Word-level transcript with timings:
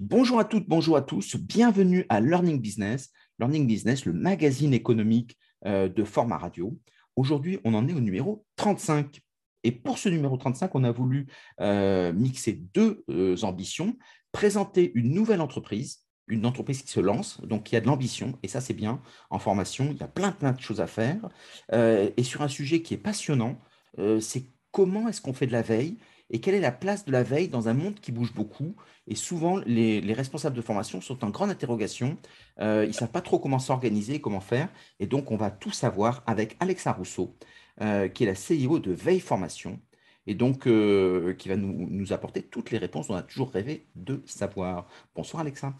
Bonjour 0.00 0.40
à 0.40 0.46
toutes, 0.46 0.66
bonjour 0.66 0.96
à 0.96 1.02
tous, 1.02 1.36
bienvenue 1.36 2.06
à 2.08 2.22
Learning 2.22 2.58
Business. 2.58 3.10
Learning 3.38 3.66
Business, 3.66 4.06
le 4.06 4.14
magazine 4.14 4.72
économique 4.72 5.36
euh, 5.66 5.90
de 5.90 6.04
format 6.04 6.38
radio. 6.38 6.74
Aujourd'hui, 7.16 7.60
on 7.64 7.74
en 7.74 7.86
est 7.86 7.92
au 7.92 8.00
numéro 8.00 8.46
35. 8.56 9.20
Et 9.62 9.72
pour 9.72 9.98
ce 9.98 10.08
numéro 10.08 10.38
35, 10.38 10.74
on 10.74 10.84
a 10.84 10.90
voulu 10.90 11.26
euh, 11.60 12.14
mixer 12.14 12.54
deux 12.72 13.04
euh, 13.10 13.36
ambitions, 13.42 13.98
présenter 14.32 14.90
une 14.94 15.12
nouvelle 15.12 15.42
entreprise, 15.42 15.98
une 16.28 16.46
entreprise 16.46 16.80
qui 16.80 16.90
se 16.90 17.00
lance, 17.00 17.38
donc 17.42 17.64
qui 17.64 17.76
a 17.76 17.82
de 17.82 17.86
l'ambition, 17.86 18.38
et 18.42 18.48
ça 18.48 18.62
c'est 18.62 18.72
bien 18.72 19.02
en 19.28 19.38
formation, 19.38 19.88
il 19.90 19.98
y 19.98 20.02
a 20.02 20.08
plein 20.08 20.32
plein 20.32 20.52
de 20.52 20.60
choses 20.62 20.80
à 20.80 20.86
faire, 20.86 21.28
et 21.72 22.22
sur 22.22 22.40
un 22.40 22.48
sujet 22.48 22.80
qui 22.80 22.94
est 22.94 22.98
passionnant, 22.98 23.60
c'est 24.20 24.44
comment 24.70 25.08
est-ce 25.08 25.20
qu'on 25.20 25.34
fait 25.34 25.48
de 25.48 25.52
la 25.52 25.62
veille 25.62 25.98
et 26.30 26.40
quelle 26.40 26.54
est 26.54 26.60
la 26.60 26.72
place 26.72 27.04
de 27.04 27.12
la 27.12 27.22
veille 27.22 27.48
dans 27.48 27.68
un 27.68 27.74
monde 27.74 27.98
qui 28.00 28.12
bouge 28.12 28.32
beaucoup? 28.32 28.74
Et 29.08 29.16
souvent, 29.16 29.58
les, 29.66 30.00
responsables 30.12 30.56
de 30.56 30.62
formation 30.62 31.00
sont 31.00 31.24
en 31.24 31.30
grande 31.30 31.50
interrogation. 31.50 32.16
Euh, 32.60 32.84
ils 32.84 32.88
ne 32.88 32.92
savent 32.92 33.10
pas 33.10 33.20
trop 33.20 33.40
comment 33.40 33.58
s'organiser, 33.58 34.20
comment 34.20 34.40
faire. 34.40 34.68
Et 35.00 35.06
donc, 35.06 35.32
on 35.32 35.36
va 35.36 35.50
tout 35.50 35.72
savoir 35.72 36.22
avec 36.26 36.56
Alexa 36.60 36.92
Rousseau, 36.92 37.36
euh, 37.80 38.08
qui 38.08 38.22
est 38.22 38.26
la 38.26 38.36
CIO 38.36 38.78
de 38.78 38.92
Veille 38.92 39.20
Formation, 39.20 39.80
et 40.26 40.34
donc 40.34 40.68
euh, 40.68 41.34
qui 41.34 41.48
va 41.48 41.56
nous, 41.56 41.88
nous, 41.90 42.12
apporter 42.12 42.42
toutes 42.42 42.70
les 42.70 42.78
réponses 42.78 43.08
dont 43.08 43.14
on 43.14 43.18
a 43.18 43.22
toujours 43.22 43.50
rêvé 43.50 43.86
de 43.96 44.22
savoir. 44.26 44.86
Bonsoir 45.16 45.40
Alexa. 45.40 45.74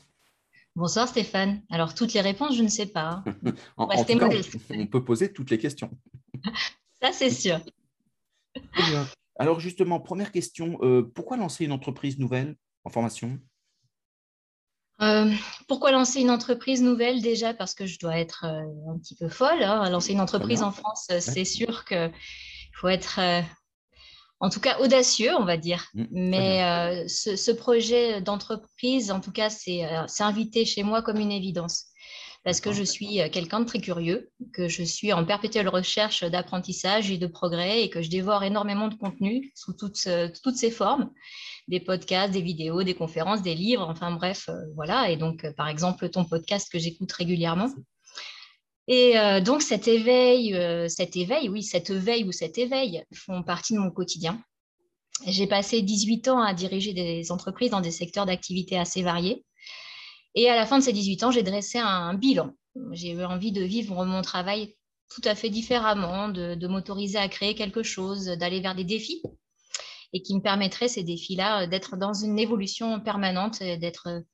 Bonsoir 0.74 1.06
Stéphane. 1.06 1.62
Alors, 1.70 1.94
toutes 1.94 2.14
les 2.14 2.20
réponses, 2.20 2.56
je 2.56 2.62
ne 2.62 2.68
sais 2.68 2.86
pas. 2.86 3.22
en, 3.76 3.86
tout 3.86 4.18
cas, 4.18 4.28
on, 4.70 4.86
peut 4.86 5.04
poser 5.04 5.32
toutes 5.32 5.50
les 5.50 5.58
questions. 5.58 5.90
Ça, 7.02 7.12
c'est 7.12 7.30
sûr. 7.30 7.60
Alors 9.40 9.58
justement, 9.58 10.00
première 10.00 10.32
question, 10.32 10.78
euh, 10.82 11.02
pourquoi 11.02 11.38
lancer 11.38 11.64
une 11.64 11.72
entreprise 11.72 12.18
nouvelle 12.18 12.56
en 12.84 12.90
formation? 12.90 13.38
Euh, 15.00 15.32
pourquoi 15.66 15.92
lancer 15.92 16.20
une 16.20 16.28
entreprise 16.28 16.82
nouvelle? 16.82 17.22
Déjà 17.22 17.54
parce 17.54 17.72
que 17.72 17.86
je 17.86 17.98
dois 17.98 18.18
être 18.18 18.44
euh, 18.44 18.92
un 18.92 18.98
petit 18.98 19.14
peu 19.14 19.30
folle. 19.30 19.62
Hein. 19.62 19.88
Lancer 19.88 20.12
une 20.12 20.20
entreprise 20.20 20.62
en 20.62 20.72
France, 20.72 21.06
c'est 21.20 21.46
sûr 21.46 21.86
qu'il 21.86 22.12
faut 22.74 22.88
être, 22.88 23.18
en 24.40 24.50
tout 24.50 24.60
cas, 24.60 24.78
audacieux, 24.80 25.34
on 25.38 25.46
va 25.46 25.56
dire. 25.56 25.88
Mmh, 25.94 26.04
Mais 26.10 27.08
ce, 27.08 27.34
ce, 27.34 27.50
projet 27.50 28.20
d'entreprise, 28.20 29.10
en 29.10 29.20
tout 29.20 29.32
cas, 29.32 29.48
c'est 29.48 29.86
invité 30.18 30.66
chez 30.66 30.82
moi 30.82 31.00
comme 31.00 31.16
une 31.16 31.32
évidence 31.32 31.89
parce 32.42 32.60
que 32.60 32.72
je 32.72 32.82
suis 32.82 33.20
euh, 33.20 33.28
quelqu'un 33.28 33.60
de 33.60 33.64
très 33.66 33.80
curieux, 33.80 34.30
que 34.52 34.68
je 34.68 34.82
suis 34.82 35.12
en 35.12 35.24
perpétuelle 35.24 35.68
recherche 35.68 36.24
d'apprentissage 36.24 37.10
et 37.10 37.18
de 37.18 37.26
progrès 37.26 37.82
et 37.82 37.90
que 37.90 38.02
je 38.02 38.08
dévore 38.08 38.42
énormément 38.42 38.88
de 38.88 38.94
contenu 38.94 39.52
sous 39.54 39.74
toutes, 39.74 40.06
euh, 40.06 40.28
toutes 40.42 40.56
ses 40.56 40.70
formes, 40.70 41.10
des 41.68 41.80
podcasts, 41.80 42.32
des 42.32 42.40
vidéos, 42.40 42.82
des 42.82 42.94
conférences, 42.94 43.42
des 43.42 43.54
livres, 43.54 43.86
enfin 43.88 44.12
bref, 44.12 44.48
euh, 44.48 44.54
voilà. 44.74 45.10
Et 45.10 45.16
donc, 45.16 45.46
par 45.56 45.68
exemple, 45.68 46.08
ton 46.08 46.24
podcast 46.24 46.70
que 46.72 46.78
j'écoute 46.78 47.12
régulièrement. 47.12 47.68
Et 48.88 49.14
donc, 49.44 49.62
cet 49.62 49.86
éveil, 49.86 50.58
cet 50.88 51.14
éveil, 51.14 51.48
oui, 51.48 51.62
cette 51.62 51.92
veille 51.92 52.24
ou 52.24 52.32
cet 52.32 52.58
éveil 52.58 53.04
font 53.14 53.44
partie 53.44 53.74
de 53.74 53.78
mon 53.78 53.92
quotidien. 53.92 54.42
J'ai 55.26 55.46
passé 55.46 55.80
18 55.80 56.26
ans 56.26 56.42
à 56.42 56.54
diriger 56.54 56.92
des 56.92 57.30
entreprises 57.30 57.70
dans 57.70 57.82
des 57.82 57.92
secteurs 57.92 58.26
d'activité 58.26 58.76
assez 58.76 59.02
variés. 59.02 59.44
Et 60.34 60.48
à 60.48 60.56
la 60.56 60.66
fin 60.66 60.78
de 60.78 60.84
ces 60.84 60.92
18 60.92 61.24
ans, 61.24 61.30
j'ai 61.30 61.42
dressé 61.42 61.78
un, 61.78 62.14
bilan. 62.14 62.54
J'ai 62.92 63.12
eu 63.12 63.24
envie 63.24 63.52
de 63.52 63.62
vivre 63.62 64.04
mon 64.04 64.22
travail 64.22 64.76
tout 65.08 65.22
à 65.24 65.34
fait 65.34 65.50
différemment, 65.50 66.28
de, 66.28 66.66
m'autoriser 66.68 67.18
à 67.18 67.28
créer 67.28 67.54
quelque 67.54 67.82
chose, 67.82 68.26
d'aller 68.26 68.60
vers 68.60 68.74
des 68.74 68.84
défis 68.84 69.22
et 70.12 70.22
qui 70.22 70.34
me 70.34 70.40
permettraient, 70.40 70.88
ces 70.88 71.04
défis-là, 71.04 71.66
d'être 71.66 71.96
dans 71.96 72.12
une 72.12 72.38
évolution 72.38 73.00
permanente, 73.00 73.60
d'être 73.60 74.24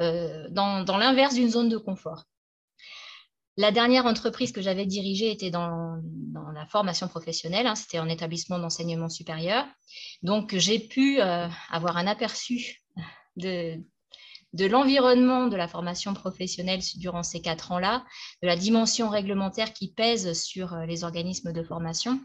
euh, 0.00 0.46
dans, 0.50 0.98
l'inverse 0.98 1.34
d'une 1.34 1.50
zone 1.50 1.68
de 1.68 1.78
confort. 1.78 2.24
La 3.56 3.72
dernière 3.72 4.06
entreprise 4.06 4.52
que 4.52 4.60
j'avais 4.60 4.86
dirigée 4.86 5.30
était 5.30 5.50
dans, 5.50 6.00
la 6.54 6.66
formation 6.66 7.08
professionnelle, 7.08 7.66
hein, 7.66 7.74
c'était 7.74 7.98
en 7.98 8.08
établissement 8.08 8.58
d'enseignement 8.58 9.08
supérieur. 9.08 9.64
Donc, 10.22 10.54
j'ai 10.56 10.78
pu 10.78 11.20
euh, 11.20 11.48
avoir 11.70 11.96
un 11.96 12.06
aperçu 12.06 12.84
de, 13.36 13.80
de 14.52 14.66
l'environnement 14.66 15.48
de 15.48 15.56
la 15.56 15.68
formation 15.68 16.14
professionnelle 16.14 16.80
durant 16.96 17.22
ces 17.22 17.40
quatre 17.40 17.72
ans-là, 17.72 18.04
de 18.42 18.46
la 18.46 18.56
dimension 18.56 19.08
réglementaire 19.08 19.72
qui 19.72 19.92
pèse 19.92 20.32
sur 20.32 20.74
euh, 20.74 20.86
les 20.86 21.04
organismes 21.04 21.52
de 21.52 21.62
formation, 21.62 22.20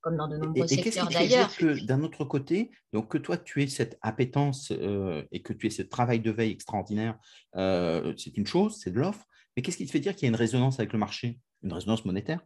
comme 0.00 0.16
dans 0.16 0.28
de 0.28 0.36
nombreux 0.36 0.66
secteurs 0.66 1.08
d'ailleurs. 1.08 1.50
D'un 1.84 2.02
autre 2.02 2.24
côté, 2.24 2.70
donc 2.92 3.10
que 3.10 3.18
toi 3.18 3.38
tu 3.38 3.62
aies 3.62 3.68
cette 3.68 3.98
appétence 4.02 4.70
euh, 4.70 5.24
et 5.32 5.40
que 5.42 5.52
tu 5.52 5.66
aies 5.66 5.70
ce 5.70 5.82
travail 5.82 6.20
de 6.20 6.30
veille 6.30 6.52
extraordinaire, 6.52 7.18
euh, 7.56 8.12
c'est 8.16 8.36
une 8.36 8.46
chose, 8.46 8.78
c'est 8.78 8.90
de 8.90 9.00
l'offre, 9.00 9.24
mais 9.56 9.62
qu'est-ce 9.62 9.78
qui 9.78 9.86
te 9.86 9.90
fait 9.90 10.00
dire 10.00 10.14
qu'il 10.14 10.24
y 10.24 10.26
a 10.26 10.28
une 10.28 10.36
résonance 10.36 10.78
avec 10.78 10.92
le 10.92 10.98
marché, 10.98 11.38
une 11.62 11.72
résonance 11.72 12.04
monétaire? 12.04 12.40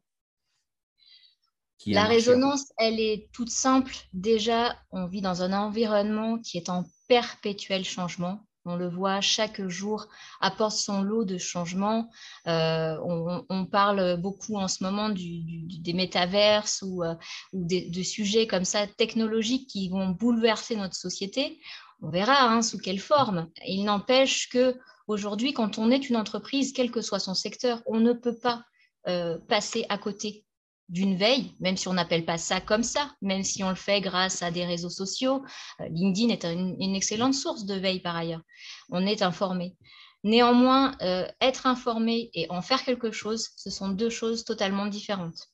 La 1.87 2.05
résonance, 2.05 2.73
elle 2.77 3.01
est 3.01 3.29
toute 3.33 3.51
simple. 3.51 3.95
Déjà, 4.13 4.77
on 4.91 5.07
vit 5.07 5.21
dans 5.21 5.43
un 5.43 5.53
environnement 5.53 6.39
qui 6.39 6.59
est 6.59 6.69
en 6.69 6.85
perpétuel 7.07 7.85
changement. 7.85 8.45
On 8.69 8.77
le 8.77 8.89
voit 8.89 9.21
chaque 9.21 9.67
jour 9.67 10.07
apporte 10.41 10.77
son 10.77 11.03
lot 11.03 11.25
de 11.25 11.39
changements. 11.39 12.11
Euh, 12.47 12.97
on, 13.03 13.67
parle 13.67 14.17
beaucoup 14.21 14.57
en 14.57 14.69
ce 14.69 14.85
moment 14.85 15.09
des 15.11 15.93
métaverses 15.93 16.83
ou, 16.87 17.03
euh, 17.03 17.15
de 17.53 18.03
sujets 18.03 18.47
comme 18.47 18.65
ça 18.65 18.87
technologiques 18.87 19.69
qui 19.69 19.89
vont 19.89 20.11
bouleverser 20.11 20.77
notre 20.77 20.97
société. 20.97 21.59
On 22.03 22.11
verra 22.11 22.45
hein, 22.45 22.63
sous 22.63 22.79
quelle 22.79 23.01
forme. 23.01 23.51
Il 23.67 23.85
n'empêche 23.85 24.49
que 24.49 24.77
aujourd'hui, 25.07 25.53
quand 25.53 25.79
on 25.79 25.91
est 25.91 26.09
une 26.09 26.17
entreprise, 26.17 26.73
quel 26.73 26.91
que 26.91 27.01
soit 27.01 27.19
son 27.19 27.35
secteur, 27.35 27.83
on 27.87 28.01
ne 28.01 28.13
peut 28.13 28.37
pas 28.37 28.65
euh, 29.09 29.39
passer 29.49 29.87
à 29.89 29.99
côté 29.99 30.45
d'une 30.89 31.17
veille, 31.17 31.53
même 31.61 31.77
si 31.77 31.89
on 31.89 31.93
n'appelle 31.93 32.25
pas 32.25 32.39
ça 32.39 32.61
comme 32.61 32.83
ça, 32.83 33.13
même 33.21 33.45
si 33.45 33.63
on 33.63 33.69
le 33.69 33.75
fait 33.75 34.01
grâce 34.01 34.43
à 34.43 34.51
des 34.51 34.65
réseaux 34.65 34.91
sociaux. 34.91 35.43
Euh, 35.81 35.89
LinkedIn 35.91 36.31
est 36.31 36.45
une, 36.45 36.95
excellente 36.95 37.35
source 37.35 37.67
de 37.67 37.75
veille 37.75 38.01
par 38.01 38.17
ailleurs. 38.17 38.43
On 38.91 39.07
est 39.07 39.23
informé. 39.23 39.77
Néanmoins, 40.25 40.97
euh, 41.03 41.27
être 41.41 41.67
informé 41.67 42.31
et 42.35 42.47
en 42.51 42.63
faire 42.63 42.83
quelque 42.85 43.13
chose, 43.13 43.51
ce 43.57 43.71
sont 43.71 43.91
deux 43.91 44.11
choses 44.11 44.45
totalement 44.45 44.87
différentes. 44.87 45.49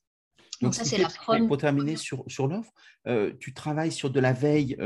Donc, 0.63 0.75
ça, 0.75 0.85
c'est 0.85 0.99
la 0.99 1.09
première. 1.09 1.49
Pour 1.49 1.59
terminer 1.59 1.97
sur, 1.97 2.25
sur 2.29 2.47
l'offre, 2.47 2.73
euh, 3.09 3.33
tu 3.41 3.53
travailles 3.53 3.93
sur 3.93 4.11
de 4.11 4.21
la 4.21 4.33
veille 4.33 4.77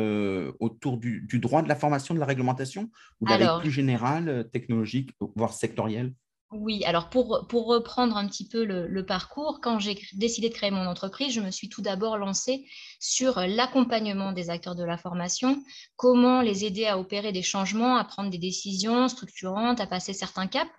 autour 0.59 0.97
du, 0.97 1.27
droit 1.35 1.63
de 1.63 1.69
la 1.69 1.77
formation, 1.77 2.15
de 2.15 2.21
la 2.21 2.27
réglementation, 2.27 2.91
ou 3.21 3.27
de 3.27 3.31
la 3.31 3.37
veille 3.37 3.61
plus 3.61 3.71
générale, 3.71 4.49
technologique, 4.51 5.11
voire 5.37 5.53
sectorielle? 5.53 6.15
Oui, 6.51 6.83
alors 6.85 7.11
pour, 7.11 7.47
reprendre 7.67 8.17
un 8.17 8.27
petit 8.27 8.49
peu 8.49 8.65
le, 8.65 9.05
parcours, 9.05 9.61
quand 9.63 9.79
j'ai 9.79 10.01
décidé 10.15 10.49
de 10.49 10.55
créer 10.55 10.71
mon 10.71 10.87
entreprise, 10.87 11.35
je 11.35 11.43
me 11.43 11.51
suis 11.51 11.69
tout 11.69 11.83
d'abord 11.83 12.17
lancée 12.17 12.67
sur 13.01 13.41
l'accompagnement 13.41 14.33
des 14.33 14.49
acteurs 14.49 14.75
de 14.75 14.85
la 14.85 14.97
formation, 14.97 15.63
comment 15.97 16.41
les 16.41 16.65
aider 16.65 16.87
à 16.87 16.99
opérer 16.99 17.33
des 17.33 17.43
changements, 17.43 17.97
à 17.97 18.05
prendre 18.05 18.31
des 18.31 18.39
décisions 18.39 19.09
structurantes, 19.09 19.81
à 19.81 19.87
passer 19.87 20.15
certains 20.15 20.47
caps. 20.47 20.71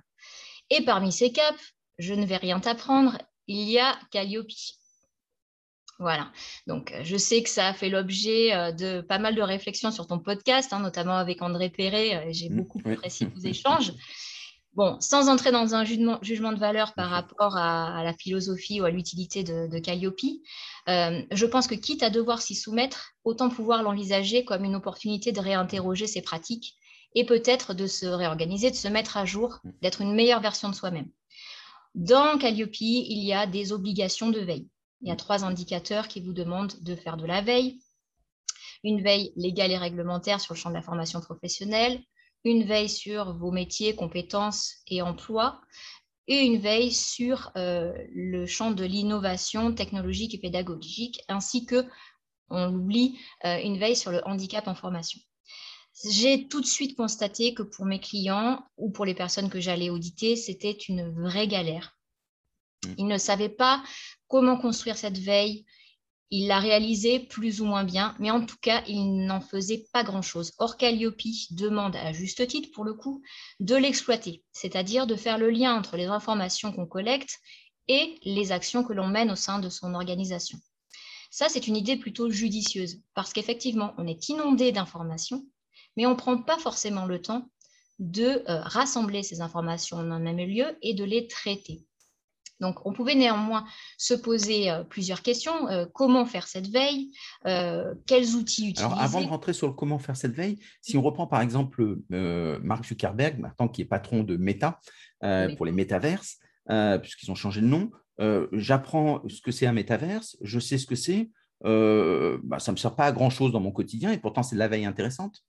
Et 0.71 0.83
parmi 0.83 1.11
ces 1.11 1.31
caps, 1.31 1.61
je 1.99 2.15
ne 2.15 2.25
vais 2.25 2.37
rien 2.37 2.59
t'apprendre, 2.59 3.19
il 3.45 3.69
y 3.69 3.77
a 3.77 3.95
Calliope. 4.11 4.47
Voilà, 5.99 6.31
donc 6.65 6.93
je 7.03 7.17
sais 7.17 7.43
que 7.43 7.49
ça 7.49 7.67
a 7.67 7.73
fait 7.73 7.89
l'objet 7.89 8.55
euh, 8.55 8.71
de 8.71 9.01
pas 9.01 9.19
mal 9.19 9.35
de 9.35 9.41
réflexions 9.41 9.91
sur 9.91 10.07
ton 10.07 10.17
podcast, 10.17 10.71
hein, 10.71 10.79
notamment 10.79 11.17
avec 11.17 11.41
André 11.41 11.69
Perret, 11.69 12.15
euh, 12.15 12.29
j'ai 12.31 12.49
mmh, 12.49 12.55
beaucoup 12.55 12.81
apprécié 12.85 13.27
vos 13.27 13.41
échanges. 13.45 13.91
Bon, 14.79 14.95
sans 15.01 15.27
entrer 15.27 15.51
dans 15.51 15.75
un 15.75 15.83
jugement, 15.83 16.19
de 16.21 16.57
valeur 16.57 16.93
par 16.93 17.09
rapport 17.09 17.57
à, 17.57 18.01
la 18.01 18.13
philosophie 18.13 18.79
ou 18.79 18.85
à 18.85 18.89
l'utilité 18.89 19.43
de, 19.43 19.77
Calliope, 19.79 20.21
euh, 20.87 21.21
je 21.31 21.45
pense 21.45 21.67
que 21.67 21.75
quitte 21.75 22.01
à 22.01 22.09
devoir 22.09 22.41
s'y 22.41 22.55
soumettre, 22.55 23.11
autant 23.25 23.49
pouvoir 23.49 23.83
l'envisager 23.83 24.45
comme 24.45 24.63
une 24.63 24.77
opportunité 24.77 25.33
de 25.33 25.41
réinterroger 25.41 26.07
ses 26.07 26.21
pratiques 26.21 26.77
et 27.13 27.25
peut-être 27.25 27.73
de 27.73 27.87
se 27.87 28.05
réorganiser, 28.05 28.71
de 28.71 28.75
se 28.77 28.87
mettre 28.87 29.17
à 29.17 29.25
jour, 29.25 29.59
d'être 29.81 29.99
une 29.99 30.15
meilleure 30.15 30.39
version 30.39 30.69
de 30.69 30.75
soi-même. 30.75 31.09
Dans 31.93 32.37
Calliope, 32.37 32.79
il 32.79 33.21
y 33.21 33.33
a 33.33 33.47
des 33.47 33.73
obligations 33.73 34.29
de 34.29 34.39
veille. 34.39 34.69
Il 35.01 35.09
y 35.09 35.11
a 35.11 35.17
trois 35.17 35.43
indicateurs 35.43 36.07
qui 36.07 36.21
vous 36.21 36.31
demandent 36.31 36.79
de 36.79 36.95
faire 36.95 37.17
de 37.17 37.25
la 37.25 37.41
veille. 37.41 37.81
Une 38.85 39.01
veille 39.01 39.33
légale 39.35 39.71
et 39.71 39.77
réglementaire 39.77 40.39
sur 40.39 40.53
le 40.53 40.57
champ 40.57 40.69
de 40.69 40.75
la 40.75 40.81
formation 40.81 41.19
professionnelle, 41.19 42.01
une 42.43 42.63
veille 42.63 42.89
sur 42.89 43.37
vos 43.37 43.51
métiers, 43.51 43.95
compétences 43.95 44.75
et 44.87 45.01
emplois, 45.01 45.61
et 46.27 46.41
une 46.41 46.59
veille 46.59 46.91
sur 46.91 47.51
euh, 47.57 47.91
le 48.13 48.45
champ 48.45 48.71
de 48.71 48.85
l'innovation 48.85 49.73
technologique 49.73 50.35
et 50.35 50.37
pédagogique, 50.37 51.21
ainsi 51.27 51.65
que, 51.65 51.85
on 52.49 52.67
l'oublie, 52.67 53.19
euh, 53.45 53.59
une 53.63 53.79
veille 53.79 53.95
sur 53.95 54.11
le 54.11 54.25
handicap 54.27 54.67
en 54.67 54.75
formation. 54.75 55.19
J'ai 56.09 56.47
tout 56.47 56.61
de 56.61 56.65
suite 56.65 56.95
constaté 56.95 57.53
que 57.53 57.63
pour 57.63 57.85
mes 57.85 57.99
clients 57.99 58.63
ou 58.77 58.91
pour 58.91 59.05
les 59.05 59.15
personnes 59.15 59.49
que 59.49 59.59
j'allais 59.59 59.89
auditer, 59.89 60.35
c'était 60.35 60.71
une 60.71 61.11
vraie 61.21 61.47
galère. 61.47 61.97
Mmh. 62.85 62.93
Ils 62.99 63.07
ne 63.07 63.17
savaient 63.17 63.49
pas 63.49 63.83
comment 64.27 64.57
construire 64.57 64.97
cette 64.97 65.17
veille, 65.17 65.65
il 66.31 66.47
l'a 66.47 66.59
réalisé 66.59 67.19
plus 67.19 67.61
ou 67.61 67.65
moins 67.65 67.83
bien, 67.83 68.15
mais 68.19 68.29
en 68.29 68.45
tout 68.45 68.57
cas, 68.61 68.83
il 68.87 69.25
n'en 69.25 69.41
faisait 69.41 69.85
pas 69.93 70.03
grand-chose. 70.03 70.53
Or, 70.59 70.77
Calliope 70.77 71.21
demande, 71.51 71.95
à 71.95 72.13
juste 72.13 72.45
titre 72.47 72.69
pour 72.73 72.83
le 72.83 72.93
coup, 72.93 73.23
de 73.59 73.75
l'exploiter, 73.75 74.43
c'est-à-dire 74.51 75.07
de 75.07 75.15
faire 75.15 75.37
le 75.37 75.49
lien 75.49 75.75
entre 75.75 75.97
les 75.97 76.05
informations 76.05 76.71
qu'on 76.71 76.85
collecte 76.85 77.39
et 77.87 78.19
les 78.23 78.51
actions 78.51 78.83
que 78.83 78.93
l'on 78.93 79.07
mène 79.07 79.31
au 79.31 79.35
sein 79.35 79.59
de 79.59 79.69
son 79.69 79.95
organisation. 79.95 80.59
Ça, 81.31 81.49
c'est 81.49 81.67
une 81.67 81.77
idée 81.77 81.97
plutôt 81.97 82.29
judicieuse, 82.29 83.01
parce 83.13 83.33
qu'effectivement, 83.33 83.93
on 83.97 84.07
est 84.07 84.29
inondé 84.29 84.71
d'informations, 84.71 85.45
mais 85.97 86.05
on 86.05 86.11
ne 86.11 86.15
prend 86.15 86.41
pas 86.41 86.57
forcément 86.57 87.05
le 87.05 87.21
temps 87.21 87.49
de 87.97 88.43
euh, 88.47 88.61
rassembler 88.61 89.23
ces 89.23 89.41
informations 89.41 89.97
en 89.97 90.11
un 90.11 90.19
même 90.19 90.37
lieu 90.37 90.77
et 90.81 90.93
de 90.93 91.03
les 91.03 91.27
traiter. 91.27 91.83
Donc, 92.59 92.85
on 92.85 92.93
pouvait 92.93 93.15
néanmoins 93.15 93.65
se 93.97 94.13
poser 94.13 94.69
euh, 94.69 94.83
plusieurs 94.83 95.21
questions. 95.21 95.67
Euh, 95.69 95.85
comment 95.93 96.25
faire 96.25 96.47
cette 96.47 96.67
veille 96.67 97.11
Quels 98.05 98.35
outils 98.35 98.69
utiliser 98.69 98.83
Alors, 98.83 99.01
avant 99.01 99.21
de 99.21 99.27
rentrer 99.27 99.53
sur 99.53 99.67
le 99.67 99.73
comment 99.73 99.99
faire 99.99 100.17
cette 100.17 100.33
veille, 100.33 100.59
si 100.81 100.97
on 100.97 101.01
reprend 101.01 101.27
par 101.27 101.41
exemple 101.41 101.97
Mark 102.09 102.85
Zuckerberg, 102.85 103.39
maintenant 103.39 103.67
qui 103.67 103.81
est 103.81 103.85
patron 103.85 104.23
de 104.23 104.37
Meta 104.37 104.79
pour 105.57 105.65
les 105.65 105.71
métaverses, 105.71 106.37
puisqu'ils 107.01 107.31
ont 107.31 107.35
changé 107.35 107.61
de 107.61 107.65
nom, 107.65 107.91
j'apprends 108.51 109.21
ce 109.27 109.41
que 109.41 109.51
c'est 109.51 109.65
un 109.65 109.73
métaverse, 109.73 110.37
je 110.41 110.59
sais 110.59 110.77
ce 110.77 110.85
que 110.85 110.95
c'est. 110.95 111.29
Bah, 111.63 112.59
ça 112.59 112.71
ne 112.71 112.75
me 112.75 112.77
sert 112.77 112.95
pas 112.95 113.05
à 113.05 113.11
grand-chose 113.11 113.51
dans 113.51 113.59
mon 113.59 113.71
quotidien 113.71 114.11
et 114.11 114.17
pourtant 114.17 114.43
c'est 114.43 114.55
de 114.55 114.59
la 114.59 114.67
veille 114.67 114.85
intéressante 114.85 115.43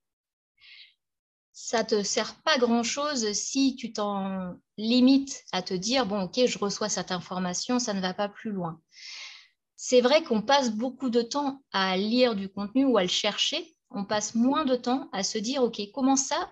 ça 1.62 1.84
te 1.84 2.02
sert 2.02 2.34
pas 2.42 2.56
grand-chose 2.56 3.32
si 3.32 3.76
tu 3.76 3.92
t'en 3.92 4.56
limites 4.78 5.44
à 5.52 5.60
te 5.60 5.74
dire, 5.74 6.06
bon, 6.06 6.22
ok, 6.22 6.46
je 6.46 6.58
reçois 6.58 6.88
cette 6.88 7.12
information, 7.12 7.78
ça 7.78 7.92
ne 7.92 8.00
va 8.00 8.14
pas 8.14 8.28
plus 8.28 8.50
loin. 8.50 8.80
C'est 9.76 10.00
vrai 10.00 10.22
qu'on 10.22 10.40
passe 10.40 10.70
beaucoup 10.70 11.10
de 11.10 11.20
temps 11.20 11.62
à 11.72 11.98
lire 11.98 12.34
du 12.34 12.48
contenu 12.48 12.86
ou 12.86 12.96
à 12.96 13.02
le 13.02 13.08
chercher, 13.08 13.76
on 13.90 14.06
passe 14.06 14.34
moins 14.34 14.64
de 14.64 14.74
temps 14.74 15.10
à 15.12 15.22
se 15.22 15.36
dire, 15.36 15.62
ok, 15.62 15.80
comment 15.92 16.16
ça, 16.16 16.50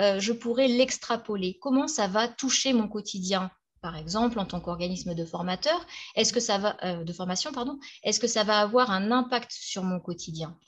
euh, 0.00 0.18
je 0.18 0.32
pourrais 0.32 0.68
l'extrapoler, 0.68 1.58
comment 1.62 1.86
ça 1.86 2.08
va 2.08 2.26
toucher 2.26 2.72
mon 2.72 2.88
quotidien, 2.88 3.52
par 3.80 3.96
exemple, 3.96 4.40
en 4.40 4.44
tant 4.44 4.60
qu'organisme 4.60 5.14
de 5.14 5.24
formateur, 5.24 5.86
euh, 6.16 7.12
formation, 7.14 7.50
est-ce 8.02 8.20
que 8.20 8.26
ça 8.26 8.42
va 8.44 8.58
avoir 8.58 8.90
un 8.90 9.12
impact 9.12 9.52
sur 9.52 9.84
mon 9.84 10.00
quotidien? 10.00 10.58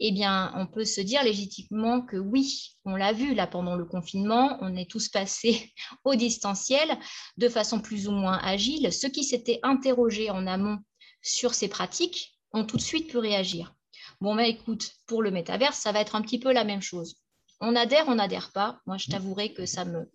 Eh 0.00 0.12
bien, 0.12 0.52
on 0.56 0.66
peut 0.66 0.84
se 0.84 1.00
dire 1.00 1.22
légitimement 1.24 2.02
que 2.02 2.16
oui, 2.16 2.76
on 2.84 2.94
l'a 2.94 3.12
vu 3.12 3.34
là 3.34 3.46
pendant 3.46 3.76
le 3.76 3.84
confinement, 3.84 4.58
on 4.60 4.76
est 4.76 4.90
tous 4.90 5.08
passés 5.08 5.72
au 6.04 6.14
distanciel 6.14 6.98
de 7.36 7.48
façon 7.48 7.80
plus 7.80 8.08
ou 8.08 8.12
moins 8.12 8.38
agile. 8.42 8.92
Ceux 8.92 9.08
qui 9.08 9.24
s'étaient 9.24 9.60
interrogés 9.62 10.30
en 10.30 10.46
amont 10.46 10.78
sur 11.22 11.54
ces 11.54 11.68
pratiques 11.68 12.38
ont 12.52 12.64
tout 12.64 12.76
de 12.76 12.82
suite 12.82 13.10
pu 13.10 13.18
réagir. 13.18 13.74
Bon, 14.20 14.34
mais 14.34 14.50
écoute, 14.50 14.92
pour 15.06 15.22
le 15.22 15.30
métaverse, 15.30 15.78
ça 15.78 15.92
va 15.92 16.00
être 16.00 16.14
un 16.14 16.22
petit 16.22 16.38
peu 16.38 16.52
la 16.52 16.64
même 16.64 16.82
chose. 16.82 17.16
On 17.60 17.74
adhère, 17.74 18.08
on 18.08 18.16
n'adhère 18.16 18.52
pas. 18.52 18.80
Moi, 18.86 18.98
je 18.98 19.08
t'avouerai 19.08 19.52
que 19.52 19.66
ça 19.66 19.84
me 19.84 20.08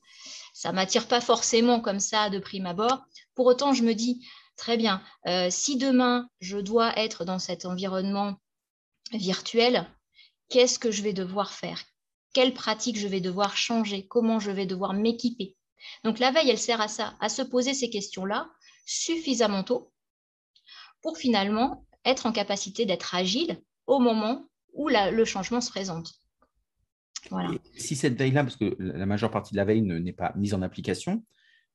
ça 0.53 0.71
m'attire 0.71 1.07
pas 1.07 1.19
forcément 1.19 1.81
comme 1.81 1.99
ça 1.99 2.29
de 2.29 2.39
prime 2.39 2.67
abord. 2.67 3.03
Pour 3.35 3.47
autant, 3.47 3.73
je 3.73 3.83
me 3.83 3.93
dis 3.93 4.25
très 4.55 4.77
bien, 4.77 5.01
euh, 5.27 5.49
si 5.49 5.77
demain 5.77 6.29
je 6.39 6.59
dois 6.59 6.97
être 6.97 7.25
dans 7.25 7.39
cet 7.39 7.65
environnement 7.65 8.37
virtuel, 9.13 9.87
qu'est-ce 10.49 10.79
que 10.79 10.91
je 10.91 11.03
vais 11.03 11.13
devoir 11.13 11.51
faire? 11.51 11.83
Quelles 12.33 12.53
pratiques 12.53 12.97
je 12.97 13.07
vais 13.07 13.21
devoir 13.21 13.55
changer? 13.55 14.07
Comment 14.07 14.39
je 14.39 14.51
vais 14.51 14.65
devoir 14.65 14.93
m'équiper? 14.93 15.55
Donc 16.03 16.19
la 16.19 16.31
veille, 16.31 16.49
elle 16.49 16.57
sert 16.57 16.81
à 16.81 16.87
ça, 16.87 17.15
à 17.19 17.29
se 17.29 17.41
poser 17.41 17.73
ces 17.73 17.89
questions-là 17.89 18.49
suffisamment 18.85 19.63
tôt 19.63 19.91
pour 21.01 21.17
finalement 21.17 21.85
être 22.05 22.25
en 22.25 22.31
capacité 22.31 22.85
d'être 22.85 23.15
agile 23.15 23.61
au 23.87 23.99
moment 23.99 24.47
où 24.73 24.89
le 24.89 25.25
changement 25.25 25.61
se 25.61 25.69
présente. 25.69 26.13
Si 27.75 27.95
cette 27.95 28.17
veille-là, 28.17 28.43
parce 28.43 28.57
que 28.57 28.75
la 28.79 29.05
majeure 29.05 29.31
partie 29.31 29.53
de 29.53 29.57
la 29.57 29.65
veille 29.65 29.81
n'est 29.81 30.13
pas 30.13 30.33
mise 30.35 30.53
en 30.53 30.61
application, 30.61 31.23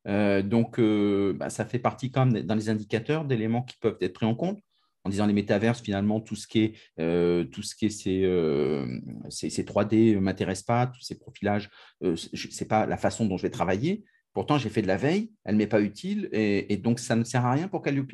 euh, 0.06 0.42
donc 0.42 0.78
euh, 0.78 1.32
bah, 1.34 1.50
ça 1.50 1.64
fait 1.64 1.78
partie 1.78 2.10
quand 2.10 2.26
même 2.26 2.42
dans 2.42 2.54
les 2.54 2.68
indicateurs 2.68 3.24
d'éléments 3.24 3.62
qui 3.62 3.76
peuvent 3.78 3.96
être 4.00 4.14
pris 4.14 4.26
en 4.26 4.34
compte 4.34 4.60
en 5.08 5.10
disant 5.10 5.26
les 5.26 5.32
métaverses, 5.32 5.80
finalement, 5.80 6.20
tout 6.20 6.36
ce 6.36 6.46
qui 6.46 6.60
est, 6.60 6.74
euh, 7.00 7.44
tout 7.44 7.62
ce 7.62 7.74
qui 7.74 7.86
est 7.86 7.90
ces, 7.90 9.64
3D 9.64 10.14
ne 10.14 10.20
m'intéresse 10.20 10.62
pas, 10.62 10.86
tous 10.86 11.00
ces 11.00 11.18
profilages, 11.18 11.70
euh, 12.04 12.14
ce 12.14 12.46
n'est 12.46 12.68
pas 12.68 12.84
la 12.84 12.98
façon 12.98 13.24
dont 13.24 13.38
je 13.38 13.42
vais 13.42 13.50
travailler. 13.50 14.04
Pourtant, 14.34 14.58
j'ai 14.58 14.68
fait 14.68 14.82
de 14.82 14.86
la 14.86 14.98
veille, 14.98 15.32
elle 15.44 15.54
ne 15.54 15.58
m'est 15.58 15.66
pas 15.66 15.80
utile, 15.80 16.28
et, 16.32 16.76
donc 16.76 17.00
ça 17.00 17.16
ne 17.16 17.24
sert 17.24 17.46
à 17.46 17.52
rien 17.52 17.68
pour 17.68 17.80
Calliope? 17.80 18.12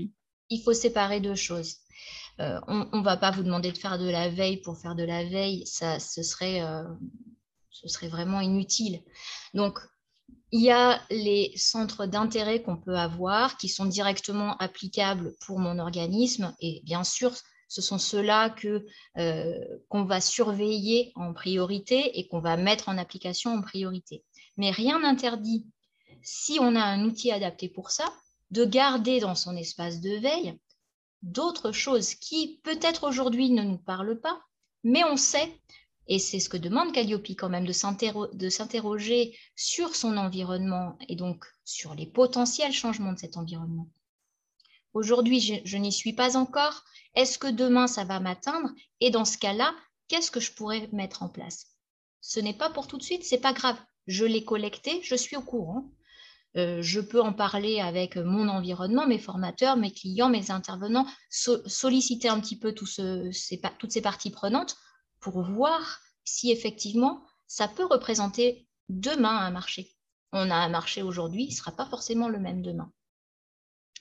Il 0.50 0.62
faut 0.62 0.72
séparer 0.72 1.20
deux 1.20 1.34
choses. 1.34 1.78
Euh, 2.38 2.60
on 2.68 2.98
ne 2.98 3.04
va 3.04 3.16
pas 3.16 3.32
vous 3.32 3.42
demander 3.42 3.72
de 3.72 3.78
faire 3.78 3.98
de 3.98 4.08
la 4.08 4.28
veille 4.28 4.58
pour 4.58 4.78
faire 4.78 4.94
de 4.94 5.02
la 5.02 5.24
veille, 5.24 5.66
ça, 5.66 5.98
ce, 5.98 6.22
serait, 6.22 6.62
ce 7.70 7.88
serait 7.88 8.08
vraiment 8.08 8.40
inutile. 8.40 9.02
Donc, 9.52 9.80
il 10.52 10.62
y 10.62 10.70
a 10.70 11.02
les 11.10 11.52
centres 11.56 12.06
d'intérêt 12.06 12.62
qu'on 12.62 12.76
peut 12.76 12.96
avoir 12.96 13.56
qui 13.56 13.68
sont 13.68 13.86
directement 13.86 14.56
applicables 14.58 15.34
pour 15.44 15.58
mon 15.58 15.78
organisme 15.78 16.54
et 16.60 16.80
bien 16.84 17.02
sûr, 17.02 17.34
ce 17.68 17.82
sont 17.82 17.98
ceux-là 17.98 18.54
euh, 19.18 19.58
qu'on 19.88 20.04
va 20.04 20.20
surveiller 20.20 21.10
en 21.16 21.32
priorité 21.32 22.18
et 22.18 22.28
qu'on 22.28 22.40
va 22.40 22.56
mettre 22.56 22.88
en 22.88 22.98
application 22.98 23.52
en 23.52 23.62
priorité. 23.62 24.24
Mais 24.56 24.70
rien 24.70 25.00
n'interdit, 25.00 25.66
si 26.22 26.58
on 26.60 26.76
a 26.76 26.84
un 26.84 27.04
outil 27.04 27.32
adapté 27.32 27.68
pour 27.68 27.90
ça, 27.90 28.04
de 28.52 28.64
garder 28.64 29.18
dans 29.18 29.34
son 29.34 29.56
espace 29.56 30.00
de 30.00 30.16
veille 30.18 30.56
d'autres 31.22 31.72
choses 31.72 32.14
qui 32.14 32.60
peut-être 32.62 33.08
aujourd'hui 33.08 33.50
ne 33.50 33.62
nous 33.62 33.78
parlent 33.78 34.20
pas, 34.20 34.40
mais 34.84 35.02
on 35.02 35.16
sait 35.16 35.52
et 36.06 36.18
c'est 36.18 36.40
ce 36.40 36.48
que 36.48 36.56
demande 36.56 36.92
Calliope 36.92 37.30
quand 37.30 37.48
même, 37.48 37.66
de 37.66 37.72
s'interroger 38.50 39.36
sur 39.56 39.94
son 39.96 40.16
environnement 40.16 40.98
et 41.08 41.16
donc 41.16 41.44
sur 41.64 41.94
les 41.94 42.06
potentiels 42.06 42.72
changements 42.72 43.12
de 43.12 43.18
cet 43.18 43.36
environnement. 43.36 43.88
Aujourd'hui, 44.92 45.40
je, 45.40 45.76
n'y 45.76 45.92
suis 45.92 46.12
pas 46.12 46.36
encore. 46.36 46.84
Est-ce 47.14 47.38
que 47.38 47.50
demain, 47.50 47.86
ça 47.86 48.04
va 48.04 48.20
m'atteindre? 48.20 48.70
Et 49.00 49.10
dans 49.10 49.24
ce 49.24 49.38
cas-là, 49.38 49.74
qu'est-ce 50.08 50.30
que 50.30 50.40
je 50.40 50.52
pourrais 50.52 50.88
mettre 50.92 51.22
en 51.22 51.28
place? 51.28 51.66
Ce 52.20 52.38
n'est 52.38 52.54
pas 52.54 52.70
pour 52.70 52.86
tout 52.86 52.98
de 52.98 53.02
suite, 53.02 53.24
c'est 53.24 53.38
pas 53.38 53.52
grave. 53.52 53.76
Je 54.06 54.24
l'ai 54.24 54.44
collecté, 54.44 55.00
je 55.02 55.14
suis 55.14 55.36
au 55.36 55.42
courant. 55.42 55.90
Euh, 56.56 56.82
je 56.82 57.00
peux 57.00 57.20
en 57.20 57.32
parler 57.32 57.80
avec 57.80 58.16
mon 58.16 58.48
environnement, 58.48 59.08
mes 59.08 59.18
formateurs, 59.18 59.76
mes 59.76 59.90
clients, 59.90 60.28
mes 60.28 60.52
intervenants, 60.52 61.06
solliciter 61.28 62.28
un 62.28 62.38
petit 62.38 62.56
peu 62.56 62.72
toutes 62.72 63.32
ces 63.32 64.00
parties 64.02 64.30
prenantes 64.30 64.76
pour 65.24 65.40
voir 65.42 66.02
si 66.24 66.52
effectivement 66.52 67.24
ça 67.46 67.66
peut 67.66 67.86
représenter 67.86 68.68
demain 68.90 69.38
un 69.38 69.50
marché. 69.50 69.96
On 70.32 70.50
a 70.50 70.54
un 70.54 70.68
marché 70.68 71.00
aujourd'hui, 71.00 71.44
il 71.44 71.50
ne 71.50 71.54
sera 71.54 71.72
pas 71.72 71.86
forcément 71.86 72.28
le 72.28 72.38
même 72.38 72.60
demain. 72.60 72.92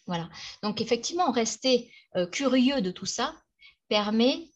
Voilà. 0.06 0.30
Donc 0.64 0.82
effectivement, 0.82 1.32
rester 1.32 1.90
euh, 2.18 2.28
curieux 2.28 2.82
de 2.82 2.92
tout 2.92 3.06
ça 3.06 3.42
permet 3.88 4.52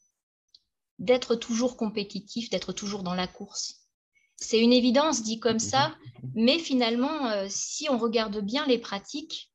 d'être 1.00 1.36
toujours 1.36 1.77
compétitif, 1.77 2.50
d'être 2.50 2.74
toujours 2.74 3.03
dans 3.03 3.15
la 3.15 3.27
course. 3.27 3.88
C'est 4.36 4.59
une 4.59 4.74
évidence 4.74 5.24
dit 5.24 5.39
comme 5.39 5.59
ça, 5.59 5.95
mais 6.36 6.59
finalement, 6.59 7.27
euh, 7.27 7.47
si 7.50 7.89
on 7.89 7.97
regarde 7.97 8.39
bien 8.41 8.65
les 8.67 8.77
pratiques, 8.77 9.53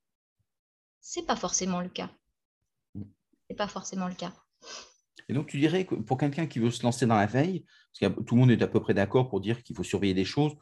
c'est 1.02 1.26
pas 1.26 1.37
forcément 1.37 1.83
le 1.83 1.90
cas. 1.90 2.11
C'est 3.50 3.57
pas 3.57 3.69
forcément 3.69 4.09
le 4.09 4.14
cas. 4.14 4.33
Et 5.29 5.35
donc, 5.35 5.47
tu 5.47 5.59
dirais 5.59 5.85
que 5.85 5.95
pour 5.95 6.19
quelqu'un 6.19 6.47
qui 6.47 6.59
veut 6.59 6.71
se 6.71 6.83
lancer 6.83 7.07
dans 7.07 7.17
la 7.17 7.26
veille, 7.26 7.64
parce 8.00 8.14
que 8.14 8.21
tout 8.23 8.35
le 8.35 8.41
monde 8.41 8.50
est 8.50 8.62
à 8.62 8.67
peu 8.67 8.81
près 8.81 8.95
d'accord 8.95 9.29
pour 9.29 9.41
dire 9.41 9.62
qu'il 9.62 9.76
faut 9.76 9.83
surveiller 9.83 10.14
des 10.14 10.25
choses, 10.25 10.55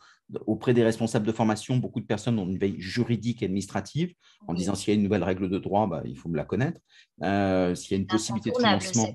auprès 0.47 0.75
des 0.75 0.83
responsables 0.83 1.27
de 1.27 1.33
formation, 1.33 1.77
beaucoup 1.77 2.01
de 2.01 2.07
personnes 2.07 2.39
ont 2.39 2.47
une 2.47 2.59
veille 2.59 2.81
juridique 2.81 3.43
et 3.43 3.47
administrative, 3.47 4.15
en 4.47 4.55
disant 4.55 4.75
s'il 4.75 4.89
y 4.89 4.91
a 4.93 4.95
une 4.95 5.03
nouvelle 5.03 5.25
règle 5.25 5.49
de 5.49 5.59
droit, 5.59 5.87
bah, 5.87 6.03
il 6.05 6.17
faut 6.17 6.29
me 6.29 6.37
la 6.37 6.45
connaître. 6.45 6.81
Euh, 7.23 7.75
s'il 7.75 7.93
y 7.93 7.95
a 7.95 8.01
une 8.01 8.07
possibilité 8.07 8.51
de 8.51 8.57
financement. 8.57 9.15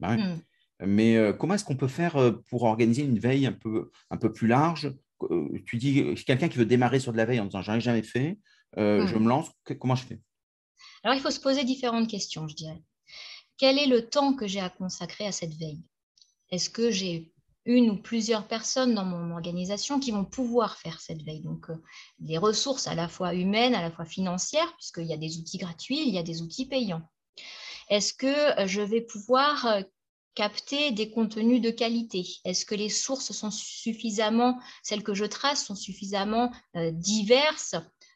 Bah 0.00 0.16
hmm. 0.16 0.40
Mais 0.86 1.16
euh, 1.16 1.32
comment 1.34 1.54
est-ce 1.54 1.64
qu'on 1.64 1.76
peut 1.76 1.88
faire 1.88 2.16
euh, 2.16 2.32
pour 2.48 2.62
organiser 2.62 3.02
une 3.02 3.18
veille 3.18 3.46
un 3.46 3.52
peu, 3.52 3.90
un 4.10 4.16
peu 4.16 4.32
plus 4.32 4.48
large? 4.48 4.94
Tu 5.66 5.76
dis, 5.76 6.14
quelqu'un 6.26 6.48
qui 6.48 6.56
veut 6.56 6.64
démarrer 6.64 6.98
sur 6.98 7.12
de 7.12 7.18
la 7.18 7.26
veille 7.26 7.40
en 7.40 7.44
disant 7.44 7.60
j'en 7.60 7.74
ai 7.74 7.80
jamais 7.80 8.02
fait, 8.02 8.38
je 8.76 9.14
hmm. 9.14 9.22
me 9.22 9.28
lance, 9.28 9.50
comment 9.78 9.94
je 9.94 10.06
fais? 10.06 10.20
Alors, 11.02 11.16
il 11.16 11.20
faut 11.20 11.30
se 11.30 11.40
poser 11.40 11.64
différentes 11.64 12.08
questions, 12.08 12.48
je 12.48 12.54
dirais 12.54 12.82
quel 13.60 13.78
est 13.78 13.86
le 13.86 14.08
temps 14.08 14.32
que 14.32 14.46
j'ai 14.46 14.60
à 14.60 14.70
consacrer 14.70 15.26
à 15.26 15.32
cette 15.32 15.52
veille? 15.52 15.84
Est-ce 16.50 16.70
que 16.70 16.90
j'ai 16.90 17.30
une 17.66 17.90
ou 17.90 17.96
plusieurs 18.00 18.48
personnes 18.48 18.94
dans 18.94 19.04
mon 19.04 19.32
organisation 19.32 20.00
qui 20.00 20.12
vont 20.12 20.24
pouvoir 20.24 20.78
faire 20.78 20.98
cette 20.98 21.22
veille? 21.22 21.42
Donc, 21.42 21.68
euh, 21.68 21.76
des 22.20 22.38
ressources 22.38 22.86
à 22.86 22.94
la 22.94 23.06
fois 23.06 23.34
humaines, 23.34 23.74
à 23.74 23.82
la 23.82 23.90
fois 23.90 24.06
financières, 24.06 24.74
puisqu'il 24.76 25.04
y 25.04 25.12
a 25.12 25.18
des 25.18 25.36
outils 25.36 25.58
gratuits, 25.58 26.00
il 26.00 26.14
y 26.14 26.16
a 26.16 26.22
des 26.22 26.40
outils 26.40 26.64
payants. 26.64 27.02
Est-ce 27.90 28.14
que 28.14 28.58
euh, 28.58 28.66
je 28.66 28.80
vais 28.80 29.02
pouvoir 29.02 29.66
euh, 29.66 29.82
capter 30.34 30.90
des 30.92 31.10
contenus 31.10 31.60
de 31.60 31.70
qualité? 31.70 32.26
Est-ce 32.46 32.64
que 32.64 32.74
les 32.74 32.88
sources 32.88 33.32
sont 33.32 33.50
suffisamment, 33.50 34.58
celles 34.82 35.02
que 35.02 35.12
je 35.12 35.26
trace, 35.26 35.66
sont 35.66 35.74
suffisamment 35.74 36.50
diverses? 36.92 37.74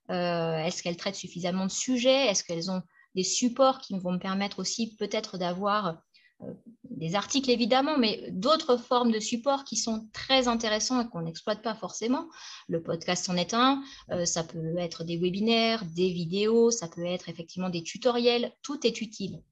Est-ce 0.09 0.83
qu'elles 0.83 0.97
traitent 0.97 1.17
suffisamment 1.17 1.67
de 1.67 1.71
sujets? 1.73 2.29
Est-ce 2.29 2.45
qu'elles 2.45 2.71
ont 2.71 2.83
des 3.15 3.25
supports 3.25 3.79
qui 3.79 3.99
vont 3.99 4.13
me 4.13 4.19
permettre 4.19 4.59
aussi 4.59 4.97
peut-être 4.97 5.39
d'avoir 5.39 6.03
euh, 6.43 6.53
des 6.91 7.15
articles 7.15 7.51
évidemment, 7.51 7.99
mais 7.99 8.31
d'autres 8.31 8.77
formes 8.77 9.11
de 9.11 9.19
supports 9.19 9.65
qui 9.65 9.77
sont 9.77 10.09
très 10.13 10.49
intéressants 10.49 11.01
et 11.01 11.09
qu'on 11.09 11.23
n'exploite 11.23 11.63
pas 11.63 11.75
forcément. 11.75 12.29
Le 12.69 12.83
podcast 12.83 13.29
en 13.29 13.37
est 13.37 13.55
un, 13.55 13.83
euh, 14.11 14.25
ça 14.25 14.45
peut 14.45 14.79
être 14.79 15.05
des 15.05 15.17
webinaires, 15.17 15.85
des 15.85 16.13
vidéos, 16.13 16.71
ça 16.71 16.89
peut 16.89 17.05
être 17.05 17.29
effectivement 17.29 17.71
des 17.71 17.83
tutoriels, 17.83 18.53
tout 18.63 18.87
est 18.87 19.01
utile. 19.01 19.43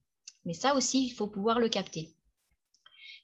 Mais 0.44 0.54
ça 0.54 0.74
aussi, 0.74 1.04
il 1.04 1.10
faut 1.10 1.26
pouvoir 1.26 1.58
le 1.58 1.68
capter. 1.68 2.14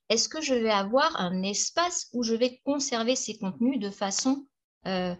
Est-ce 0.09 0.29
que 0.29 0.41
je 0.41 0.55
vais 0.55 0.71
avoir 0.71 1.21
un 1.21 1.43
espace 1.43 2.09
où 2.13 2.23
je 2.23 2.35
vais 2.35 2.61
conserver 2.65 3.15
ces 3.15 3.37
contenus 3.37 3.79
de 3.79 3.91
façon 3.91 4.47
euh, 4.87 5.15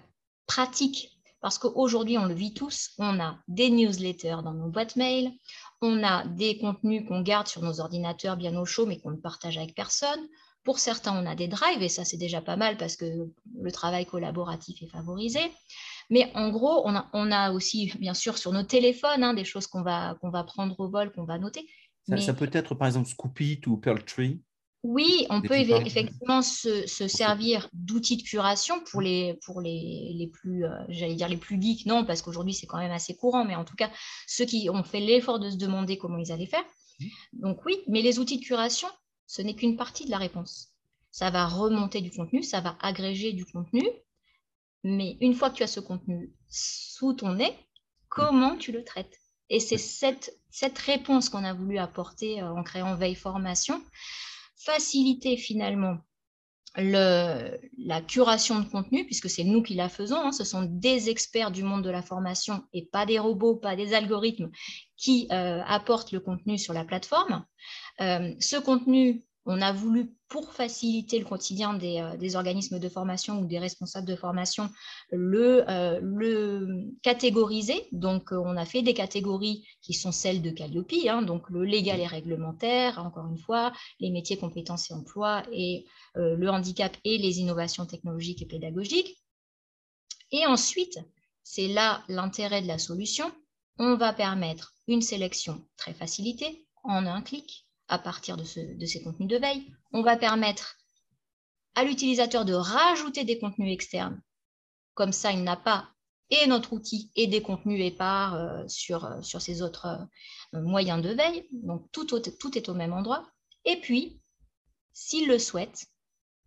pratique? 0.47 1.18
Parce 1.41 1.59
qu'aujourd'hui, 1.59 2.19
on 2.19 2.27
le 2.27 2.35
vit 2.35 2.53
tous, 2.53 2.91
on 2.99 3.21
a 3.21 3.39
des 3.47 3.71
newsletters 3.71 4.39
dans 4.43 4.55
nos 4.55 4.69
boîtes 4.69 4.97
mail, 4.97 5.33
on 5.81 6.03
a 6.03 6.27
des 6.27 6.59
contenus 6.59 7.07
qu'on 7.07 7.23
garde 7.23 7.47
sur 7.47 7.63
nos 7.63 7.81
ordinateurs 7.81 8.37
bien 8.37 8.57
au 8.59 8.65
chaud, 8.65 8.87
mais 8.87 8.99
qu'on 8.99 9.13
ne 9.13 9.17
partage 9.17 9.57
avec 9.57 9.75
personne. 9.75 10.21
Pour 10.65 10.81
certains, 10.81 11.17
on 11.17 11.27
a 11.27 11.37
des 11.37 11.49
drives, 11.49 11.83
et 11.83 11.89
ça, 11.89 12.05
c'est 12.05 12.17
déjà 12.17 12.41
pas 12.41 12.57
mal 12.57 12.77
parce 12.77 12.97
que 12.97 13.05
le 13.61 13.73
travail 13.73 14.05
collaboratif 14.05 14.83
est 14.83 14.89
favorisé. 14.89 15.41
Mais 16.11 16.31
en 16.35 16.51
gros, 16.51 16.83
on 16.87 17.33
a, 17.33 17.53
aussi, 17.53 17.93
bien 17.99 18.15
sûr, 18.15 18.39
sur 18.39 18.53
nos 18.53 18.65
téléphones, 18.65 19.23
hein, 19.23 19.35
des 19.35 19.45
choses 19.45 19.67
qu'on 19.67 19.83
va, 19.83 20.17
qu'on 20.21 20.31
va 20.31 20.43
prendre 20.43 20.79
au 20.81 20.89
vol, 20.89 21.13
qu'on 21.13 21.25
va 21.25 21.39
noter. 21.39 21.67
Ça, 22.09 22.17
ça, 22.19 22.35
peut 22.35 22.51
être, 22.53 22.75
par 22.75 22.89
exemple, 22.89 23.09
Scoopit 23.09 23.61
ou 23.67 23.77
Pearltree 23.77 24.41
oui, 24.85 25.27
on 25.29 25.43
peut 25.43 25.57
effectivement 25.57 26.41
se, 26.41 26.87
servir 26.87 27.69
d'outils 27.73 28.17
de 28.17 28.23
curation 28.23 28.81
pour 28.85 29.01
les, 29.01 29.39
pour 29.45 29.61
les, 29.61 30.31
plus, 30.33 30.65
euh, 30.65 30.71
j'allais 30.89 31.17
dire 31.17 31.29
les 31.29 31.37
plus 31.37 31.61
geeks, 31.61 31.87
non, 31.87 32.05
parce 32.05 32.23
qu'aujourd'hui 32.23 32.55
c'est 32.55 32.67
quand 32.67 32.79
même 32.79 32.93
assez 32.93 33.17
courant, 33.17 33.45
mais 33.45 33.57
en 33.57 33.65
tout 33.65 33.75
cas 33.75 33.91
ceux 34.27 34.45
qui 34.45 34.71
ont 34.71 34.85
fait 34.85 35.01
l'effort 35.01 35.41
de 35.41 35.51
se 35.51 35.57
demander 35.57 35.99
comment 35.99 36.19
ils 36.19 36.31
allaient 36.31 36.47
faire. 36.47 36.65
Mmh. 37.01 37.07
Donc 37.33 37.65
oui, 37.65 37.79
mais 37.89 38.03
les 38.03 38.21
outils 38.21 38.39
de 38.39 38.45
curation, 38.45 38.89
ce 39.27 39.43
n'est 39.43 39.55
qu'une 39.55 39.77
partie 39.77 40.05
de 40.05 40.11
la 40.11 40.19
réponse. 40.19 40.69
Ça 41.11 41.31
va 41.31 41.47
remonter 41.47 42.01
du 42.01 42.11
contenu, 42.11 42.45
ça 42.45 42.61
va 42.61 42.77
agréger 42.81 43.33
du 43.33 43.45
contenu, 43.45 43.83
mais 44.85 45.17
une 45.21 45.35
fois 45.35 45.51
que 45.51 45.57
tu 45.57 45.63
as 45.65 45.69
ce 45.69 45.81
contenu 45.81 46.33
sous 46.49 47.15
ton 47.15 47.35
nez, 47.35 47.53
comment 48.09 48.57
tu 48.57 48.71
le 48.71 48.85
traites? 48.85 49.19
Et 49.51 49.61
c'est 49.61 49.79
cette, 49.79 50.39
cette 50.51 50.79
réponse 50.79 51.31
qu'on 51.31 51.45
a 51.45 51.55
voulu 51.55 51.79
apporter 51.79 52.41
euh, 52.41 52.53
en 52.53 52.63
créant 52.63 52.95
Veille 52.95 53.15
Formation 53.15 53.83
faciliter 54.59 55.37
finalement 55.37 55.99
la 56.77 58.01
curation 58.07 58.61
de 58.61 58.69
contenu, 58.69 59.05
puisque 59.05 59.29
c'est 59.29 59.45
nous 59.45 59.63
qui 59.63 59.75
la 59.75 59.89
faisons, 59.89 60.21
hein. 60.27 60.33
ce 60.33 60.45
sont 60.45 60.63
des 60.63 61.11
experts 61.11 61.51
du 61.51 61.63
monde 61.63 61.83
de 61.83 61.91
la 61.91 62.03
formation 62.03 62.63
et 62.73 62.87
pas 62.87 63.07
des 63.07 63.19
robots, 63.19 63.57
pas 63.57 63.75
des 63.75 63.95
algorithmes 63.95 64.51
qui 64.97 65.27
euh, 65.33 65.61
apportent 65.67 66.13
le 66.13 66.21
contenu 66.21 66.59
sur 66.59 66.75
la 66.75 66.85
plateforme. 66.85 67.45
Euh, 68.01 68.35
ce 68.39 68.57
contenu 68.57 69.25
on 69.49 69.63
a 69.63 69.73
voulu, 69.73 70.15
pour 70.29 70.53
faciliter 70.53 71.19
le 71.19 71.25
quotidien 71.25 71.81
euh, 71.81 72.17
des, 72.19 72.37
organismes 72.37 72.79
de 72.79 72.89
formation 72.91 73.41
ou 73.41 73.47
des 73.47 73.59
responsables 73.59 74.07
de 74.07 74.15
formation, 74.15 74.69
le, 75.11 75.65
euh, 75.71 76.83
catégoriser. 77.03 77.89
Donc, 77.93 78.31
euh, 78.31 78.37
on 78.37 78.59
a 78.59 78.67
fait 78.67 78.83
des 78.83 78.93
catégories 78.93 79.67
qui 79.81 79.95
sont 79.95 80.13
celles 80.13 80.43
de 80.43 80.51
Calliope, 80.51 80.93
hein, 81.09 81.23
donc 81.23 81.49
le 81.49 81.65
légal 81.65 81.99
et 81.99 82.07
réglementaire, 82.07 82.99
encore 82.99 83.27
une 83.27 83.39
fois, 83.39 83.73
les 84.01 84.11
métiers, 84.11 84.37
compétences 84.37 84.91
et 84.91 84.95
emplois, 84.95 85.43
et 85.51 85.87
le 86.15 86.49
handicap 86.49 86.97
et 87.05 87.17
les 87.17 87.39
innovations 87.39 87.87
technologiques 87.87 88.43
et 88.43 88.47
pédagogiques. 88.47 89.23
Et 90.31 90.45
ensuite, 90.47 90.99
c'est 91.43 91.69
là 91.69 92.03
l'intérêt 92.09 92.61
de 92.61 92.67
la 92.67 92.79
solution, 92.79 93.31
on 93.79 93.97
va 93.97 94.13
permettre 94.13 94.75
une 94.89 95.01
sélection 95.01 95.65
très 95.77 95.95
facilitée 95.95 96.67
en 96.83 97.07
un 97.07 97.23
clic 97.23 97.68
à 97.89 97.99
partir 97.99 98.37
de, 98.37 98.45
ces 98.45 99.03
contenus 99.03 99.29
de 99.29 99.37
veille. 99.37 99.67
On 99.93 100.03
va 100.03 100.17
permettre 100.17 100.77
à 101.75 101.85
l'utilisateur 101.85 102.45
de 102.45 102.55
rajouter 102.55 103.25
des 103.25 103.39
contenus 103.39 103.73
externes. 103.73 104.21
Comme 104.95 105.13
ça, 105.13 105.33
il 105.33 105.43
n'a 105.43 105.57
pas 105.57 105.89
et 106.31 106.47
notre 106.47 106.75
outil 106.75 107.11
et 107.17 107.27
des 107.27 107.41
contenus 107.41 107.81
épars 107.83 108.35
euh, 108.35 108.69
sur, 108.69 109.05
euh, 109.07 109.23
ces 109.23 109.63
autres 109.63 109.87
euh, 110.55 110.61
moyens 110.61 111.03
de 111.03 111.11
veille. 111.11 111.49
Donc, 111.53 111.91
tout, 111.93 112.05
tout 112.05 112.59
est 112.59 112.69
au 112.69 112.75
même 112.75 112.93
endroit. 112.93 113.27
Et 113.65 113.81
puis, 113.81 114.21
s'il 114.93 115.27
le 115.29 115.39
souhaite, 115.39 115.87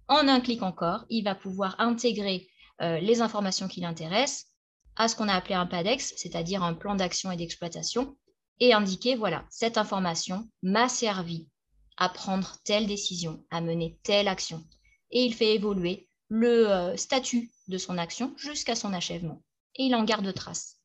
en 0.08 0.28
un 0.28 0.42
clic 0.42 0.62
encore, 0.62 1.06
il 1.10 1.24
va 1.24 1.36
pouvoir 1.36 1.76
intégrer 1.80 2.48
les 2.80 3.22
informations 3.22 3.68
qui 3.68 3.80
l'intéressent 3.80 4.48
à 4.96 5.08
ce 5.08 5.16
qu'on 5.16 5.28
a 5.28 5.36
appelé 5.36 5.54
un 5.54 5.68
PADEX, 5.68 6.16
c'est-à-dire 6.18 6.64
un 6.64 6.74
plan 6.74 6.96
d'action 6.96 7.32
et 7.32 7.38
d'exploitation, 7.38 8.18
et 8.62 8.74
indiquer, 8.74 9.15
voilà, 9.15 9.44
cette 9.50 9.77
information 9.77 10.48
m'a 10.62 10.88
servi 10.88 11.50
à 11.98 12.08
prendre 12.10 12.58
telle 12.63 12.88
décision, 12.88 13.44
à 13.50 13.60
mener 13.60 14.00
telle 14.03 14.27
action. 14.27 14.63
Et 15.10 15.25
il 15.25 15.34
fait 15.34 15.56
évoluer 15.56 16.08
le 16.30 16.70
euh, 16.70 16.96
statut 16.96 17.51
de 17.68 17.77
son 17.77 17.98
action 17.98 18.34
jusqu'à 18.38 18.75
son 18.75 18.94
achèvement. 18.94 19.41
Et 19.75 19.86
il 19.86 19.96
en 19.96 20.03
garde 20.03 20.32
trace. 20.34 20.77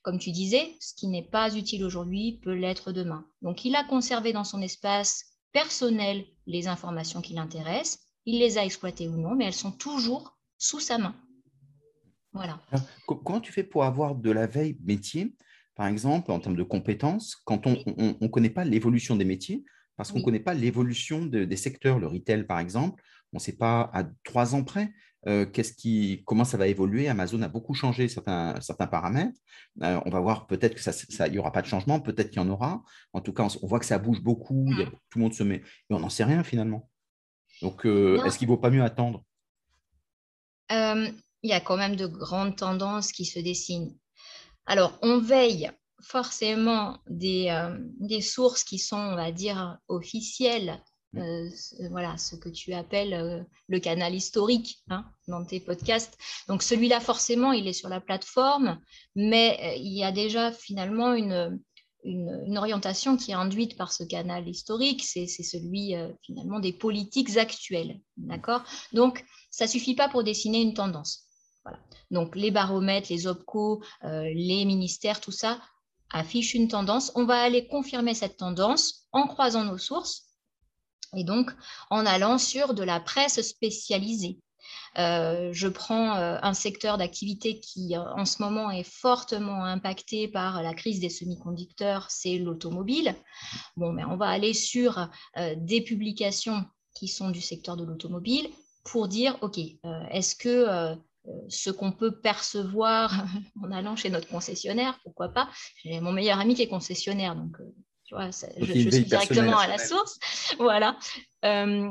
Comme 0.00 0.18
tu 0.18 0.32
disais, 0.32 0.74
ce 0.80 0.94
qui 0.94 1.06
n'est 1.06 1.22
pas 1.22 1.54
utile 1.54 1.84
aujourd'hui 1.84 2.40
peut 2.42 2.54
l'être 2.54 2.92
demain. 2.92 3.26
Donc 3.42 3.64
il 3.64 3.76
a 3.76 3.84
conservé 3.84 4.32
dans 4.32 4.42
son 4.42 4.62
espace 4.62 5.36
personnel 5.52 6.24
les 6.46 6.66
informations 6.66 7.20
qui 7.20 7.34
l'intéressent. 7.34 8.00
Il 8.24 8.38
les 8.38 8.56
a 8.56 8.64
exploitées 8.64 9.08
ou 9.08 9.18
non, 9.18 9.34
mais 9.34 9.44
elles 9.44 9.52
sont 9.52 9.70
toujours 9.70 10.38
sous 10.56 10.80
sa 10.80 10.96
main. 10.96 11.14
Voilà. 12.32 12.58
comment 13.06 13.40
tu 13.40 13.52
fais 13.52 13.64
pour 13.64 13.84
avoir 13.84 14.14
de 14.14 14.30
la 14.30 14.46
veille 14.46 14.78
métier? 14.82 15.36
Par 15.74 15.86
exemple, 15.86 16.30
en 16.30 16.40
termes 16.40 16.56
de 16.56 16.62
compétences, 16.62 17.36
quand 17.44 17.66
on 17.66 17.76
ne 18.20 18.26
connaît 18.28 18.50
pas 18.50 18.64
l'évolution 18.64 19.16
des 19.16 19.24
métiers, 19.24 19.64
parce 19.96 20.12
qu'on 20.12 20.18
ne 20.18 20.24
connaît 20.24 20.40
pas 20.40 20.54
l'évolution 20.54 21.26
des 21.26 21.56
secteurs, 21.56 21.98
le 21.98 22.06
retail 22.06 22.44
par 22.46 22.58
exemple, 22.58 23.02
on 23.32 23.38
ne 23.38 23.40
sait 23.40 23.56
pas 23.56 23.90
à 23.92 24.04
trois 24.24 24.54
ans 24.54 24.64
près 24.64 24.92
euh, 25.28 25.46
qui, 25.46 26.22
comment 26.26 26.44
ça 26.44 26.56
va 26.56 26.66
évoluer. 26.66 27.08
Amazon 27.08 27.40
a 27.42 27.48
beaucoup 27.48 27.74
changé 27.74 28.08
certains, 28.08 28.60
certains 28.60 28.88
paramètres. 28.88 29.38
Euh, 29.82 30.00
on 30.04 30.10
va 30.10 30.20
voir 30.20 30.46
peut-être 30.46 30.74
qu'il 30.74 30.92
ça, 30.92 31.28
n'y 31.28 31.38
aura 31.38 31.52
pas 31.52 31.62
de 31.62 31.66
changement, 31.66 32.00
peut-être 32.00 32.30
qu'il 32.30 32.42
y 32.42 32.44
en 32.44 32.50
aura. 32.50 32.82
En 33.12 33.20
tout 33.20 33.32
cas, 33.32 33.46
on, 33.62 33.66
voit 33.66 33.78
que 33.78 33.86
ça 33.86 33.98
bouge 33.98 34.20
beaucoup, 34.20 34.66
mmh. 34.66 34.90
tout 35.10 35.18
le 35.18 35.22
monde 35.22 35.34
se 35.34 35.44
met, 35.44 35.56
et 35.56 35.94
on 35.94 36.00
n'en 36.00 36.08
sait 36.08 36.24
rien 36.24 36.42
finalement. 36.42 36.90
Donc, 37.60 37.86
euh, 37.86 38.22
est-ce 38.24 38.38
qu'il 38.38 38.48
ne 38.48 38.52
vaut 38.52 38.60
pas 38.60 38.70
mieux 38.70 38.82
attendre? 38.82 39.22
Il 40.70 41.50
y 41.50 41.52
a 41.52 41.60
quand 41.60 41.76
même 41.76 41.96
de 41.96 42.06
grandes 42.06 42.56
tendances 42.56 43.12
qui 43.12 43.24
se 43.24 43.38
dessinent. 43.38 43.96
Alors, 44.66 44.98
on 45.02 45.18
veille 45.18 45.70
forcément 46.02 46.98
des, 47.08 47.48
euh, 47.48 47.76
des, 48.00 48.20
sources 48.20 48.64
qui 48.64 48.78
sont, 48.78 48.98
on 48.98 49.16
va 49.16 49.32
dire, 49.32 49.78
officielles. 49.88 50.82
Mm. 51.12 51.20
Euh, 51.20 51.50
voilà, 51.90 52.16
ce 52.18 52.36
que 52.36 52.48
tu 52.48 52.72
appelles 52.72 53.14
euh, 53.14 53.42
le 53.68 53.80
canal 53.80 54.14
historique 54.14 54.82
hein, 54.88 55.04
dans 55.28 55.44
tes 55.44 55.60
podcasts. 55.60 56.18
Donc 56.48 56.62
celui-là, 56.62 57.00
forcément, 57.00 57.52
il 57.52 57.66
est 57.68 57.72
sur 57.72 57.88
la 57.88 58.00
plateforme, 58.00 58.80
mais 59.14 59.76
il 59.78 59.92
y 59.92 60.04
a 60.04 60.12
déjà 60.12 60.52
finalement 60.52 61.12
une, 61.12 61.60
une, 62.04 62.58
orientation 62.58 63.16
qui 63.16 63.30
est 63.30 63.34
induite 63.34 63.76
par 63.76 63.92
ce 63.92 64.04
canal 64.04 64.48
historique, 64.48 65.04
c'est 65.04 65.26
celui 65.26 65.94
finalement 66.22 66.60
des 66.60 66.72
politiques 66.72 67.36
actuelles. 67.36 68.00
D'accord? 68.16 68.64
Donc, 68.92 69.24
ça 69.50 69.66
ne 69.66 69.70
suffit 69.70 69.94
pas 69.94 70.08
pour 70.08 70.24
dessiner 70.24 70.62
une 70.62 70.74
tendance. 70.74 71.28
Donc 72.10 72.36
les 72.36 72.50
baromètres, 72.50 73.08
les 73.10 73.26
OPCO, 73.26 73.82
euh, 74.04 74.24
les 74.34 74.64
ministères, 74.64 75.20
tout 75.20 75.32
ça 75.32 75.60
affiche 76.10 76.54
une 76.54 76.68
tendance. 76.68 77.10
On 77.14 77.24
va 77.24 77.40
aller 77.40 77.66
confirmer 77.66 78.14
cette 78.14 78.36
tendance 78.36 79.06
en 79.12 79.26
croisant 79.26 79.64
nos 79.64 79.78
sources 79.78 80.28
et 81.16 81.24
donc 81.24 81.50
en 81.90 82.04
allant 82.04 82.38
sur 82.38 82.74
de 82.74 82.82
la 82.82 83.00
presse 83.00 83.40
spécialisée. 83.40 84.38
Euh, 84.98 85.50
je 85.52 85.68
prends 85.68 86.16
euh, 86.16 86.38
un 86.42 86.52
secteur 86.52 86.98
d'activité 86.98 87.60
qui 87.60 87.96
en 87.96 88.26
ce 88.26 88.42
moment 88.42 88.70
est 88.70 88.88
fortement 88.88 89.64
impacté 89.64 90.28
par 90.28 90.62
la 90.62 90.74
crise 90.74 91.00
des 91.00 91.08
semi-conducteurs, 91.08 92.10
c'est 92.10 92.38
l'automobile. 92.38 93.14
Bon, 93.76 93.92
mais 93.92 94.04
on 94.04 94.16
va 94.16 94.28
aller 94.28 94.52
sur 94.52 95.08
des 95.56 95.80
publications 95.80 96.64
qui 96.94 97.08
sont 97.08 97.30
du 97.30 97.40
secteur 97.40 97.76
de 97.76 97.84
l'automobile 97.84 98.48
pour 98.84 99.08
dire, 99.08 99.38
OK, 99.40 99.58
est-ce 100.10 100.36
que 100.36 100.96
ce 101.48 101.70
qu'on 101.70 101.92
peut 101.92 102.20
percevoir 102.20 103.12
en 103.62 103.70
allant 103.72 103.96
chez 103.96 104.10
notre 104.10 104.28
concessionnaire, 104.28 104.98
pourquoi 105.04 105.28
pas. 105.28 105.48
J'ai 105.84 106.00
mon 106.00 106.12
meilleur 106.12 106.40
ami 106.40 106.54
qui 106.54 106.62
est 106.62 106.68
concessionnaire, 106.68 107.36
donc 107.36 107.60
euh, 107.60 107.74
tu 108.04 108.14
vois, 108.14 108.30
je, 108.30 108.90
suis 108.90 109.04
directement 109.04 109.58
à 109.58 109.66
la 109.66 109.78
source. 109.78 110.18
Voilà. 110.58 110.98
Euh, 111.44 111.90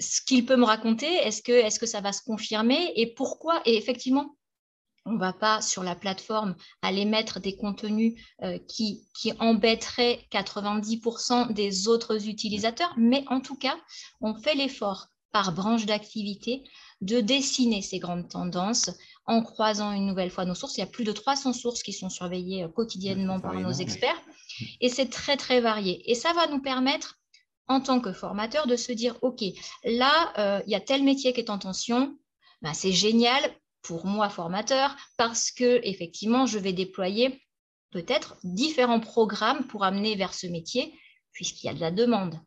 ce 0.00 0.20
qu'il 0.22 0.44
peut 0.44 0.56
me 0.56 0.64
raconter, 0.64 1.06
est-ce 1.06 1.42
que, 1.42 1.52
est 1.52 1.78
que 1.78 1.86
ça 1.86 2.00
va 2.00 2.12
se 2.12 2.22
confirmer 2.22 2.92
et 2.96 3.14
pourquoi? 3.14 3.62
Et 3.64 3.76
effectivement, 3.76 4.36
on 5.06 5.12
ne 5.12 5.18
va 5.18 5.32
pas 5.32 5.62
sur 5.62 5.82
la 5.82 5.94
plateforme 5.94 6.56
aller 6.82 7.04
mettre 7.04 7.40
des 7.40 7.56
contenus 7.56 8.20
euh, 8.42 8.58
qui, 8.68 9.08
qui 9.14 9.32
embêteraient 9.38 10.20
90% 10.32 11.52
des 11.52 11.88
autres 11.88 12.28
utilisateurs, 12.28 12.92
mais 12.96 13.24
en 13.28 13.40
tout 13.40 13.56
cas, 13.56 13.76
on 14.20 14.34
fait 14.34 14.54
l'effort 14.54 15.09
par 15.32 15.52
branche 15.52 15.86
d'activité 15.86 16.64
de 17.00 17.20
dessiner 17.20 17.82
ces 17.82 17.98
grandes 17.98 18.28
tendances 18.28 18.90
en 19.26 19.42
croisant 19.42 19.92
une 19.92 20.06
nouvelle 20.06 20.30
fois 20.30 20.44
nos 20.44 20.54
sources. 20.54 20.76
Il 20.76 20.80
y 20.80 20.84
a 20.84 20.86
plus 20.86 21.04
de 21.04 21.12
300 21.12 21.52
sources 21.52 21.82
qui 21.82 21.92
sont 21.92 22.10
surveillées 22.10 22.64
euh, 22.64 22.68
quotidiennement 22.68 23.40
par 23.40 23.54
nos 23.54 23.72
experts. 23.72 24.20
Et 24.80 24.88
c'est 24.88 25.08
très, 25.08 25.36
très 25.36 25.60
varié. 25.60 26.10
Et 26.10 26.14
ça 26.14 26.32
va 26.32 26.46
nous 26.48 26.60
permettre, 26.60 27.18
en 27.68 27.80
tant 27.80 28.00
que 28.00 28.12
formateur, 28.12 28.66
de 28.66 28.76
se 28.76 28.92
dire, 28.92 29.16
OK, 29.22 29.42
là, 29.84 30.32
euh, 30.38 30.62
il 30.66 30.72
y 30.72 30.74
a 30.74 30.80
tel 30.80 31.04
métier 31.04 31.32
qui 31.32 31.40
est 31.40 31.50
en 31.50 31.58
tension. 31.58 32.16
Ben, 32.62 32.74
c'est 32.74 32.92
génial 32.92 33.42
pour 33.82 34.04
moi, 34.04 34.28
formateur, 34.28 34.94
parce 35.16 35.50
que 35.50 35.80
effectivement, 35.84 36.46
je 36.46 36.58
vais 36.58 36.74
déployer 36.74 37.40
peut-être 37.90 38.36
différents 38.44 39.00
programmes 39.00 39.66
pour 39.66 39.84
amener 39.84 40.16
vers 40.16 40.34
ce 40.34 40.46
métier, 40.46 40.94
puisqu'il 41.32 41.66
y 41.66 41.70
a 41.70 41.74
de 41.74 41.80
la 41.80 41.90
demande 41.90 42.38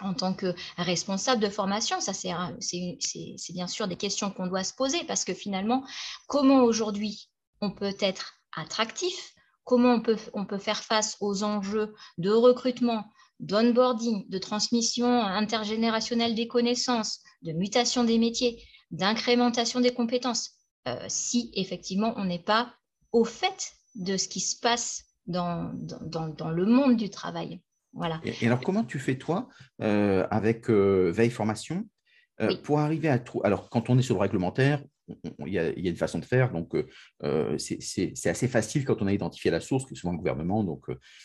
en 0.00 0.14
tant 0.14 0.34
que 0.34 0.54
responsable 0.76 1.42
de 1.42 1.48
formation, 1.48 2.00
ça 2.00 2.12
c'est 2.12 3.52
bien 3.52 3.66
sûr 3.66 3.88
des 3.88 3.96
questions 3.96 4.30
qu'on 4.30 4.46
doit 4.46 4.64
se 4.64 4.74
poser 4.74 5.04
parce 5.04 5.24
que 5.24 5.34
finalement, 5.34 5.84
comment 6.26 6.62
aujourd'hui 6.62 7.28
on 7.60 7.70
peut 7.70 7.94
être 8.00 8.34
attractif, 8.56 9.34
comment 9.64 10.00
on 10.32 10.46
peut, 10.46 10.58
faire 10.58 10.82
face 10.82 11.16
aux 11.20 11.42
enjeux 11.42 11.94
de 12.16 12.30
recrutement, 12.30 13.04
d'onboarding, 13.40 14.28
de 14.28 14.38
transmission 14.38 15.22
intergénérationnelle 15.22 16.34
des 16.34 16.48
connaissances, 16.48 17.20
de 17.42 17.52
mutation 17.52 18.04
des 18.04 18.18
métiers, 18.18 18.62
d'incrémentation 18.90 19.80
des 19.80 19.92
compétences, 19.92 20.52
euh, 20.88 21.04
si 21.08 21.50
effectivement 21.54 22.14
on 22.16 22.24
n'est 22.24 22.42
pas 22.42 22.74
au 23.12 23.24
fait 23.24 23.72
de 23.94 24.16
ce 24.16 24.28
qui 24.28 24.40
se 24.40 24.58
passe 24.58 25.04
dans 25.26 25.70
le 25.70 26.64
monde 26.64 26.96
du 26.96 27.10
travail. 27.10 27.60
Voilà. 27.98 28.20
Et, 28.24 28.46
alors, 28.46 28.60
comment 28.60 28.84
tu 28.84 28.98
fais, 28.98 29.16
toi, 29.16 29.48
euh, 29.82 30.26
avec 30.30 30.70
euh, 30.70 31.10
Veille 31.14 31.30
Formation, 31.30 31.86
euh, 32.40 32.56
pour 32.62 32.78
arriver 32.78 33.08
à 33.08 33.18
tout 33.18 33.40
Alors, 33.44 33.68
quand 33.68 33.90
on 33.90 33.98
est 33.98 34.02
sur 34.02 34.14
le 34.14 34.20
réglementaire, 34.20 34.82
il 35.46 35.52
y, 35.52 35.58
a, 35.58 35.70
une 35.70 35.96
façon 35.96 36.18
de 36.18 36.24
faire. 36.24 36.52
Donc, 36.52 36.74
c'est 37.58 38.26
assez 38.26 38.46
facile 38.46 38.84
quand 38.84 39.00
on 39.00 39.06
a 39.06 39.12
identifié 39.12 39.50
la 39.50 39.60
source, 39.60 39.86
que 39.86 39.94
souvent 39.94 40.12
le 40.12 40.18
gouvernement, 40.18 40.62
donc 40.64 40.84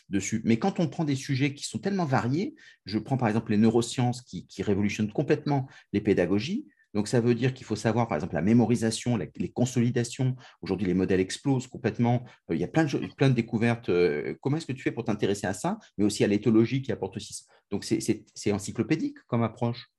dessus. 0.09 0.41
Mais 0.45 0.57
quand 0.57 0.79
on 0.79 0.87
prend 0.87 1.03
des 1.03 1.15
sujets 1.15 1.53
qui 1.53 1.65
sont 1.65 1.79
tellement 1.79 2.05
variés, 2.05 2.55
je 2.85 2.97
prends 2.97 3.17
par 3.17 3.27
exemple 3.27 3.51
les 3.51 3.57
neurosciences 3.57 4.21
qui 4.21 4.63
révolutionnent 4.63 5.11
complètement 5.11 5.67
les 5.91 5.99
pédagogies. 5.99 6.65
Donc, 6.93 7.07
ça 7.07 7.21
veut 7.21 7.33
dire 7.33 7.53
qu'il 7.53 7.65
faut 7.65 7.75
savoir, 7.75 8.07
par 8.07 8.15
exemple, 8.15 8.35
la 8.35 8.41
mémorisation, 8.41 9.17
les 9.17 9.51
consolidations. 9.51 10.35
Aujourd'hui, 10.61 10.87
les 10.87 10.93
modèles 10.93 11.19
explosent 11.19 11.67
complètement. 11.67 12.23
Euh, 12.49 12.55
il 12.55 12.61
y 12.61 12.63
a 12.63 12.67
plein 12.67 12.85
de, 12.85 13.13
plein 13.15 13.29
de 13.29 13.33
découvertes. 13.33 13.89
Euh, 13.89 14.35
comment 14.41 14.57
est-ce 14.57 14.67
que 14.67 14.73
tu 14.73 14.83
fais 14.83 14.91
pour 14.91 15.03
t'intéresser 15.03 15.47
à 15.47 15.53
ça, 15.53 15.79
mais 15.97 16.05
aussi 16.05 16.23
à 16.23 16.27
l'éthologie 16.27 16.81
qui 16.81 16.91
apporte 16.91 17.17
aussi 17.17 17.33
ça 17.33 17.45
Donc, 17.71 17.83
c'est 17.83 18.51
encyclopédique 18.51 19.17
comme 19.27 19.43
approche. 19.43 19.89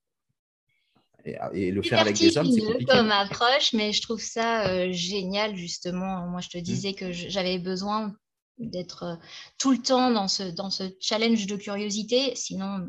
Et, 1.55 1.71
le 1.71 1.83
faire 1.83 2.01
avec 2.01 2.17
des 2.19 2.37
hommes, 2.37 2.51
c'est 2.53 2.61
compliqué. 2.61 2.85
comme 2.85 3.11
approche, 3.11 3.73
mais 3.73 3.93
je 3.93 4.03
trouve 4.03 4.21
ça 4.21 4.69
euh, 4.69 4.93
génial, 4.93 5.57
justement. 5.57 6.29
Moi, 6.29 6.43
je 6.43 6.51
te 6.51 6.59
mmh. 6.59 6.63
disais 6.63 6.93
que 6.93 7.13
j'avais 7.13 7.59
besoin 7.59 8.15
d'être 8.59 9.19
tout 9.59 9.73
le 9.73 9.79
temps 9.79 10.11
dans 10.11 10.29
ce, 10.29 10.45
dans 10.45 10.71
ce 10.71 10.85
challenge 11.01 11.47
de 11.47 11.57
curiosité. 11.57 12.37
Sinon, 12.37 12.89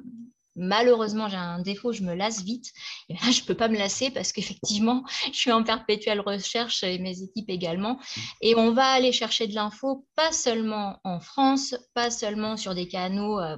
malheureusement, 0.55 1.29
j'ai 1.29 1.37
un 1.37 1.59
défaut, 1.59 1.91
je 1.91 2.03
me 2.03 2.13
lasse 2.13 2.43
vite. 2.43 2.71
Je 3.09 3.13
ne 3.13 3.45
peux 3.45 3.55
pas 3.55 3.67
me 3.67 3.77
lasser 3.77 4.09
parce 4.11 4.31
qu'effectivement, 4.31 5.03
je 5.31 5.37
suis 5.37 5.51
en 5.51 5.63
perpétuelle 5.63 6.21
recherche 6.21 6.83
et 6.83 6.99
mes 6.99 7.21
équipes 7.21 7.49
également. 7.49 7.99
Et 8.41 8.55
on 8.55 8.71
va 8.71 8.87
aller 8.87 9.11
chercher 9.11 9.47
de 9.47 9.55
l'info, 9.55 10.05
pas 10.15 10.31
seulement 10.31 10.99
en 11.03 11.19
France, 11.19 11.75
pas 11.93 12.11
seulement 12.11 12.57
sur 12.57 12.75
des 12.75 12.87
canaux 12.87 13.39
euh, 13.39 13.57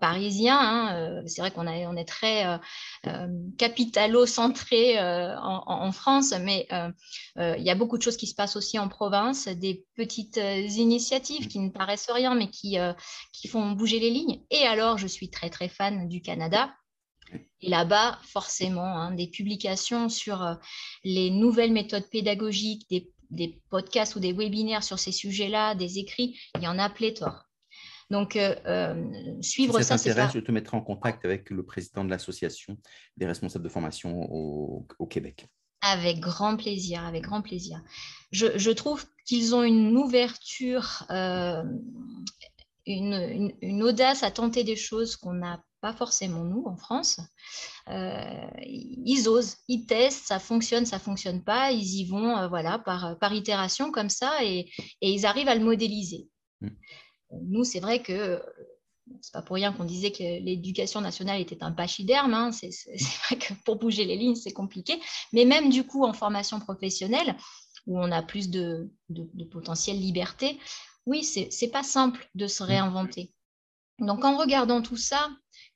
parisien. 0.00 0.58
Hein, 0.58 0.96
euh, 0.96 1.22
c'est 1.26 1.40
vrai 1.40 1.50
qu'on 1.50 1.66
on 1.66 1.96
est 1.96 2.04
très 2.04 2.46
euh, 2.46 2.58
euh, 3.06 3.28
capitalo-centré 3.58 4.98
en, 5.00 5.92
France, 5.92 6.34
mais 6.40 6.66
il 7.36 7.62
y 7.62 7.70
a 7.70 7.74
beaucoup 7.74 7.98
de 7.98 8.02
choses 8.02 8.16
qui 8.16 8.26
se 8.26 8.34
passent 8.34 8.56
aussi 8.56 8.78
en 8.78 8.88
province, 8.88 9.48
des 9.48 9.84
petites 9.96 10.36
initiatives 10.36 11.48
qui 11.48 11.60
ne 11.60 11.70
paraissent 11.70 12.10
rien, 12.10 12.34
mais 12.34 12.48
qui, 12.48 12.76
qui 13.32 13.48
font 13.48 13.72
bouger 13.72 14.00
les 14.00 14.10
lignes. 14.10 14.40
Et 14.50 14.62
alors, 14.62 14.98
je 14.98 15.06
suis 15.06 15.30
très, 15.30 15.50
très 15.50 15.68
fan 15.68 16.08
du 16.08 16.20
Canada. 16.20 16.74
Et 17.60 17.68
là-bas, 17.68 18.18
forcément, 18.22 18.98
hein, 18.98 19.12
des 19.12 19.28
publications 19.28 20.08
sur 20.08 20.56
les 21.04 21.30
nouvelles 21.30 21.72
méthodes 21.72 22.08
pédagogiques, 22.10 22.88
des, 22.90 23.12
des 23.30 23.60
podcasts 23.70 24.16
ou 24.16 24.20
des 24.20 24.32
webinaires 24.32 24.84
sur 24.84 24.98
ces 24.98 25.12
sujets-là, 25.12 25.74
des 25.74 25.98
écrits, 25.98 26.38
il 26.56 26.62
y 26.62 26.68
en 26.68 26.78
a 26.78 26.90
pléthore. 26.90 27.43
Donc, 28.14 28.36
euh, 28.36 28.54
euh, 28.66 29.42
suivre 29.42 29.72
ça. 29.72 29.82
Si 29.82 29.88
ça 29.88 29.96
t'intéresse, 29.96 30.34
je 30.34 30.38
te 30.38 30.52
mettrai 30.52 30.76
en 30.76 30.82
contact 30.82 31.24
avec 31.24 31.50
le 31.50 31.64
président 31.64 32.04
de 32.04 32.10
l'association 32.10 32.78
des 33.16 33.26
responsables 33.26 33.64
de 33.64 33.68
formation 33.68 34.22
au, 34.30 35.06
Québec. 35.10 35.48
Avec 35.80 36.20
grand 36.20 36.56
plaisir, 36.56 37.04
avec 37.04 37.24
grand 37.24 37.42
plaisir. 37.42 37.82
Je, 38.30 38.70
trouve 38.70 39.04
qu'ils 39.26 39.56
ont 39.56 39.64
une 39.64 39.96
ouverture, 39.96 41.04
euh, 41.10 41.64
une, 42.86 43.82
audace 43.82 44.22
à 44.22 44.30
tenter 44.30 44.62
des 44.62 44.76
choses 44.76 45.16
qu'on 45.16 45.34
n'a 45.34 45.60
pas 45.80 45.92
forcément 45.92 46.44
nous 46.44 46.62
en 46.66 46.76
France. 46.76 47.18
ils 47.88 49.24
osent, 49.26 49.56
ils 49.66 49.86
testent, 49.86 50.26
ça 50.26 50.38
fonctionne, 50.38 50.86
ça 50.86 51.00
fonctionne 51.00 51.42
pas, 51.42 51.72
ils 51.72 51.96
y 51.96 52.06
vont 52.06 52.48
voilà 52.48 52.78
par, 52.78 53.18
par 53.18 53.34
itération 53.34 53.90
comme 53.90 54.08
ça 54.08 54.44
et, 54.44 54.70
et, 55.00 55.10
ils 55.10 55.26
arrivent 55.26 55.48
à 55.48 55.56
le 55.56 55.64
modéliser. 55.64 56.28
Mmh 57.34 57.50
nous, 57.50 57.64
c'est 57.64 57.80
vrai 57.80 58.02
que 58.02 58.40
c'est 59.20 59.32
pas 59.32 59.42
pour 59.42 59.54
rien 59.54 59.72
qu'on 59.72 59.84
disait 59.84 60.12
que 60.12 60.22
l'éducation 60.22 61.00
nationale 61.00 61.40
était 61.40 61.62
un 61.62 61.72
pachyderme. 61.72 62.34
Hein. 62.34 62.52
C'est 62.52 62.70
vrai 63.26 63.36
que 63.36 63.52
pour 63.64 63.76
bouger 63.76 64.04
les 64.04 64.16
lignes, 64.16 64.36
c'est 64.36 64.52
compliqué. 64.52 65.00
Mais 65.32 65.44
même 65.44 65.70
du 65.70 65.84
coup, 65.84 66.04
en 66.04 66.12
formation 66.12 66.60
professionnelle, 66.60 67.36
où 67.86 67.98
on 67.98 68.10
a 68.10 68.22
plus 68.22 68.48
de, 68.48 68.90
de, 69.10 69.44
potentiel 69.44 69.98
liberté, 69.98 70.58
oui, 71.06 71.22
c'est 71.22 71.68
pas 71.68 71.82
simple 71.82 72.28
de 72.34 72.46
se 72.46 72.62
réinventer. 72.62 73.32
Donc, 74.00 74.24
en 74.24 74.36
regardant 74.36 74.82
tout 74.82 74.96
ça, 74.96 75.28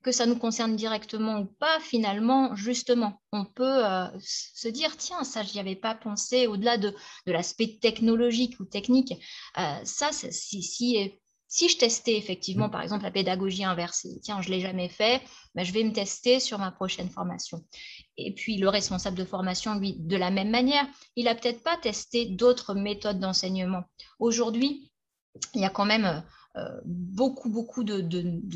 que 0.03 0.11
ça 0.11 0.27
nous 0.27 0.37
concerne 0.37 0.75
directement 0.75 1.41
ou 1.41 1.45
pas, 1.45 1.79
finalement, 1.81 2.55
justement, 2.57 3.21
on 3.33 3.45
peut 3.45 3.85
euh, 3.85 4.07
se 4.21 4.69
dire, 4.69 4.97
tiens, 4.97 5.23
ça, 5.23 5.43
je 5.43 5.53
n'y 5.53 5.61
avais 5.61 5.77
pas 5.77 5.95
pensé, 5.95 6.47
au-delà 6.47 6.79
de, 6.79 6.95
de 7.27 7.33
l'aspect 7.33 7.79
technologique 7.81 8.59
ou 8.59 8.65
technique, 8.65 9.13
euh, 9.59 9.85
ça, 9.85 10.11
si, 10.13 10.63
si 10.63 11.21
si 11.49 11.69
je 11.69 11.79
testais 11.79 12.17
effectivement, 12.17 12.69
mm. 12.69 12.71
par 12.71 12.83
exemple, 12.83 13.05
la 13.05 13.11
pédagogie 13.11 13.65
inversée, 13.65 14.21
tiens, 14.23 14.41
je 14.43 14.51
ne 14.51 14.55
l'ai 14.55 14.61
jamais 14.61 14.89
fait, 14.89 15.23
ben, 15.55 15.65
je 15.65 15.73
vais 15.73 15.83
me 15.83 15.93
tester 15.93 16.41
sur 16.41 16.59
ma 16.59 16.71
prochaine 16.71 17.09
formation. 17.09 17.65
Et 18.17 18.35
puis, 18.35 18.59
le 18.59 18.69
responsable 18.69 19.17
de 19.17 19.25
formation, 19.25 19.75
lui, 19.75 19.97
de 19.99 20.17
la 20.17 20.31
même 20.31 20.51
manière, 20.51 20.87
il 21.17 21.25
n'a 21.25 21.35
peut-être 21.35 21.63
pas 21.63 21.77
testé 21.79 22.27
d'autres 22.27 22.75
méthodes 22.75 23.19
d'enseignement. 23.19 23.83
Aujourd'hui, 24.19 24.93
il 25.55 25.63
y 25.63 25.65
a 25.65 25.71
quand 25.71 25.87
même 25.87 26.23
euh, 26.57 26.81
beaucoup, 26.85 27.49
beaucoup 27.49 27.85
de, 27.85 28.01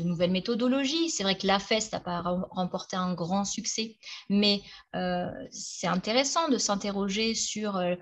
nouvelles 0.03 0.31
méthodologies. 0.31 1.09
C'est 1.09 1.23
vrai 1.23 1.37
que 1.37 1.47
la 1.47 1.59
FEST 1.59 1.93
n'a 1.93 1.99
pas 1.99 2.21
remporté 2.51 2.95
un 2.95 3.13
grand 3.13 3.45
succès, 3.45 3.97
mais 4.29 4.61
euh, 4.95 5.29
c'est 5.51 5.87
intéressant 5.87 6.49
de 6.49 6.57
s'interroger 6.57 7.33
sur 7.33 7.77
euh, 7.77 7.95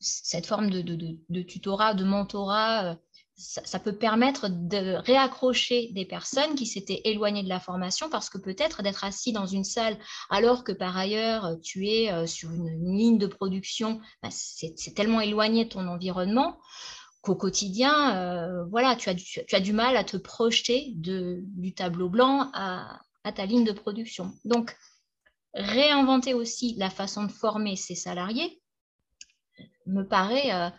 cette 0.00 0.46
forme 0.46 0.70
de, 0.70 1.42
tutorat, 1.42 1.94
de 1.94 2.04
mentorat 2.04 2.96
ça, 3.42 3.78
peut 3.78 3.94
permettre 3.94 4.48
de 4.48 4.94
réaccrocher 5.04 5.90
des 5.92 6.04
personnes 6.04 6.54
qui 6.54 6.66
s'étaient 6.66 7.02
éloignées 7.04 7.42
de 7.42 7.48
la 7.48 7.60
formation 7.60 8.08
parce 8.08 8.30
que 8.30 8.38
peut-être 8.38 8.82
d'être 8.82 9.04
assis 9.04 9.32
dans 9.32 9.46
une 9.46 9.64
salle 9.64 9.98
alors 10.30 10.64
que 10.64 10.72
par 10.72 10.96
ailleurs 10.96 11.56
tu 11.62 11.88
es 11.88 12.12
euh, 12.12 12.26
sur 12.26 12.50
une, 12.52 12.96
ligne 12.96 13.18
de 13.18 13.26
production, 13.26 14.00
bah, 14.22 14.28
c'est 14.30 14.94
tellement 14.94 15.20
éloigné 15.20 15.64
de 15.64 15.70
ton 15.70 15.86
environnement 15.88 16.58
qu'au 17.22 17.36
quotidien, 17.36 18.16
euh, 18.16 18.64
voilà, 18.64 18.96
tu 18.96 19.08
as, 19.08 19.60
du, 19.60 19.72
mal 19.72 19.96
à 19.96 20.04
te 20.04 20.16
projeter 20.16 20.92
du 20.96 21.72
tableau 21.74 22.08
blanc 22.08 22.50
à, 22.52 23.00
ta 23.34 23.46
ligne 23.46 23.64
de 23.64 23.72
production. 23.72 24.32
Donc, 24.44 24.76
réinventer 25.54 26.34
aussi 26.34 26.74
la 26.78 26.90
façon 26.90 27.24
de 27.24 27.30
former 27.30 27.76
ses 27.76 27.94
salariés 27.94 28.60
me 29.86 30.02
paraît 30.02 30.52
euh, 30.52 30.70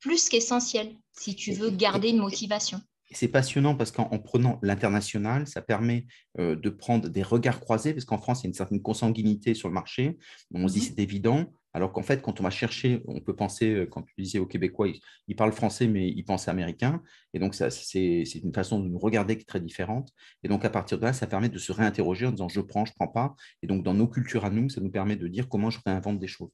plus 0.00 0.28
qu'essentiel 0.28 0.94
si 1.12 1.34
tu 1.34 1.52
veux 1.52 1.70
garder 1.70 2.08
une 2.08 2.18
motivation. 2.18 2.80
C'est 3.12 3.28
passionnant 3.28 3.74
parce 3.74 3.90
qu'en 3.90 4.18
prenant 4.20 4.60
l'international, 4.62 5.46
ça 5.48 5.62
permet 5.62 6.06
euh, 6.38 6.54
de 6.54 6.70
prendre 6.70 7.08
des 7.08 7.24
regards 7.24 7.58
croisés, 7.58 7.92
parce 7.92 8.04
qu'en 8.04 8.18
France, 8.18 8.40
il 8.40 8.44
y 8.44 8.46
a 8.46 8.50
une 8.50 8.54
certaine 8.54 8.82
consanguinité 8.82 9.54
sur 9.54 9.68
le 9.68 9.74
marché. 9.74 10.16
On 10.54 10.68
se 10.68 10.74
dit 10.74 10.80
mhm. 10.80 10.86
c'est 10.86 11.02
évident, 11.02 11.52
alors 11.72 11.92
qu'en 11.92 12.02
fait, 12.02 12.22
quand 12.22 12.40
on 12.40 12.44
va 12.44 12.50
chercher, 12.50 13.02
on 13.06 13.20
peut 13.20 13.34
penser, 13.34 13.70
euh, 13.70 13.86
quand 13.86 14.02
tu 14.02 14.14
disais 14.18 14.38
aux 14.38 14.46
Québécois, 14.46 14.88
ils, 15.26 15.36
parlent 15.36 15.52
français, 15.52 15.88
mais 15.88 16.08
ils 16.08 16.24
pensent 16.24 16.46
américain. 16.46 17.02
Et 17.34 17.40
donc, 17.40 17.54
c'est 17.54 18.22
une 18.42 18.54
façon 18.54 18.80
de 18.80 18.88
nous 18.88 18.98
regarder 18.98 19.36
qui 19.36 19.42
est 19.42 19.46
très 19.46 19.60
différente. 19.60 20.10
Et 20.44 20.48
donc, 20.48 20.64
à 20.64 20.70
partir 20.70 20.98
de 20.98 21.04
là, 21.04 21.12
ça 21.12 21.26
permet 21.26 21.48
de 21.48 21.58
se 21.58 21.72
réinterroger 21.72 22.26
en 22.26 22.30
disant 22.30 22.48
je 22.48 22.60
prends, 22.60 22.84
je 22.84 22.92
ne 22.92 22.94
prends 22.94 23.08
pas. 23.08 23.34
Et 23.62 23.66
donc, 23.66 23.84
dans 23.84 23.94
nos 23.94 24.08
cultures 24.08 24.44
à 24.44 24.50
nous, 24.50 24.68
ça 24.68 24.80
nous 24.80 24.90
permet 24.90 25.16
de 25.16 25.26
dire 25.28 25.48
comment 25.48 25.70
je 25.70 25.80
réinvente 25.84 26.20
des 26.20 26.28
choses. 26.28 26.50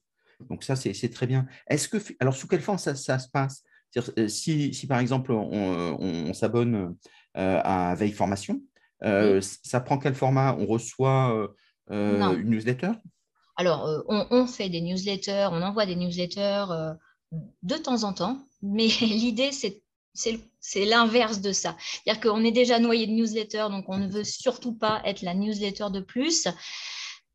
Donc, 0.49 0.63
ça, 0.63 0.75
c'est 0.75 1.09
très 1.09 1.27
bien. 1.27 1.45
Est-ce 1.67 1.87
que, 1.89 1.97
alors, 2.19 2.35
sous 2.35 2.47
quelle 2.47 2.61
forme 2.61 2.77
ça 2.77 2.95
se 2.95 3.29
passe? 3.29 3.63
Euh, 4.17 4.27
si, 4.27 4.73
si, 4.73 4.85
par 4.85 4.99
exemple 4.99 5.31
on, 5.31 6.33
s'abonne 6.33 6.95
euh, 7.37 7.61
à 7.63 7.95
Veille 7.95 8.11
Formation, 8.11 8.61
euh, 9.03 9.41
ça 9.41 9.79
prend 9.79 9.97
quel 9.97 10.15
format? 10.15 10.55
On 10.59 10.65
reçoit 10.65 11.49
une 11.89 12.49
newsletter? 12.49 12.91
Alors, 13.55 14.05
on, 14.07 14.45
fait 14.45 14.69
des 14.69 14.81
newsletters, 14.81 15.49
on 15.51 15.61
envoie 15.61 15.85
des 15.85 15.95
newsletters 15.95 16.65
de 17.63 17.75
temps 17.75 18.03
en 18.03 18.13
temps, 18.13 18.39
mais 18.61 18.87
l'idée, 19.01 19.51
c'est 19.51 19.83
c'est 20.59 20.85
l'inverse 20.85 21.41
de 21.41 21.51
ça. 21.51 21.75
C'est-à-dire 21.79 22.19
qu'on 22.21 22.43
est 22.43 22.51
déjà 22.51 22.79
noyé 22.79 23.05
de 23.05 23.11
newsletter, 23.11 23.67
donc 23.69 23.85
on 23.87 23.99
ne 23.99 24.07
veut 24.07 24.23
surtout 24.23 24.73
pas 24.73 24.99
être 25.05 25.21
la 25.21 25.35
newsletter 25.35 25.91
de 25.91 25.99
plus 25.99 26.47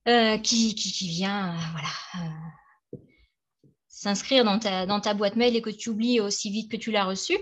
euh, 0.09 0.37
qui, 0.38 0.75
vient 1.09 1.57
voilà, 1.71 2.33
s'inscrire 4.03 4.45
dans 4.45 4.59
ta, 4.59 5.15
boîte 5.15 5.37
mail 5.37 5.55
et 5.55 5.62
que 5.62 5.71
tu 5.71 5.91
oublies 5.91 6.21
aussi 6.21 6.51
vite 6.51 6.71
que 6.71 6.77
tu 6.77 6.91
l'as 6.91 7.05
reçu. 7.05 7.38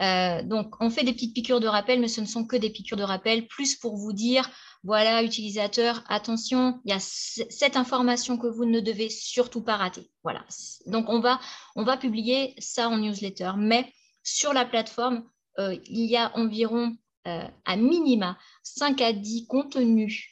Euh, 0.00 0.42
donc, 0.42 0.74
on 0.80 0.90
fait 0.90 1.02
des 1.02 1.12
petites 1.12 1.34
piqûres 1.34 1.60
de 1.60 1.66
rappel, 1.66 2.00
mais 2.00 2.08
ce 2.08 2.20
ne 2.20 2.26
sont 2.26 2.44
que 2.44 2.56
des 2.56 2.70
piqûres 2.70 2.96
de 2.96 3.02
rappel, 3.02 3.46
plus 3.46 3.76
pour 3.76 3.96
vous 3.96 4.12
dire, 4.12 4.48
voilà, 4.84 5.22
utilisateur, 5.22 6.04
attention, 6.08 6.80
il 6.84 6.90
y 6.90 6.94
a 6.94 7.00
cette 7.00 7.76
information 7.76 8.38
que 8.38 8.46
vous 8.46 8.64
ne 8.64 8.80
devez 8.80 9.08
surtout 9.08 9.62
pas 9.62 9.76
rater. 9.76 10.10
Voilà. 10.22 10.44
Donc, 10.86 11.08
on 11.08 11.20
va, 11.20 11.40
on 11.74 11.82
va 11.82 11.96
publier 11.96 12.54
ça 12.58 12.88
en 12.88 12.98
newsletter, 12.98 13.52
mais 13.56 13.92
sur 14.22 14.52
la 14.52 14.64
plateforme, 14.64 15.24
euh, 15.58 15.76
il 15.86 16.06
y 16.06 16.16
a 16.16 16.36
environ 16.36 16.96
euh, 17.26 17.48
à 17.64 17.76
minima 17.76 18.38
5 18.62 19.00
à 19.00 19.12
10 19.12 19.46
contenus 19.46 20.30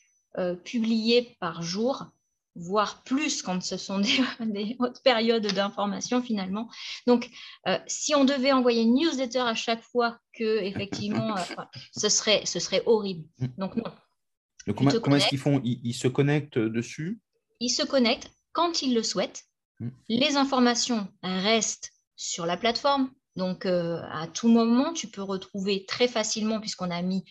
publiés 0.64 1.36
par 1.40 1.60
jour 1.60 2.06
voire 2.54 3.02
plus 3.02 3.42
quand 3.42 3.62
ce 3.62 3.76
sont 3.76 4.00
des, 4.40 4.76
hautes 4.78 5.02
périodes 5.02 5.46
d'information 5.46 6.22
finalement. 6.22 6.68
Donc, 7.06 7.30
euh, 7.66 7.78
si 7.86 8.14
on 8.14 8.24
devait 8.24 8.52
envoyer 8.52 8.82
une 8.82 8.94
newsletter 8.94 9.40
à 9.40 9.54
chaque 9.54 9.82
fois 9.82 10.18
que, 10.32 10.62
effectivement, 10.62 11.36
euh, 11.36 11.40
ce, 11.96 12.08
serait, 12.08 12.42
ce 12.44 12.58
serait 12.60 12.82
horrible. 12.86 13.24
Donc, 13.58 13.76
non. 13.76 14.74
comment, 14.74 15.16
est-ce 15.16 15.28
qu'ils 15.28 15.38
font? 15.38 15.60
Ils, 15.64 15.94
se 15.94 16.08
connectent 16.08 16.58
dessus? 16.58 17.20
Ils 17.60 17.70
se 17.70 17.82
connectent 17.82 18.30
quand 18.52 18.82
ils 18.82 18.94
le 18.94 19.02
souhaitent. 19.02 19.44
Mm. 19.80 19.88
Les 20.08 20.36
informations 20.36 21.08
restent 21.22 21.92
sur 22.16 22.46
la 22.46 22.56
plateforme. 22.56 23.10
Donc, 23.34 23.64
euh, 23.64 23.98
à 24.12 24.26
tout 24.26 24.48
moment, 24.48 24.92
tu 24.92 25.08
peux 25.08 25.22
retrouver 25.22 25.86
très 25.86 26.06
facilement, 26.06 26.60
puisqu'on 26.60 26.90
a 26.90 27.00
mis 27.02 27.24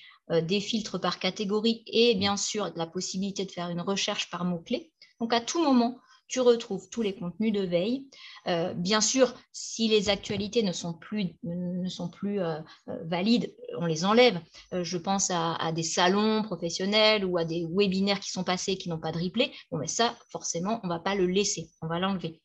des 0.44 0.62
filtres 0.62 1.02
par 1.02 1.20
catégorie 1.20 1.84
et 1.88 2.16
bien 2.16 2.38
sûr 2.38 2.72
la 2.78 2.88
possibilité 2.88 3.44
de 3.44 3.52
faire 3.52 3.68
une 3.68 3.82
recherche 3.82 4.30
par 4.30 4.46
mots-clés. 4.46 4.90
Donc, 5.22 5.34
à 5.34 5.40
tout 5.40 5.64
moment, 5.64 6.00
tu 6.28 6.40
retrouves 6.40 6.90
tous 6.90 7.04
les 7.04 7.14
contenus 7.14 7.54
de 7.54 7.62
veille. 7.62 8.08
Euh, 8.48 8.74
bien 8.74 9.02
sûr, 9.02 9.36
si 9.52 9.88
les 9.88 10.10
actualités 10.10 10.64
ne 10.64 10.72
sont 10.72 10.94
plus, 10.94 11.36
euh, 11.46 12.60
euh, 12.88 13.04
valides, 13.04 13.54
on 13.78 13.86
les 13.86 14.04
enlève. 14.04 14.40
je 14.72 14.98
pense 14.98 15.30
à, 15.30 15.72
des 15.74 15.84
salons 15.84 16.42
professionnels 16.42 17.24
ou 17.24 17.38
à 17.38 17.46
des 17.46 17.68
webinaires 17.70 18.20
qui 18.20 18.32
sont 18.32 18.44
passés 18.44 18.78
qui 18.78 18.90
n'ont 18.90 19.00
pas 19.00 19.12
de 19.12 19.20
replay. 19.20 19.52
Bon, 19.70 19.78
mais 19.78 19.88
ça, 19.88 20.18
forcément, 20.32 20.80
on 20.84 20.88
ne 20.88 20.94
va 20.94 21.00
pas 21.00 21.14
le 21.14 21.28
laisser, 21.28 21.70
on 21.84 21.88
va 21.88 22.00
l'enlever. 22.00 22.42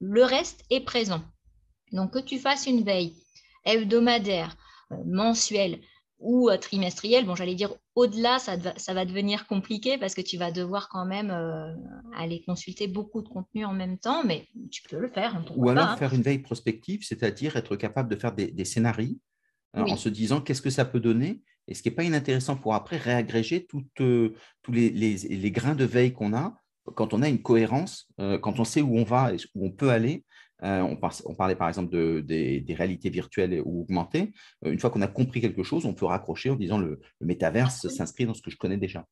Le 0.00 0.24
reste 0.24 0.62
est 0.68 0.80
présent. 0.80 1.22
Donc, 1.92 2.12
que 2.12 2.18
tu 2.18 2.38
fasses 2.38 2.66
une 2.66 2.84
veille 2.84 3.16
hebdomadaire, 3.64 4.56
mensuelle, 5.06 5.80
ou 6.20 6.50
trimestrielle. 6.60 7.26
Bon, 7.26 7.34
j'allais 7.34 7.54
dire 7.54 7.74
au-delà, 7.94 8.38
ça, 8.38 8.56
va 8.94 9.04
devenir 9.04 9.46
compliqué 9.46 9.98
parce 9.98 10.14
que 10.14 10.20
tu 10.20 10.36
vas 10.36 10.50
devoir 10.50 10.88
quand 10.88 11.06
même 11.06 11.30
euh, 11.30 11.72
aller 12.16 12.42
consulter 12.46 12.86
beaucoup 12.86 13.22
de 13.22 13.28
contenu 13.28 13.64
en 13.64 13.72
même 13.72 13.98
temps, 13.98 14.24
mais 14.24 14.46
tu 14.70 14.82
peux 14.82 14.98
le 14.98 15.08
faire. 15.08 15.36
Hein, 15.36 15.44
ou 15.56 15.68
alors 15.68 15.88
hein. 15.88 15.96
faire 15.96 16.14
une 16.14 16.22
veille 16.22 16.38
prospective, 16.38 17.02
c'est-à-dire 17.02 17.56
être 17.56 17.76
capable 17.76 18.08
de 18.08 18.16
faire 18.16 18.32
des, 18.32 18.64
scénarios 18.64 19.16
hein, 19.74 19.84
en 19.88 19.96
se 19.96 20.08
disant 20.08 20.40
qu'est-ce 20.40 20.62
que 20.62 20.70
ça 20.70 20.84
peut 20.84 21.00
donner 21.00 21.42
et 21.68 21.74
ce 21.74 21.82
qui 21.82 21.88
n'est 21.88 21.94
pas 21.94 22.04
inintéressant 22.04 22.56
pour 22.56 22.74
après 22.74 22.96
réagréger 22.96 23.66
euh, 24.00 24.34
tous 24.62 24.72
les, 24.72 25.50
grains 25.50 25.74
de 25.74 25.84
veille 25.84 26.12
qu'on 26.12 26.34
a 26.34 26.60
quand 26.94 27.14
on 27.14 27.22
a 27.22 27.28
une 27.28 27.42
cohérence, 27.42 28.08
euh, 28.20 28.38
quand 28.38 28.58
on 28.58 28.64
sait 28.64 28.82
où 28.82 28.96
on 28.96 29.04
va 29.04 29.32
et 29.32 29.36
où 29.54 29.66
on 29.66 29.70
peut 29.70 29.90
aller, 29.90 30.24
euh, 30.62 30.96
on, 31.24 31.34
parlait 31.34 31.56
par 31.56 31.68
exemple 31.68 31.90
des, 32.22 32.64
réalités 32.76 33.10
virtuelles 33.10 33.62
ou 33.64 33.82
augmentées. 33.82 34.32
Euh, 34.64 34.72
une 34.72 34.78
fois 34.78 34.90
qu'on 34.90 35.02
a 35.02 35.08
compris 35.08 35.40
quelque 35.40 35.62
chose, 35.62 35.86
on 35.86 35.94
peut 35.94 36.06
raccrocher 36.06 36.50
en 36.50 36.56
disant 36.56 36.78
le, 36.78 37.00
le 37.20 37.26
métaverse 37.26 37.88
s'inscrit 37.88 38.26
dans 38.26 38.34
ce 38.34 38.42
que 38.42 38.50
je 38.50 38.56
connais 38.56 38.76
déjà. 38.76 39.06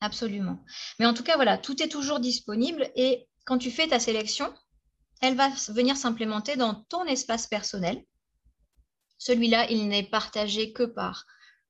Absolument. 0.00 0.62
Mais 0.98 1.06
en 1.06 1.14
tout 1.14 1.22
cas, 1.22 1.36
voilà, 1.36 1.58
tout 1.58 1.82
est 1.82 1.88
toujours 1.88 2.20
disponible 2.20 2.90
et 2.96 3.26
quand 3.44 3.58
tu 3.58 3.70
fais 3.70 3.88
ta 3.88 3.98
sélection, 3.98 4.52
elle 5.22 5.36
va 5.36 5.48
venir 5.68 5.96
s'implémenter 5.96 6.56
dans 6.56 6.84
ton 6.88 7.04
espace 7.04 7.46
personnel. 7.46 8.02
Celui-là, 9.18 9.70
il 9.70 9.88
n'est 9.88 10.02
partagé 10.02 10.72
que 10.72 10.82
par 10.82 11.24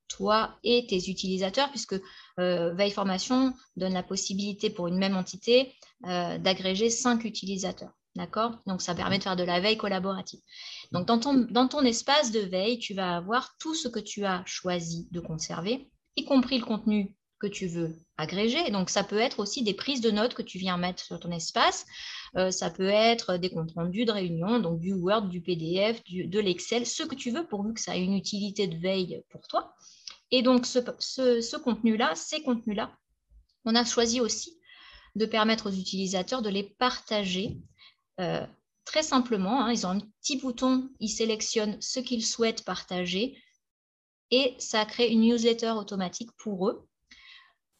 toi 0.08 0.56
et 0.64 0.86
tes 0.88 1.10
utilisateurs, 1.10 1.70
puisque 1.70 2.00
euh, 2.38 2.74
Veille 2.74 2.90
Formation 2.90 3.54
donne 3.76 3.94
la 3.94 4.02
possibilité 4.02 4.70
pour 4.70 4.88
une 4.88 4.98
même 4.98 5.16
entité 5.16 5.74
d'agréger 6.02 6.90
cinq 6.90 7.24
utilisateurs. 7.24 7.92
D'accord? 8.16 8.58
Donc, 8.66 8.80
ça 8.80 8.94
permet 8.94 9.18
de 9.18 9.22
faire 9.22 9.36
de 9.36 9.44
la 9.44 9.60
veille 9.60 9.76
collaborative. 9.76 10.40
Donc, 10.90 11.06
dans 11.06 11.18
ton, 11.18 11.34
dans 11.50 11.68
ton 11.68 11.82
espace 11.82 12.32
de 12.32 12.40
veille, 12.40 12.78
tu 12.78 12.94
vas 12.94 13.16
avoir 13.16 13.56
tout 13.58 13.74
ce 13.74 13.88
que 13.88 14.00
tu 14.00 14.24
as 14.24 14.42
choisi 14.46 15.06
de 15.12 15.20
conserver, 15.20 15.90
y 16.16 16.24
compris 16.24 16.58
le 16.58 16.64
contenu 16.64 17.14
que 17.38 17.46
tu 17.46 17.66
veux 17.66 17.94
agréger. 18.16 18.70
Donc, 18.70 18.88
ça 18.88 19.04
peut 19.04 19.18
être 19.18 19.38
aussi 19.38 19.62
des 19.62 19.74
prises 19.74 20.00
de 20.00 20.10
notes 20.10 20.32
que 20.32 20.40
tu 20.40 20.56
viens 20.56 20.78
mettre 20.78 21.04
sur 21.04 21.20
ton 21.20 21.30
espace. 21.30 21.84
Euh, 22.38 22.50
ça 22.50 22.70
peut 22.70 22.88
être 22.88 23.36
des 23.36 23.50
comptes 23.50 23.72
rendus 23.72 24.06
de 24.06 24.12
réunion, 24.12 24.60
donc 24.60 24.80
du 24.80 24.94
Word, 24.94 25.28
du 25.28 25.42
PDF, 25.42 26.02
de 26.04 26.40
l'Excel, 26.40 26.86
ce 26.86 27.02
que 27.02 27.14
tu 27.14 27.30
veux, 27.30 27.46
pourvu 27.46 27.74
que 27.74 27.80
ça 27.80 27.98
ait 27.98 28.02
une 28.02 28.14
utilité 28.14 28.66
de 28.66 28.78
veille 28.78 29.22
pour 29.28 29.46
toi. 29.46 29.74
Et 30.30 30.40
donc, 30.40 30.64
ce, 30.64 30.80
ce 30.98 31.56
contenu-là, 31.58 32.14
ces 32.14 32.42
contenus-là, 32.42 32.96
on 33.66 33.74
a 33.74 33.84
choisi 33.84 34.20
aussi 34.20 34.58
de 35.16 35.26
permettre 35.26 35.68
aux 35.68 35.74
utilisateurs 35.74 36.40
de 36.40 36.48
les 36.48 36.62
partager 36.62 37.58
euh, 38.20 38.46
très 38.84 39.02
simplement, 39.02 39.62
hein, 39.62 39.72
ils 39.72 39.86
ont 39.86 39.90
un 39.90 40.00
petit 40.22 40.36
bouton, 40.36 40.88
ils 41.00 41.08
sélectionnent 41.08 41.80
ce 41.80 42.00
qu'ils 42.00 42.24
souhaitent 42.24 42.64
partager 42.64 43.36
et 44.30 44.54
ça 44.58 44.84
crée 44.84 45.08
une 45.08 45.20
newsletter 45.20 45.72
automatique 45.72 46.30
pour 46.38 46.68
eux 46.68 46.88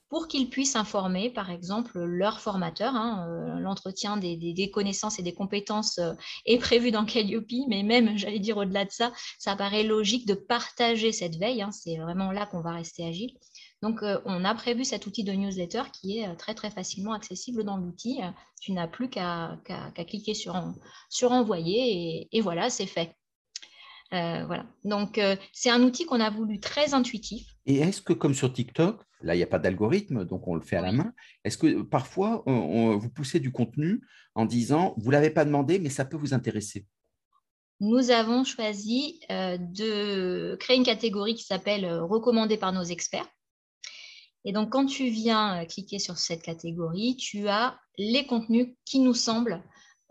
pour 0.08 0.28
qu'ils 0.28 0.48
puissent 0.48 0.76
informer, 0.76 1.30
par 1.30 1.50
exemple, 1.50 1.98
leur 1.98 2.40
formateur. 2.40 2.94
Hein, 2.94 3.26
euh, 3.28 3.58
l'entretien 3.58 4.16
des, 4.16 4.70
connaissances 4.72 5.18
et 5.18 5.22
des 5.22 5.34
compétences 5.34 5.98
euh, 5.98 6.12
est 6.44 6.58
prévu 6.58 6.90
dans 6.90 7.04
Calliope, 7.04 7.66
mais 7.68 7.82
même, 7.82 8.16
j'allais 8.18 8.38
dire 8.38 8.56
au-delà 8.56 8.84
de 8.84 8.90
ça, 8.90 9.12
ça 9.38 9.56
paraît 9.56 9.82
logique 9.82 10.26
de 10.26 10.34
partager 10.34 11.12
cette 11.12 11.36
veille. 11.36 11.62
Hein, 11.62 11.72
c'est 11.72 11.96
vraiment 11.96 12.30
là 12.30 12.46
qu'on 12.46 12.60
va 12.60 12.72
rester 12.72 13.06
agile. 13.06 13.32
Donc, 13.82 14.02
euh, 14.02 14.18
on 14.24 14.44
a 14.44 14.54
prévu 14.54 14.84
cet 14.84 15.06
outil 15.06 15.22
de 15.22 15.32
newsletter 15.32 15.82
qui 15.92 16.18
est 16.18 16.28
euh, 16.28 16.34
très, 16.34 16.54
très 16.54 16.70
facilement 16.70 17.12
accessible 17.12 17.62
dans 17.62 17.76
l'outil. 17.76 18.20
Euh, 18.22 18.30
tu 18.60 18.72
n'as 18.72 18.88
plus 18.88 19.10
qu'à 19.10 19.58
cliquer 20.08 20.34
sur, 20.34 20.60
sur 21.10 21.32
envoyer 21.32 22.28
et, 22.32 22.40
voilà, 22.40 22.70
c'est 22.70 22.86
fait. 22.86 23.14
voilà. 24.10 24.66
Donc, 24.84 25.20
c'est 25.52 25.70
un 25.70 25.82
outil 25.82 26.06
qu'on 26.06 26.20
a 26.20 26.30
voulu 26.30 26.58
très 26.58 26.94
intuitif. 26.94 27.46
Et 27.66 27.76
est-ce 27.76 28.00
que, 28.00 28.14
comme 28.14 28.34
sur 28.34 28.52
TikTok, 28.52 29.02
là, 29.20 29.34
il 29.34 29.38
n'y 29.38 29.44
a 29.44 29.48
pas 29.48 29.58
d'algorithme, 29.58 30.24
donc 30.24 30.48
on 30.48 30.54
le 30.54 30.62
fait 30.62 30.76
à 30.76 30.80
la 30.80 30.92
main, 30.92 31.12
est-ce 31.44 31.58
que 31.58 31.82
parfois, 31.82 32.42
vous 32.46 33.10
poussez 33.10 33.40
du 33.40 33.52
contenu 33.52 34.00
en 34.34 34.46
disant, 34.46 34.94
vous 34.96 35.08
ne 35.08 35.12
l'avez 35.12 35.30
pas 35.30 35.44
demandé, 35.44 35.78
mais 35.78 35.90
ça 35.90 36.04
peut 36.04 36.16
vous 36.16 36.34
intéresser 36.34 36.86
nous 37.78 38.10
avons 38.10 38.42
choisi 38.42 39.20
de 39.28 40.56
créer 40.56 40.78
une 40.78 40.82
catégorie 40.82 41.34
qui 41.34 41.44
s'appelle 41.44 41.84
Recommandé 42.00 42.56
par 42.56 42.72
nos 42.72 42.84
experts. 42.84 43.28
Et 44.46 44.52
donc, 44.52 44.70
quand 44.70 44.86
tu 44.86 45.10
viens 45.10 45.60
euh, 45.60 45.64
cliquer 45.66 45.98
sur 45.98 46.16
cette 46.16 46.42
catégorie, 46.42 47.16
tu 47.16 47.48
as 47.48 47.78
les 47.98 48.26
contenus 48.26 48.68
qui 48.84 49.00
nous 49.00 49.12
semblent 49.12 49.62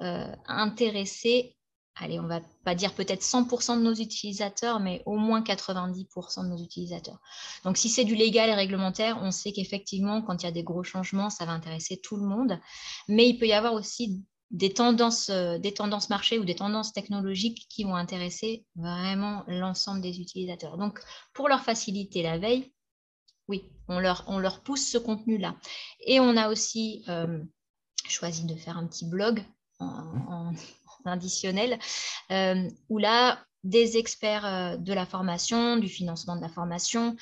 euh, 0.02 0.28
intéresser, 0.46 1.56
allez, 1.96 2.20
on 2.20 2.28
va 2.28 2.42
pas 2.66 2.76
dire 2.76 2.94
peut-être 2.94 3.22
100% 3.22 3.78
de 3.78 3.82
nos 3.82 3.94
utilisateurs, 3.94 4.82
mais 4.82 5.02
au 5.06 5.16
moins 5.16 5.42
90% 5.42 6.44
de 6.44 6.50
nos 6.50 6.62
utilisateurs. 6.62 7.20
Donc, 7.64 7.78
si 7.78 7.88
c'est 7.88 8.04
du 8.04 8.14
légal 8.14 8.50
et 8.50 8.56
réglementaire, 8.56 9.18
on 9.22 9.32
sait 9.32 9.54
qu'effectivement, 9.54 10.22
quand 10.22 10.44
il 10.44 10.46
y 10.46 10.50
a 10.50 10.52
des 10.52 10.64
gros 10.64 10.84
changements, 10.84 11.30
ça 11.30 11.46
va 11.46 11.54
intéresser 11.54 12.02
tout 12.04 12.18
le 12.18 12.28
monde. 12.28 12.60
Mais 13.08 13.30
il 13.30 13.40
peut 13.40 13.48
y 13.48 13.54
avoir 13.54 13.74
aussi 13.74 14.22
des 14.52 14.74
tendances, 14.74 15.30
euh, 15.30 15.58
des 15.60 15.74
tendances 15.74 16.10
marché 16.10 16.40
ou 16.40 16.44
des 16.44 16.56
tendances 16.56 16.92
technologiques 16.92 17.68
qui 17.70 17.86
vont 17.86 17.96
intéresser 17.96 18.66
vraiment 18.76 19.46
l'ensemble 19.48 20.02
des 20.02 20.20
utilisateurs. 20.20 20.78
Donc, 20.78 21.00
pour 21.34 21.48
leur 21.48 21.62
faciliter 21.62 22.22
la 22.22 22.38
veille, 22.38 22.74
oui, 23.48 23.64
on 23.88 24.00
leur, 24.00 24.62
pousse 24.64 24.88
ce 24.88 24.98
contenu-là. 24.98 25.56
Et 26.06 26.20
on 26.20 26.36
a 26.38 26.50
aussi 26.50 27.04
euh, 27.10 27.40
choisi 28.08 28.46
de 28.46 28.56
faire 28.56 28.78
un 28.78 28.88
petit 28.88 29.06
blog 29.06 29.44
en, 29.80 30.54
additionnel, 31.06 31.78
euh, 32.32 32.68
où 32.90 32.98
là, 32.98 33.44
des 33.64 33.98
experts 33.98 34.46
euh, 34.46 34.78
de 34.78 34.94
la 34.94 35.06
formation, 35.06 35.78
du 35.78 35.88
financement 35.88 36.36
de 36.36 36.42
la 36.42 36.50
formation, 36.50 37.16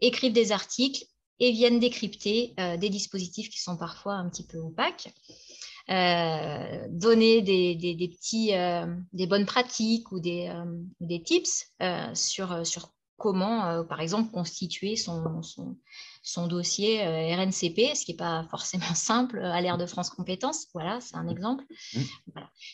écrivent 0.00 0.34
des 0.34 0.52
articles 0.52 1.04
et 1.38 1.52
viennent 1.52 1.80
décrypter 1.80 2.54
des 2.78 2.90
dispositifs 2.90 3.48
qui 3.48 3.62
sont 3.62 3.78
parfois 3.78 4.12
un 4.12 4.28
petit 4.28 4.46
peu 4.46 4.58
opaques. 4.58 5.08
donner 5.88 7.40
des, 7.40 8.10
petits, 8.12 8.52
bonnes 9.26 9.46
pratiques 9.46 10.12
ou 10.12 10.20
des, 10.20 10.52
des 11.00 11.22
tips 11.22 11.72
sur, 12.12 12.66
sur 12.66 12.92
comment, 13.20 13.66
euh, 13.66 13.84
par 13.84 14.00
exemple, 14.00 14.32
constituer 14.32 14.96
son, 14.96 15.42
son, 16.22 16.46
dossier 16.46 17.06
euh, 17.06 17.36
RNCP, 17.36 17.94
ce 17.94 18.06
qui 18.06 18.12
n'est 18.12 18.16
pas 18.16 18.46
forcément 18.50 18.82
simple 18.94 19.38
à 19.38 19.60
l'ère 19.60 19.78
de 19.78 19.86
France 19.86 20.08
Compétences. 20.10 20.66
Voilà, 20.72 21.00
c'est 21.00 21.16
un 21.16 21.28
exemple. 21.28 21.64
Mmh. 21.94 22.00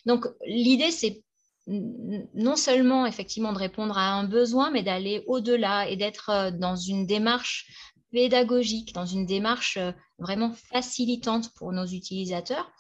Donc, 0.07 0.27
l'idée, 0.47 0.93
c'est 0.93 1.23
non 1.67 2.55
seulement 2.55 3.07
effectivement 3.07 3.53
de 3.53 3.59
répondre 3.59 3.99
à 3.99 4.13
un 4.13 4.23
besoin, 4.23 4.71
mais 4.71 4.85
d'aller 4.85 5.25
au-delà 5.27 5.89
et 5.89 5.97
d'être 5.97 6.53
dans 6.53 6.77
une 6.77 7.07
démarche 7.07 7.67
pédagogique, 8.13 8.95
dans 8.95 9.05
une 9.05 9.27
démarche 9.27 9.77
vraiment 10.21 10.53
facilitante 10.53 11.53
pour 11.55 11.73
nos 11.73 11.87
utilisateurs, 11.87 12.71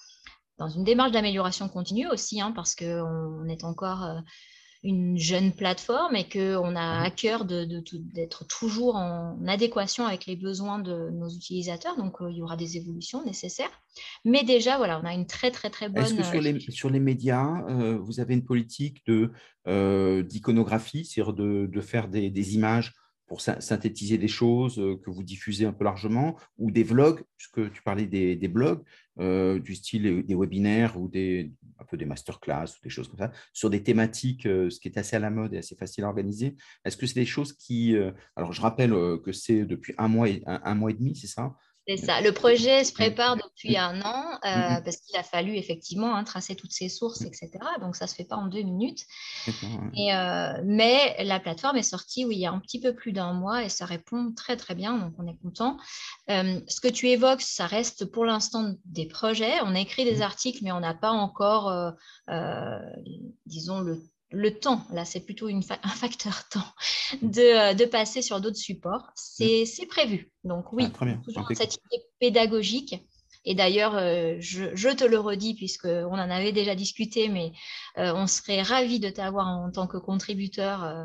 dans 0.58 0.68
une 0.68 0.84
démarche 0.84 1.10
d'amélioration 1.10 1.68
continue 1.68 2.06
aussi, 2.06 2.40
hein, 2.40 2.52
parce 2.52 2.76
qu'on 2.76 3.48
est 3.48 3.64
encore 3.64 4.22
une 4.82 5.18
jeune 5.18 5.52
plateforme 5.52 6.16
et 6.16 6.28
qu'on 6.28 6.76
a 6.76 7.02
à 7.02 7.10
cœur 7.10 7.44
d'être 7.44 8.46
toujours 8.46 8.96
en 8.96 9.36
adéquation 9.46 10.06
avec 10.06 10.26
les 10.26 10.36
besoins 10.36 10.78
de 10.78 11.10
nos 11.10 11.28
utilisateurs. 11.28 11.96
Donc, 11.96 12.20
euh, 12.20 12.30
il 12.30 12.38
y 12.38 12.42
aura 12.42 12.56
des 12.56 12.76
évolutions 12.76 13.24
nécessaires. 13.24 13.70
Mais 14.24 14.44
déjà, 14.44 14.76
voilà, 14.76 15.00
on 15.02 15.06
a 15.06 15.14
une 15.14 15.26
très, 15.26 15.50
très, 15.50 15.70
très 15.70 15.88
bonne... 15.88 16.04
Est-ce 16.04 16.14
que 16.14 16.22
sur 16.22 16.40
les, 16.40 16.60
sur 16.60 16.90
les 16.90 17.00
médias, 17.00 17.64
euh, 17.68 17.98
vous 17.98 18.20
avez 18.20 18.34
une 18.34 18.44
politique 18.44 19.02
euh, 19.66 20.22
d'iconographie, 20.22 21.04
c'est-à-dire 21.04 21.32
de, 21.32 21.80
faire 21.80 22.08
des, 22.08 22.54
images 22.54 22.92
pour 23.26 23.40
synthétiser 23.40 24.18
des 24.18 24.28
choses 24.28 24.76
que 24.76 25.10
vous 25.10 25.22
diffusez 25.22 25.66
un 25.66 25.72
peu 25.72 25.84
largement, 25.84 26.36
ou 26.58 26.70
des 26.70 26.84
vlogs, 26.84 27.22
puisque 27.36 27.72
tu 27.72 27.82
parlais 27.82 28.06
des, 28.06 28.36
blogs, 28.48 28.82
du 29.18 29.74
style 29.74 30.24
des 30.24 30.34
webinaires 30.34 30.98
ou 30.98 31.08
des, 31.08 31.52
un 31.78 31.84
peu 31.84 31.96
des 31.96 32.04
masterclass 32.04 32.64
ou 32.64 32.82
des 32.82 32.90
choses 32.90 33.08
comme 33.08 33.18
ça, 33.18 33.32
sur 33.52 33.70
des 33.70 33.82
thématiques, 33.82 34.46
euh, 34.46 34.70
ce 34.70 34.80
qui 34.80 34.88
est 34.88 34.98
assez 34.98 35.16
à 35.16 35.18
la 35.18 35.30
mode 35.30 35.54
et 35.54 35.58
assez 35.58 35.76
facile 35.76 36.04
à 36.04 36.08
organiser. 36.08 36.56
Est-ce 36.84 36.96
que 36.96 37.06
c'est 37.06 37.20
des 37.20 37.26
choses 37.26 37.52
qui... 37.52 37.96
Euh, 37.96 38.12
alors, 38.34 38.52
je 38.52 38.60
rappelle 38.60 38.92
euh, 38.92 39.18
que 39.18 39.32
c'est 39.32 39.64
depuis 39.64 39.94
un 39.98 40.08
mois 40.08 40.28
et, 40.28 40.42
un 40.46 40.74
mois 40.74 40.90
et 40.90 40.94
demi, 40.94 41.16
c'est 41.16 41.26
ça? 41.26 41.54
C'est 41.88 41.96
ça. 41.98 42.20
Le 42.20 42.32
projet 42.32 42.82
se 42.82 42.92
prépare 42.92 43.36
depuis 43.36 43.76
un 43.76 44.00
an 44.02 44.24
euh, 44.44 44.80
parce 44.80 44.96
qu'il 44.96 45.16
a 45.16 45.22
fallu 45.22 45.56
effectivement 45.56 46.16
hein, 46.16 46.24
tracer 46.24 46.56
toutes 46.56 46.72
ses 46.72 46.88
sources, 46.88 47.22
etc. 47.22 47.50
Donc 47.80 47.94
ça 47.94 48.06
ne 48.06 48.08
se 48.10 48.14
fait 48.14 48.24
pas 48.24 48.36
en 48.36 48.48
deux 48.48 48.62
minutes. 48.62 49.04
Euh, 49.48 50.52
mais 50.64 51.16
la 51.24 51.38
plateforme 51.38 51.76
est 51.76 51.82
sortie 51.82 52.24
oui, 52.24 52.36
il 52.36 52.40
y 52.40 52.46
a 52.46 52.52
un 52.52 52.58
petit 52.58 52.80
peu 52.80 52.94
plus 52.94 53.12
d'un 53.12 53.32
mois 53.32 53.62
et 53.64 53.68
ça 53.68 53.86
répond 53.86 54.32
très 54.34 54.56
très 54.56 54.74
bien. 54.74 54.98
Donc 54.98 55.14
on 55.18 55.26
est 55.28 55.36
content. 55.42 55.76
Euh, 56.30 56.60
ce 56.66 56.80
que 56.80 56.88
tu 56.88 57.08
évoques, 57.08 57.42
ça 57.42 57.66
reste 57.66 58.04
pour 58.06 58.24
l'instant 58.24 58.74
des 58.84 59.06
projets. 59.06 59.60
On 59.62 59.74
a 59.74 59.80
écrit 59.80 60.04
des 60.04 60.22
articles, 60.22 60.60
mais 60.62 60.72
on 60.72 60.80
n'a 60.80 60.94
pas 60.94 61.10
encore, 61.10 61.72
disons, 63.46 63.80
le 63.80 64.02
le 64.30 64.58
temps, 64.58 64.84
là 64.90 65.04
c'est 65.04 65.20
plutôt 65.20 65.48
un 65.48 65.60
facteur 65.60 66.48
temps, 66.48 66.74
de, 67.22 67.74
de 67.74 67.84
passer 67.84 68.22
sur 68.22 68.40
d'autres 68.40 68.56
supports. 68.56 69.10
C'est 69.14 69.66
prévu. 69.88 70.32
Donc 70.44 70.72
oui, 70.72 70.88
ah, 71.00 71.06
toujours 71.24 71.48
cette 71.54 71.74
idée 71.74 72.04
pédagogique. 72.20 73.06
Et 73.48 73.54
d'ailleurs, 73.54 73.94
euh, 73.96 74.34
je, 74.40 74.74
je, 74.74 74.88
te 74.88 75.04
le 75.04 75.20
redis, 75.20 75.54
puisqu'on 75.54 76.12
en 76.12 76.30
avait 76.30 76.50
déjà 76.50 76.74
discuté, 76.74 77.28
mais 77.28 77.52
euh, 77.96 78.12
on 78.12 78.26
serait 78.26 78.60
ravis 78.60 78.98
de 78.98 79.08
t'avoir 79.08 79.46
en 79.46 79.70
tant 79.70 79.86
que 79.86 79.98
contributeur 79.98 80.82
euh, 80.82 81.04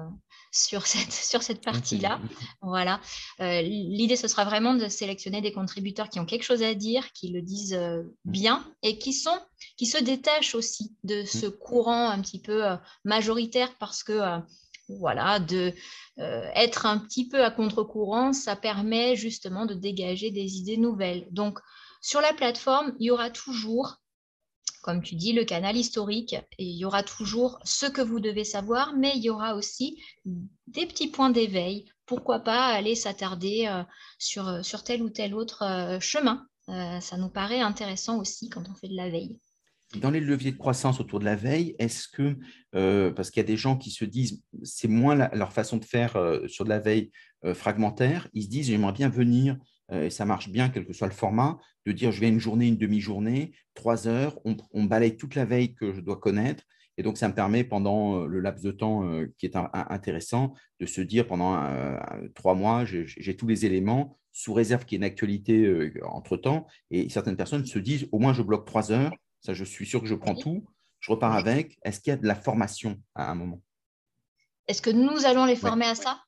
sur 0.52 0.86
cette, 0.88 1.12
sur 1.12 1.44
cette 1.44 1.64
partie-là. 1.64 2.20
Voilà. 2.62 3.00
L'idée, 3.40 4.16
ce 4.16 4.28
sera 4.28 4.46
vraiment 4.46 4.74
de 4.74 4.88
sélectionner 4.88 5.42
des 5.42 5.52
contributeurs 5.52 6.10
qui 6.10 6.20
ont 6.20 6.26
quelque 6.26 6.44
chose 6.44 6.64
à 6.64 6.74
dire, 6.74 7.12
qui 7.14 7.30
le 7.30 7.42
disent 7.42 7.80
bien 8.26 8.66
et 8.84 8.98
qui, 8.98 9.14
sont, 9.14 9.40
qui 9.78 9.86
se 9.86 10.02
détachent 10.02 10.56
aussi 10.56 10.96
de 11.04 11.24
ce 11.24 11.48
courant 11.48 12.10
un 12.10 12.22
petit 12.22 12.42
peu 12.42 12.64
majoritaire 13.04 13.74
parce 13.80 14.04
que 14.04 14.22
voilà, 14.90 15.40
de 15.40 15.74
être 16.18 16.86
un 16.86 16.98
petit 17.00 17.28
peu 17.28 17.44
à 17.44 17.52
contre-courant, 17.52 18.34
ça 18.34 18.56
permet 18.56 19.16
justement 19.16 19.66
de 19.66 19.74
dégager 19.74 20.32
des 20.32 20.58
idées 20.58 20.78
nouvelles. 20.78 21.28
Donc, 21.32 21.60
sur 22.02 22.20
la 22.20 22.34
plateforme, 22.34 22.94
il 23.00 23.06
y 23.06 23.12
aura 23.12 23.30
toujours, 23.30 24.01
comme 24.82 25.02
tu 25.02 25.16
dis, 25.16 25.34
le 25.34 25.46
canal 25.46 25.78
historique, 25.78 26.36
il 26.58 26.76
y 26.76 26.86
aura 26.86 27.04
toujours 27.04 27.60
ce 27.64 27.86
que 27.86 28.02
vous 28.02 28.20
devez 28.20 28.44
savoir, 28.44 28.96
mais 28.96 29.12
il 29.16 29.24
y 29.24 29.30
aura 29.30 29.56
aussi 29.56 30.02
des 30.68 30.86
petits 30.86 31.10
points 31.10 31.30
d'éveil. 31.30 31.86
Pourquoi 32.06 32.40
pas 32.40 32.66
aller 32.68 32.96
s'attarder 32.96 33.68
euh, 33.68 33.84
sur, 34.18 34.48
euh, 34.48 34.64
sur 34.64 34.84
tel 34.84 35.04
ou 35.04 35.10
tel 35.10 35.34
autre 35.34 35.64
euh, 35.64 36.00
chemin 36.00 36.46
Ça 36.68 37.18
nous 37.18 37.30
paraît 37.30 37.60
intéressant 37.60 38.20
aussi 38.20 38.50
quand 38.50 38.64
on 38.70 38.76
fait 38.76 38.88
de 38.88 38.96
la 38.96 39.10
veille. 39.10 39.40
Dans 39.98 40.10
les 40.10 40.22
leviers 40.22 40.52
de 40.52 40.58
croissance 40.58 41.00
autour 41.02 41.20
de 41.20 41.26
la 41.26 41.36
veille, 41.36 41.76
est-ce 41.78 42.08
que, 42.08 42.38
parce 43.12 43.30
qu'il 43.30 43.42
y 43.42 43.46
a 43.46 43.48
des 43.48 43.58
gens 43.58 43.76
qui 43.76 43.92
se 43.92 44.06
disent, 44.06 44.42
c'est 44.64 44.88
moins 44.88 45.16
leur 45.34 45.52
façon 45.52 45.76
de 45.76 45.84
faire 45.84 46.12
sur 46.48 46.64
de 46.64 46.70
la 46.70 46.80
veille 46.80 47.12
fragmentaire, 47.54 48.30
ils 48.34 48.44
se 48.44 48.48
disent, 48.48 48.68
j'aimerais 48.68 48.94
bien 48.94 49.10
venir 49.10 49.58
et 49.92 50.10
ça 50.10 50.26
marche 50.26 50.50
bien, 50.50 50.70
quel 50.70 50.86
que 50.86 50.94
soit 50.94 51.08
le 51.08 51.14
format, 51.14 51.60
de 51.86 51.92
dire 51.92 52.12
je 52.12 52.22
vais 52.22 52.30
une 52.30 52.40
journée, 52.40 52.68
une 52.68 52.78
demi-journée, 52.78 53.52
trois 53.74 54.08
heures, 54.08 54.40
on, 54.46 54.84
balaye 54.86 55.18
toute 55.18 55.36
la 55.36 55.46
veille 55.46 55.74
que 55.74 55.94
je 55.94 56.02
dois 56.02 56.18
connaître. 56.18 56.64
Et 56.98 57.04
donc, 57.04 57.18
ça 57.18 57.28
me 57.28 57.34
permet, 57.34 57.64
pendant 57.64 58.22
euh, 58.22 58.26
le 58.28 58.40
laps 58.42 58.64
de 58.64 58.72
temps 58.72 59.06
euh, 59.06 59.34
qui 59.38 59.46
est 59.46 59.56
intéressant, 59.74 60.54
de 60.80 60.86
se 60.86 61.02
dire 61.02 61.28
pendant 61.28 61.58
trois 62.36 62.54
mois, 62.54 62.86
j'ai 62.86 63.36
tous 63.36 63.48
les 63.48 63.66
éléments, 63.66 64.18
sous 64.34 64.54
réserve 64.54 64.86
qu'il 64.86 64.96
y 64.96 64.98
ait 64.98 65.06
une 65.06 65.12
actualité 65.12 65.92
entre-temps. 66.04 66.68
Et 66.90 67.10
certaines 67.10 67.38
personnes 67.38 67.66
se 67.66 67.80
disent, 67.80 68.08
au 68.12 68.20
moins, 68.20 68.34
je 68.34 68.42
bloque 68.42 68.66
trois 68.66 68.92
heures, 68.92 69.14
ça, 69.42 69.54
je 69.54 69.64
suis 69.64 69.88
sûr 69.88 70.02
que 70.02 70.08
je 70.08 70.16
prends 70.16 70.36
tout, 70.36 70.66
je 71.00 71.12
repars 71.12 71.36
avec. 71.36 71.78
Est-ce 71.84 72.00
qu'il 72.00 72.12
y 72.12 72.14
a 72.14 72.18
de 72.18 72.28
la 72.28 72.36
formation 72.36 73.02
à 73.16 73.32
un 73.32 73.36
moment? 73.36 73.62
Est-ce 74.68 74.82
que 74.82 74.92
nous 74.92 75.26
allons 75.26 75.46
les 75.46 75.56
former 75.56 75.86
à 75.86 75.96
ça? 75.96 76.22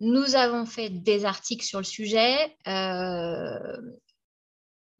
Nous 0.00 0.36
avons 0.36 0.64
fait 0.64 0.90
des 0.90 1.24
articles 1.24 1.64
sur 1.64 1.78
le 1.78 1.84
sujet. 1.84 2.56
Euh, 2.66 3.76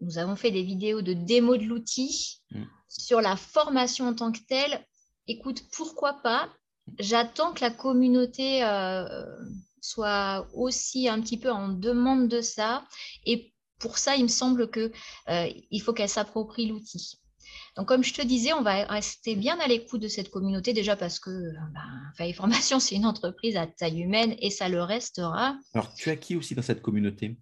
nous 0.01 0.19
avons 0.19 0.37
fait 0.37 0.51
des 0.51 0.63
vidéos 0.63 1.03
de 1.03 1.13
démo 1.13 1.57
de 1.57 1.65
l'outil. 1.65 2.41
Mm. 2.51 2.65
Sur 2.89 3.21
la 3.21 3.37
formation 3.37 4.09
en 4.09 4.15
tant 4.15 4.33
que 4.33 4.41
telle, 4.49 4.85
écoute, 5.27 5.63
pourquoi 5.73 6.15
pas? 6.23 6.49
J'attends 6.99 7.53
que 7.53 7.61
la 7.61 7.71
communauté 7.71 8.65
euh, 8.65 9.27
soit 9.83 10.49
aussi 10.55 11.09
un 11.09 11.21
petit 11.21 11.39
peu 11.39 11.51
en 11.51 11.69
demande 11.69 12.29
de 12.29 12.41
ça. 12.41 12.85
Et 13.27 13.53
pour 13.79 13.99
ça, 13.99 14.17
il 14.17 14.25
me 14.25 14.29
semble 14.29 14.71
qu'il 14.71 14.91
euh, 15.29 15.81
faut 15.83 15.93
qu'elle 15.93 16.09
s'approprie 16.09 16.67
l'outil. 16.67 17.19
Donc, 17.79 17.87
comme 17.87 18.03
je 18.03 18.13
te 18.13 18.23
disais, 18.23 18.53
on 18.53 18.63
va 18.63 18.85
rester 18.87 19.37
bien 19.37 19.57
à 19.61 19.69
l'écoute 19.69 20.03
de 20.03 20.09
cette 20.09 20.33
communauté, 20.33 20.73
déjà 20.73 20.97
parce 20.97 21.21
que 21.21 21.31
ben, 21.73 22.33
Formation, 22.35 22.81
c'est 22.81 22.97
une 22.97 23.07
entreprise 23.07 23.57
à 23.57 23.69
taille 23.69 24.01
humaine 24.01 24.35
et 24.41 24.51
ça 24.51 24.69
le 24.69 24.83
restera. 24.83 25.57
Alors, 25.75 25.95
tu 25.95 26.11
as 26.11 26.17
qui 26.17 26.35
aussi 26.35 26.57
dans 26.57 26.63
cette 26.63 26.83
communauté 26.83 27.39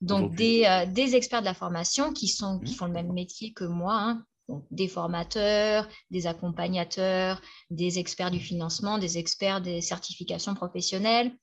Donc, 0.00 0.36
des, 0.36 0.62
euh, 0.66 0.86
des, 0.86 1.16
experts 1.16 1.40
de 1.40 1.46
la 1.46 1.54
formation 1.54 2.12
qui, 2.12 2.28
sont, 2.28 2.60
qui 2.60 2.74
mmh. 2.74 2.76
font 2.76 2.86
le 2.86 2.92
même 2.92 3.12
métier 3.12 3.52
que 3.52 3.64
moi, 3.64 3.98
hein. 3.98 4.24
donc, 4.48 4.64
des 4.70 4.86
formateurs, 4.86 5.88
des 6.12 6.28
accompagnateurs, 6.28 7.42
des 7.70 7.98
experts 7.98 8.30
du 8.30 8.38
financement, 8.38 8.98
des 8.98 9.18
experts 9.18 9.60
des 9.60 9.80
certifications 9.80 10.54
professionnelles, 10.54 11.36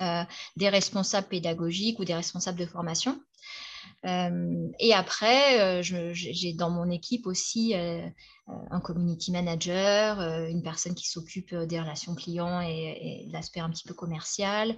euh, 0.00 0.22
des 0.54 0.68
responsables 0.68 1.26
pédagogiques 1.26 1.98
ou 1.98 2.04
des 2.04 2.14
responsables 2.14 2.58
de 2.60 2.66
formation. 2.66 3.20
Et 4.04 4.94
après, 4.94 5.82
j'ai 5.82 6.52
dans 6.52 6.70
mon 6.70 6.90
équipe 6.90 7.26
aussi 7.26 7.74
un 8.46 8.80
community 8.80 9.32
manager, 9.32 10.20
une 10.48 10.62
personne 10.62 10.94
qui 10.94 11.08
s'occupe 11.08 11.54
des 11.54 11.80
relations 11.80 12.14
clients 12.14 12.60
et, 12.60 13.24
de 13.28 13.32
l'aspect 13.32 13.60
un 13.60 13.70
petit 13.70 13.86
peu 13.86 13.94
commercial. 13.94 14.76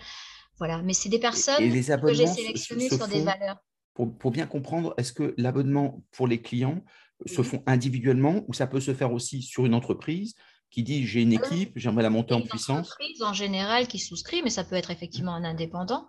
Voilà, 0.58 0.80
mais 0.82 0.94
c'est 0.94 1.08
des 1.08 1.18
personnes 1.18 1.70
que 1.70 2.14
j'ai 2.14 2.26
sélectionnées 2.26 2.88
sur 2.88 3.08
des 3.08 3.22
valeurs. 3.22 3.58
Pour, 3.94 4.16
pour 4.16 4.30
bien 4.30 4.46
comprendre, 4.46 4.94
est-ce 4.98 5.12
que 5.12 5.34
l'abonnement 5.38 6.02
pour 6.12 6.26
les 6.28 6.40
clients 6.40 6.82
se 7.24 7.42
font 7.42 7.62
individuellement 7.66 8.44
ou 8.46 8.52
ça 8.52 8.66
peut 8.66 8.80
se 8.80 8.94
faire 8.94 9.12
aussi 9.12 9.42
sur 9.42 9.64
une 9.66 9.74
entreprise? 9.74 10.34
Qui 10.70 10.82
dit 10.82 11.06
j'ai 11.06 11.22
une 11.22 11.32
équipe, 11.32 11.72
j'aimerais 11.76 12.02
la 12.02 12.10
monter 12.10 12.34
en 12.34 12.42
puissance 12.42 12.94
en 13.22 13.32
général 13.32 13.86
qui 13.86 13.98
souscrit, 13.98 14.42
mais 14.42 14.50
ça 14.50 14.64
peut 14.64 14.76
être 14.76 14.90
effectivement 14.90 15.34
un 15.34 15.44
indépendant. 15.44 16.08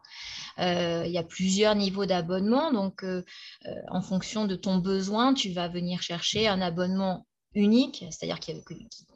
Euh, 0.60 1.04
il 1.06 1.12
y 1.12 1.18
a 1.18 1.24
plusieurs 1.24 1.76
niveaux 1.76 2.06
d'abonnement, 2.06 2.72
donc 2.72 3.04
euh, 3.04 3.24
euh, 3.68 3.72
en 3.90 4.02
fonction 4.02 4.46
de 4.46 4.56
ton 4.56 4.78
besoin, 4.78 5.34
tu 5.34 5.52
vas 5.52 5.68
venir 5.68 6.02
chercher 6.02 6.48
un 6.48 6.62
abonnement 6.62 7.28
unique, 7.54 8.06
c'est-à-dire 8.10 8.40
qui, 8.40 8.54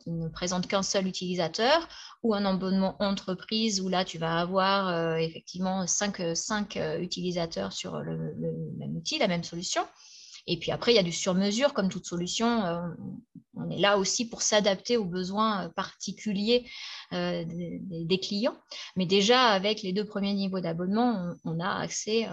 ne 0.08 0.28
présente 0.30 0.68
qu'un 0.68 0.84
seul 0.84 1.08
utilisateur, 1.08 1.88
ou 2.24 2.34
un 2.34 2.46
abonnement 2.46 2.96
entreprise 3.00 3.82
où 3.82 3.90
là 3.90 4.06
tu 4.06 4.18
vas 4.18 4.40
avoir 4.40 5.18
effectivement 5.18 5.86
cinq, 5.86 6.22
cinq 6.34 6.80
utilisateurs 7.00 7.72
sur 7.72 8.00
le, 8.00 8.36
même 8.80 8.96
outil, 8.96 9.20
la 9.20 9.28
même 9.28 9.44
solution. 9.44 9.84
Et 10.48 10.58
puis 10.58 10.72
après, 10.72 10.94
il 10.94 10.96
y 10.96 11.00
a 11.00 11.04
du 11.04 11.12
sur-mesure, 11.12 11.74
comme 11.74 11.90
toute 11.90 12.06
solution. 12.06 12.64
Euh, 12.64 12.82
on 13.56 13.70
est 13.70 13.80
là 13.80 13.98
aussi 13.98 14.28
pour 14.28 14.42
s'adapter 14.42 14.98
aux 14.98 15.06
besoins 15.06 15.66
euh, 15.66 15.70
particuliers 15.70 16.66
euh, 17.14 17.44
des, 17.46 18.20
clients. 18.20 18.58
Mais 18.96 19.06
déjà, 19.06 19.48
avec 19.48 19.82
les 19.82 19.94
deux 19.94 20.06
premiers 20.06 20.34
niveaux 20.34 20.60
d'abonnement, 20.60 21.36
on, 21.44 21.60
a 21.60 21.70
accès 21.70 22.26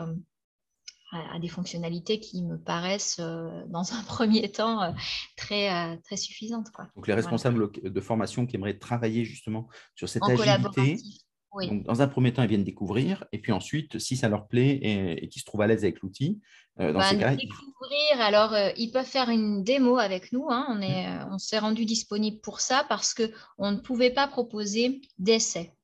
à, 1.12 1.38
des 1.40 1.48
fonctionnalités 1.48 2.20
qui 2.20 2.42
me 2.42 2.58
paraissent, 2.58 3.18
dans 3.18 3.92
un 3.92 4.02
premier 4.06 4.50
temps, 4.50 4.94
très, 5.36 5.98
très 6.02 6.16
suffisantes. 6.16 6.68
Donc, 6.96 7.06
les 7.06 7.14
responsables 7.14 7.70
de 7.82 8.00
formation 8.00 8.46
qui 8.46 8.56
aimeraient 8.56 8.78
travailler 8.78 9.24
justement 9.24 9.68
sur 9.94 10.08
cette 10.08 10.22
agilité 10.24 10.98
Donc, 11.52 11.84
dans 11.84 12.02
un 12.02 12.08
premier 12.08 12.32
temps, 12.32 12.42
ils 12.42 12.48
viennent 12.48 12.64
découvrir, 12.64 13.24
et 13.32 13.38
puis 13.38 13.52
ensuite, 13.52 13.98
si 13.98 14.16
ça 14.16 14.28
leur 14.28 14.46
plaît 14.48 14.78
et, 14.82 15.28
qu'ils 15.28 15.40
se 15.40 15.46
trouvent 15.46 15.62
à 15.62 15.66
l'aise 15.66 15.82
avec 15.82 16.00
l'outil, 16.00 16.40
euh, 16.80 16.92
dans 16.92 16.98
bah, 16.98 17.10
ces 17.10 17.18
cas 17.18 17.34
découvrir, 17.34 18.20
alors 18.20 18.54
euh, 18.54 18.70
ils 18.76 18.90
peuvent 18.90 19.04
faire 19.04 19.28
une 19.30 19.64
démo 19.64 19.98
avec 19.98 20.32
nous. 20.32 20.46
Hein. 20.50 20.66
On 20.70 20.80
est, 20.80 21.06
mmh. 21.06 21.28
on 21.32 21.38
s'est 21.38 21.58
rendu 21.58 21.84
disponible 21.84 22.40
pour 22.40 22.60
ça 22.60 22.84
parce 22.88 23.14
que 23.14 23.32
on 23.58 23.72
ne 23.72 23.78
pouvait 23.78 24.10
pas 24.10 24.28
proposer 24.28 25.00
d'essai. 25.18 25.74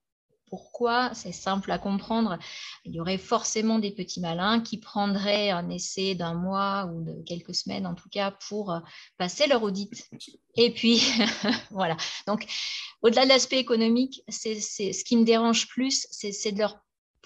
Pourquoi? 0.54 1.12
C'est 1.14 1.32
simple 1.32 1.72
à 1.72 1.78
comprendre. 1.78 2.38
Il 2.84 2.94
y 2.94 3.00
aurait 3.00 3.18
forcément 3.18 3.80
des 3.80 3.90
petits 3.90 4.20
malins 4.20 4.60
qui 4.60 4.78
prendraient 4.78 5.50
un 5.50 5.68
essai 5.68 6.14
d'un 6.14 6.34
mois 6.34 6.88
ou 6.92 7.02
de 7.02 7.22
quelques 7.24 7.56
semaines, 7.56 7.88
en 7.88 7.94
tout 7.94 8.08
cas, 8.08 8.30
pour 8.48 8.70
euh, 8.70 8.78
passer 9.18 9.48
leur 9.48 9.64
audit. 9.64 9.90
Et 10.56 10.72
puis, 10.72 11.02
voilà. 11.72 11.96
Donc, 12.28 12.46
au-delà 13.02 13.24
de 13.24 13.30
l'aspect 13.30 13.58
économique, 13.58 14.22
c'est 14.28 14.60
ce 14.60 15.04
qui 15.04 15.16
me 15.16 15.24
dérange 15.24 15.66
plus, 15.66 16.06
c'est 16.12 16.52
de 16.52 16.58
leur 16.58 16.78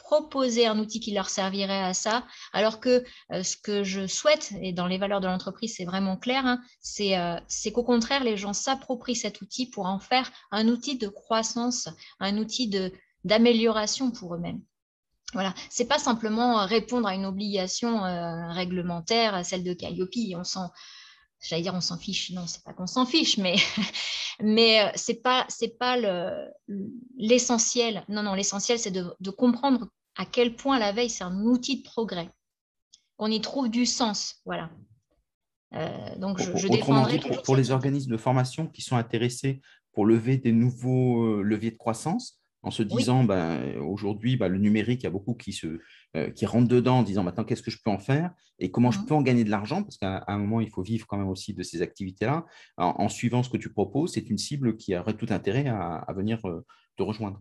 proposer 0.08 0.66
un 0.66 0.78
outil 0.78 1.00
qui 1.00 1.12
leur 1.12 1.28
servirait 1.28 1.84
à 1.84 1.92
ça, 1.92 2.24
alors 2.54 2.80
que 2.80 3.04
euh, 3.32 3.42
ce 3.42 3.58
que 3.58 3.84
je 3.84 4.06
souhaite, 4.06 4.54
et 4.62 4.72
dans 4.72 4.86
les 4.86 4.96
valeurs 4.96 5.20
de 5.20 5.26
l'entreprise, 5.26 5.74
c'est 5.76 5.84
vraiment 5.84 6.16
clair, 6.16 6.46
hein, 6.46 6.62
euh, 7.00 7.38
c'est 7.46 7.72
qu'au 7.72 7.84
contraire, 7.84 8.24
les 8.24 8.38
gens 8.38 8.54
s'approprient 8.54 9.16
cet 9.16 9.42
outil 9.42 9.66
pour 9.68 9.84
en 9.84 9.98
faire 9.98 10.30
un 10.50 10.66
outil 10.68 10.96
de 10.96 11.08
croissance, 11.08 11.90
un 12.20 12.38
outil 12.38 12.70
d'amélioration 13.24 14.10
pour 14.10 14.34
eux-mêmes. 14.34 14.62
Voilà, 15.34 15.52
c'est 15.68 15.84
pas 15.84 15.98
simplement 15.98 16.64
répondre 16.64 17.06
à 17.06 17.14
une 17.14 17.26
obligation 17.26 18.02
euh, 18.06 18.50
réglementaire, 18.52 19.44
celle 19.44 19.62
de 19.62 19.74
Calliope. 19.74 20.08
On 20.34 20.44
s'en, 20.44 20.70
j'allais 21.40 21.60
dire, 21.60 21.74
on 21.74 21.82
s'en 21.82 21.98
fiche. 21.98 22.30
Non, 22.30 22.46
c'est 22.46 22.64
pas 22.64 22.72
qu'on 22.72 22.86
s'en 22.86 23.04
fiche, 23.04 23.36
mais 23.36 23.56
mais 24.40 24.84
euh, 24.84 24.90
c'est 24.94 25.22
pas 25.22 25.44
c'est 25.48 25.78
pas 25.78 25.96
l'essentiel. 27.16 28.04
non, 28.08 28.22
non, 28.22 28.34
l'essentiel 28.34 28.78
c'est 28.78 28.90
de, 28.90 29.30
comprendre 29.30 29.88
à 30.18 30.26
quel 30.26 30.54
point 30.54 30.78
la 30.78 30.92
veille 30.92 31.08
c'est 31.08 31.24
un 31.24 31.40
outil 31.44 31.78
de 31.78 31.88
progrès, 31.88 32.28
qu'on 33.16 33.30
y 33.30 33.40
trouve 33.40 33.70
du 33.70 33.86
sens. 33.86 34.42
Voilà. 34.44 34.70
Euh, 35.74 36.16
donc 36.16 36.40
je, 36.40 36.56
je 36.56 36.68
dit, 36.68 36.78
pour, 37.20 37.42
pour 37.42 37.56
les 37.56 37.70
organismes 37.70 38.10
de 38.10 38.16
formation 38.16 38.66
qui 38.66 38.82
sont 38.82 38.96
intéressés 38.96 39.60
pour 39.92 40.04
lever 40.04 40.36
des 40.36 40.52
nouveaux 40.52 41.42
leviers 41.42 41.70
de 41.70 41.76
croissance, 41.76 42.38
en 42.62 42.70
se 42.70 42.82
disant 42.82 43.24
ben, 43.24 43.78
aujourd'hui, 43.78 44.36
ben, 44.36 44.48
le 44.48 44.58
numérique, 44.58 45.02
il 45.02 45.04
y 45.04 45.06
a 45.06 45.10
beaucoup 45.10 45.34
qui, 45.34 45.52
se, 45.52 45.78
euh, 46.16 46.30
qui 46.30 46.46
rentrent 46.46 46.68
dedans 46.68 46.98
en 46.98 47.02
disant 47.02 47.22
maintenant 47.22 47.44
qu'est-ce 47.44 47.62
que 47.62 47.70
je 47.70 47.78
peux 47.82 47.90
en 47.90 47.98
faire 47.98 48.32
et 48.58 48.70
comment 48.70 48.90
je 48.90 48.98
mmh. 49.00 49.06
peux 49.06 49.14
en 49.14 49.22
gagner 49.22 49.44
de 49.44 49.50
l'argent, 49.50 49.82
parce 49.82 49.96
qu'à 49.96 50.24
un 50.26 50.38
moment, 50.38 50.60
il 50.60 50.70
faut 50.70 50.82
vivre 50.82 51.06
quand 51.06 51.16
même 51.16 51.28
aussi 51.28 51.54
de 51.54 51.62
ces 51.62 51.80
activités-là. 51.80 52.44
En, 52.76 53.08
suivant 53.08 53.42
ce 53.44 53.50
que 53.50 53.56
tu 53.56 53.72
proposes, 53.72 54.14
c'est 54.14 54.28
une 54.28 54.38
cible 54.38 54.76
qui 54.76 54.96
aurait 54.96 55.16
tout 55.16 55.28
intérêt 55.30 55.68
à, 55.68 56.04
venir 56.16 56.44
euh, 56.48 56.64
te 56.96 57.04
rejoindre. 57.04 57.40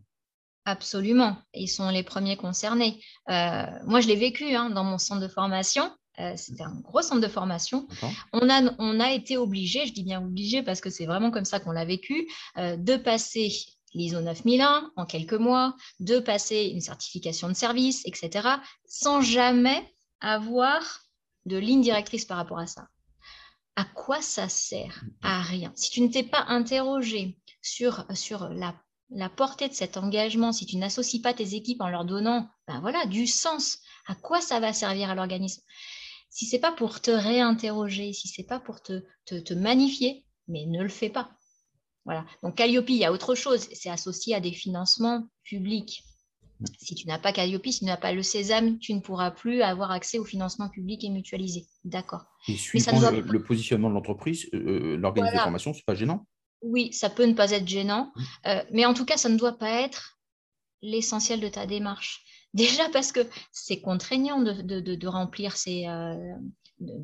Absolument, 0.70 1.38
ils 1.54 1.70
sont 1.70 1.90
les 1.90 2.04
premiers 2.04 2.36
concernés. 2.36 3.02
Euh, 3.30 3.66
moi, 3.86 4.02
je 4.02 4.10
l'ai 4.10 4.18
vécu 4.18 4.54
hein, 4.54 4.70
dans 4.70 4.84
mon 4.84 4.98
centre 4.98 5.22
de 5.22 5.30
formation. 5.30 5.90
C'était 6.36 6.64
un 6.64 6.74
gros 6.82 7.04
centre 7.04 7.22
de 7.22 7.28
formation. 7.28 7.88
On 8.34 8.50
a, 8.50 8.74
on 8.80 9.00
a 9.00 9.12
été 9.12 9.38
obligé, 9.38 9.86
je 9.86 9.94
dis 9.94 10.04
bien 10.04 10.20
obligé 10.20 10.64
parce 10.64 10.82
que 10.82 10.90
c'est 10.90 11.06
vraiment 11.06 11.30
comme 11.30 11.46
ça 11.46 11.60
qu'on 11.60 11.72
l'a 11.72 11.86
vécu, 11.86 12.28
de 12.58 12.98
passer 12.98 13.52
l'ISO 13.94 14.22
9001 14.22 14.92
en 14.96 15.06
quelques 15.06 15.34
mois, 15.34 15.76
de 16.00 16.18
passer 16.18 16.72
une 16.74 16.82
certification 16.82 17.48
de 17.50 17.54
service, 17.54 18.02
etc., 18.06 18.50
sans 18.88 19.22
jamais 19.22 19.94
avoir 20.20 20.82
de 21.46 21.58
ligne 21.58 21.82
directrice 21.82 22.26
par 22.26 22.38
rapport 22.38 22.60
à 22.60 22.68
ça. 22.68 22.88
À 23.76 23.86
quoi 23.86 24.22
ça 24.22 24.50
sert? 24.50 25.04
À 25.22 25.42
rien. 25.42 25.72
Si 25.76 25.92
tu 25.92 26.02
ne 26.02 26.08
t'es 26.08 26.24
pas 26.24 26.46
interrogé 26.48 27.38
sur, 27.62 28.06
sur 28.16 28.50
la, 28.50 28.74
la, 29.10 29.30
portée 29.30 29.70
de 29.70 29.74
cet 29.74 29.98
engagement, 29.98 30.52
si 30.52 30.66
tu 30.66 30.78
n'associes 30.78 31.22
pas 31.22 31.34
tes 31.34 31.56
équipes 31.56 31.82
en 31.82 31.90
leur 31.90 32.06
donnant 32.06 32.50
ben 32.68 32.80
voilà, 32.82 33.06
du 33.06 33.28
sens, 33.28 33.80
à 34.08 34.16
quoi 34.16 34.42
ça 34.42 34.60
va 34.60 34.74
servir 34.74 35.10
à 35.10 35.16
l'organisme? 35.16 35.62
Si 36.30 36.46
ce 36.46 36.56
n'est 36.56 36.62
pas 36.62 36.72
pour 36.72 37.02
te 37.02 37.12
réinterroger, 37.12 38.14
si 38.14 38.28
ce 38.28 38.42
n'est 38.42 38.48
pas 38.48 38.60
pour 38.60 38.82
te, 38.82 39.04
te, 39.26 39.36
te 39.36 39.54
magnifier, 39.54 40.26
mais 40.48 40.66
ne 40.66 40.84
le 40.84 40.90
fais 40.90 41.10
pas. 41.10 41.32
Voilà. 42.06 42.26
Donc 42.42 42.56
Calliope, 42.56 42.90
il 42.90 42.98
y 42.98 43.06
a 43.06 43.12
autre 43.12 43.36
chose, 43.36 43.68
c'est 43.74 43.90
associé 43.90 44.34
à 44.34 44.40
des 44.40 44.54
financements 44.54 45.28
publics. 45.44 46.04
Si 46.80 46.96
tu 46.96 47.08
n'as 47.08 47.20
pas 47.20 47.34
Calliope, 47.34 47.68
si 47.68 47.80
tu 47.80 47.86
n'as 47.86 47.98
pas 47.98 48.14
le 48.14 48.24
Sésame, 48.24 48.80
tu 48.80 48.94
ne 48.94 49.02
pourras 49.02 49.32
plus 49.32 49.62
avoir 49.62 49.92
accès 49.92 50.18
aux 50.18 50.26
financements 50.26 50.70
publics 50.70 51.04
et 51.04 51.10
mutualisés. 51.10 51.68
D'accord. 51.84 52.26
Et 52.48 52.56
suivant 52.56 53.12
le, 53.12 53.44
positionnement 53.44 53.90
de 53.90 53.94
l'entreprise, 53.94 54.48
euh, 54.54 54.94
euh, 54.94 54.98
l'organisation 54.98 55.38
de 55.38 55.44
formation, 55.44 55.74
ce 55.74 55.80
n'est 55.80 55.84
pas 55.86 55.96
gênant? 55.96 56.26
Oui, 56.62 56.92
ça 56.94 57.10
peut 57.10 57.26
ne 57.26 57.34
pas 57.34 57.52
être 57.52 57.68
gênant, 57.68 58.12
euh, 58.46 58.64
mais 58.72 58.86
en 58.86 58.94
tout 58.94 59.06
cas, 59.06 59.18
ça 59.18 59.30
ne 59.30 59.38
doit 59.38 59.58
pas 59.58 59.82
être 59.82 60.20
l'essentiel 60.82 61.40
de 61.40 61.48
ta 61.48 61.66
démarche. 61.66 62.24
Déjà 62.54 62.90
parce 62.90 63.12
que 63.12 63.20
c'est 63.52 63.82
contraignant 63.82 64.42
de, 64.42 65.08
remplir 65.08 65.56
ces, 65.56 65.86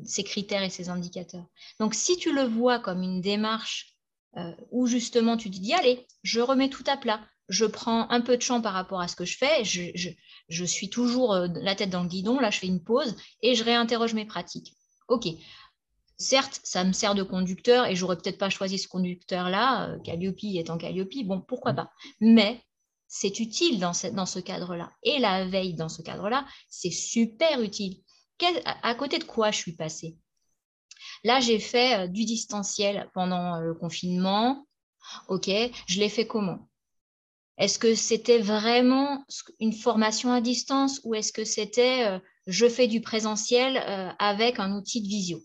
ces 0.04 0.24
critères 0.24 0.62
et 0.62 0.70
ces 0.70 0.88
indicateurs. 0.88 1.46
Donc, 1.78 1.94
si 1.94 2.16
tu 2.16 2.32
le 2.32 2.42
vois 2.42 2.78
comme 2.78 3.02
une 3.02 3.20
démarche 3.20 3.94
euh, 4.36 4.52
où 4.72 4.86
justement 4.86 5.36
tu 5.36 5.50
te 5.50 5.58
dis, 5.58 5.74
allez, 5.74 6.06
je 6.24 6.40
remets 6.40 6.68
tout 6.68 6.82
à 6.88 6.96
plat, 6.96 7.20
je 7.48 7.66
prends 7.66 8.10
un 8.10 8.20
peu 8.20 8.36
de 8.36 8.42
champ 8.42 8.60
par 8.60 8.72
rapport 8.72 9.00
à 9.00 9.06
ce 9.06 9.14
que 9.14 9.24
je 9.24 9.36
fais, 9.36 9.64
je, 9.64 10.64
suis 10.64 10.90
toujours 10.90 11.34
euh, 11.34 11.46
la 11.54 11.76
tête 11.76 11.90
dans 11.90 12.02
le 12.02 12.08
guidon, 12.08 12.40
là 12.40 12.50
je 12.50 12.58
fais 12.58 12.66
une 12.66 12.82
pause 12.82 13.16
et 13.42 13.54
je 13.54 13.62
réinterroge 13.62 14.14
mes 14.14 14.24
pratiques. 14.24 14.74
Ok, 15.08 15.26
certes, 16.24 16.60
ça 16.64 16.84
me 16.84 16.92
sert 16.92 17.14
de 17.14 17.22
conducteur 17.22 17.86
et 17.86 17.94
j'aurais 17.94 18.16
peut-être 18.16 18.38
pas 18.38 18.50
choisi 18.50 18.78
ce 18.78 18.88
conducteur-là, 18.88 19.90
euh, 19.90 19.98
Calliope 20.00 20.42
étant 20.42 20.78
Calliope, 20.78 21.14
bon, 21.24 21.40
pourquoi 21.40 21.74
pas. 21.74 21.90
Mais 22.20 22.62
c'est 23.06 23.38
utile 23.38 23.78
dans 23.78 23.92
ce, 23.92 24.08
dans 24.08 24.26
ce 24.26 24.40
cadre-là. 24.40 24.90
Et 25.04 25.20
la 25.20 25.46
veille 25.46 25.74
dans 25.74 25.88
ce 25.88 26.02
cadre-là, 26.02 26.44
c'est 26.68 26.90
super 26.90 27.60
utile. 27.62 28.02
à, 28.64 28.94
côté 28.96 29.18
de 29.18 29.24
quoi 29.24 29.52
je 29.52 29.58
suis 29.58 29.76
passée? 29.76 30.16
Là, 31.22 31.38
j'ai 31.38 31.60
fait 31.60 32.06
euh, 32.06 32.06
du 32.08 32.24
distanciel 32.24 33.08
pendant 33.14 33.56
euh, 33.56 33.60
le 33.60 33.74
confinement. 33.74 34.66
OK, 35.28 35.48
je 35.86 36.00
l'ai 36.00 36.08
fait 36.08 36.26
comment? 36.26 36.68
Est-ce 37.56 37.78
que 37.78 37.94
c'était 37.94 38.40
vraiment 38.40 39.24
une 39.60 39.72
formation 39.72 40.32
à 40.32 40.40
distance 40.40 41.00
ou 41.04 41.14
est-ce 41.14 41.32
que 41.32 41.44
c'était 41.44 42.08
euh, 42.08 42.18
je 42.48 42.68
fais 42.68 42.88
du 42.88 43.00
présentiel 43.00 43.76
avec 44.18 44.58
un 44.58 44.76
outil 44.76 45.02
de 45.02 45.06
visio? 45.06 45.40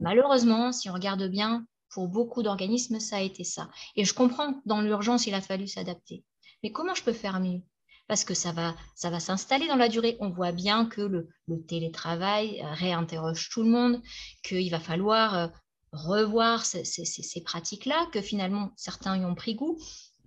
Malheureusement, 0.00 0.72
si 0.72 0.88
on 0.90 0.94
regarde 0.94 1.28
bien, 1.28 1.66
pour 1.90 2.08
beaucoup 2.08 2.42
d'organismes, 2.42 3.00
ça 3.00 3.16
a 3.16 3.20
été 3.20 3.44
ça. 3.44 3.68
Et 3.96 4.04
je 4.04 4.14
comprends, 4.14 4.60
dans 4.64 4.80
l'urgence, 4.80 5.26
il 5.26 5.34
a 5.34 5.40
fallu 5.40 5.66
s'adapter. 5.66 6.24
Mais 6.62 6.72
comment 6.72 6.94
je 6.94 7.02
peux 7.02 7.12
faire 7.12 7.40
mieux? 7.40 7.60
Parce 8.06 8.24
que 8.24 8.34
ça 8.34 8.52
va, 8.52 8.74
ça 8.94 9.10
va 9.10 9.20
s'installer 9.20 9.68
dans 9.68 9.76
la 9.76 9.88
durée. 9.88 10.16
On 10.20 10.30
voit 10.30 10.52
bien 10.52 10.86
que 10.86 11.00
le, 11.00 11.28
télétravail 11.68 12.60
euh, 12.60 12.72
réinterroge 12.72 13.50
tout 13.50 13.62
le 13.62 13.70
monde, 13.70 14.00
qu'il 14.42 14.70
va 14.70 14.80
falloir 14.80 15.36
euh, 15.36 15.46
revoir 15.92 16.64
ces, 16.64 17.42
pratiques-là, 17.44 18.06
que 18.12 18.20
finalement 18.20 18.70
certains 18.76 19.16
y 19.16 19.24
ont 19.24 19.34
pris 19.34 19.54
goût. 19.54 19.78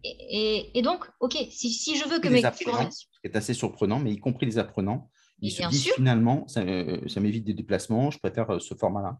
Et, 0.05 0.81
donc, 0.83 1.09
OK, 1.21 1.38
si, 1.49 1.95
je 1.95 2.07
veux 2.07 2.19
que 2.19 2.27
mes 2.27 2.41
formations... 2.41 2.89
Ce 2.89 3.21
qui 3.21 3.27
est 3.27 3.38
assez 3.38 3.53
surprenant, 3.53 3.99
mais 3.99 4.12
y 4.12 4.17
compris 4.17 4.45
les 4.45 4.57
apprenants, 4.57 5.09
ils 5.39 5.51
se 5.51 5.65
disent 5.69 5.93
finalement, 5.93 6.45
euh, 6.57 7.07
ça 7.07 7.19
m'évite 7.21 7.45
des 7.45 7.53
déplacements, 7.53 8.12
je 8.12 8.19
préfère 8.19 8.62
ce 8.62 8.75
format-là. 8.75 9.17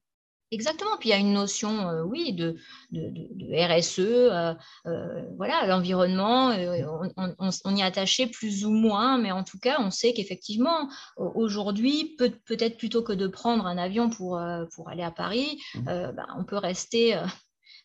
Exactement. 0.54 0.98
Puis 1.00 1.10
il 1.10 1.12
y 1.12 1.16
a 1.16 1.18
une 1.18 1.34
notion, 1.34 1.90
euh, 1.90 2.04
oui, 2.04 2.32
de, 2.32 2.56
RSE, 2.94 4.00
euh, 4.00 4.54
euh, 4.86 5.26
voilà, 5.36 5.66
l'environnement. 5.66 6.50
On, 7.66 7.76
y 7.76 7.82
est 7.82 7.84
attaché 7.84 8.28
plus 8.28 8.64
ou 8.64 8.70
moins, 8.70 9.18
mais 9.18 9.32
en 9.32 9.44
tout 9.44 9.58
cas, 9.58 9.78
on 9.80 9.90
sait 9.90 10.14
qu'effectivement, 10.14 10.90
aujourd'hui, 11.18 12.16
peut, 12.20 12.32
être 12.50 12.78
plutôt 12.78 13.02
que 13.02 13.14
de 13.14 13.28
prendre 13.28 13.66
un 13.66 13.80
avion 13.80 14.12
pour, 14.12 14.40
pour 14.76 14.90
aller 14.90 15.02
à 15.02 15.10
Paris, 15.10 15.60
mmh. 15.74 15.86
bah, 15.86 16.28
on 16.38 16.46
peut 16.46 16.58
rester 16.58 17.20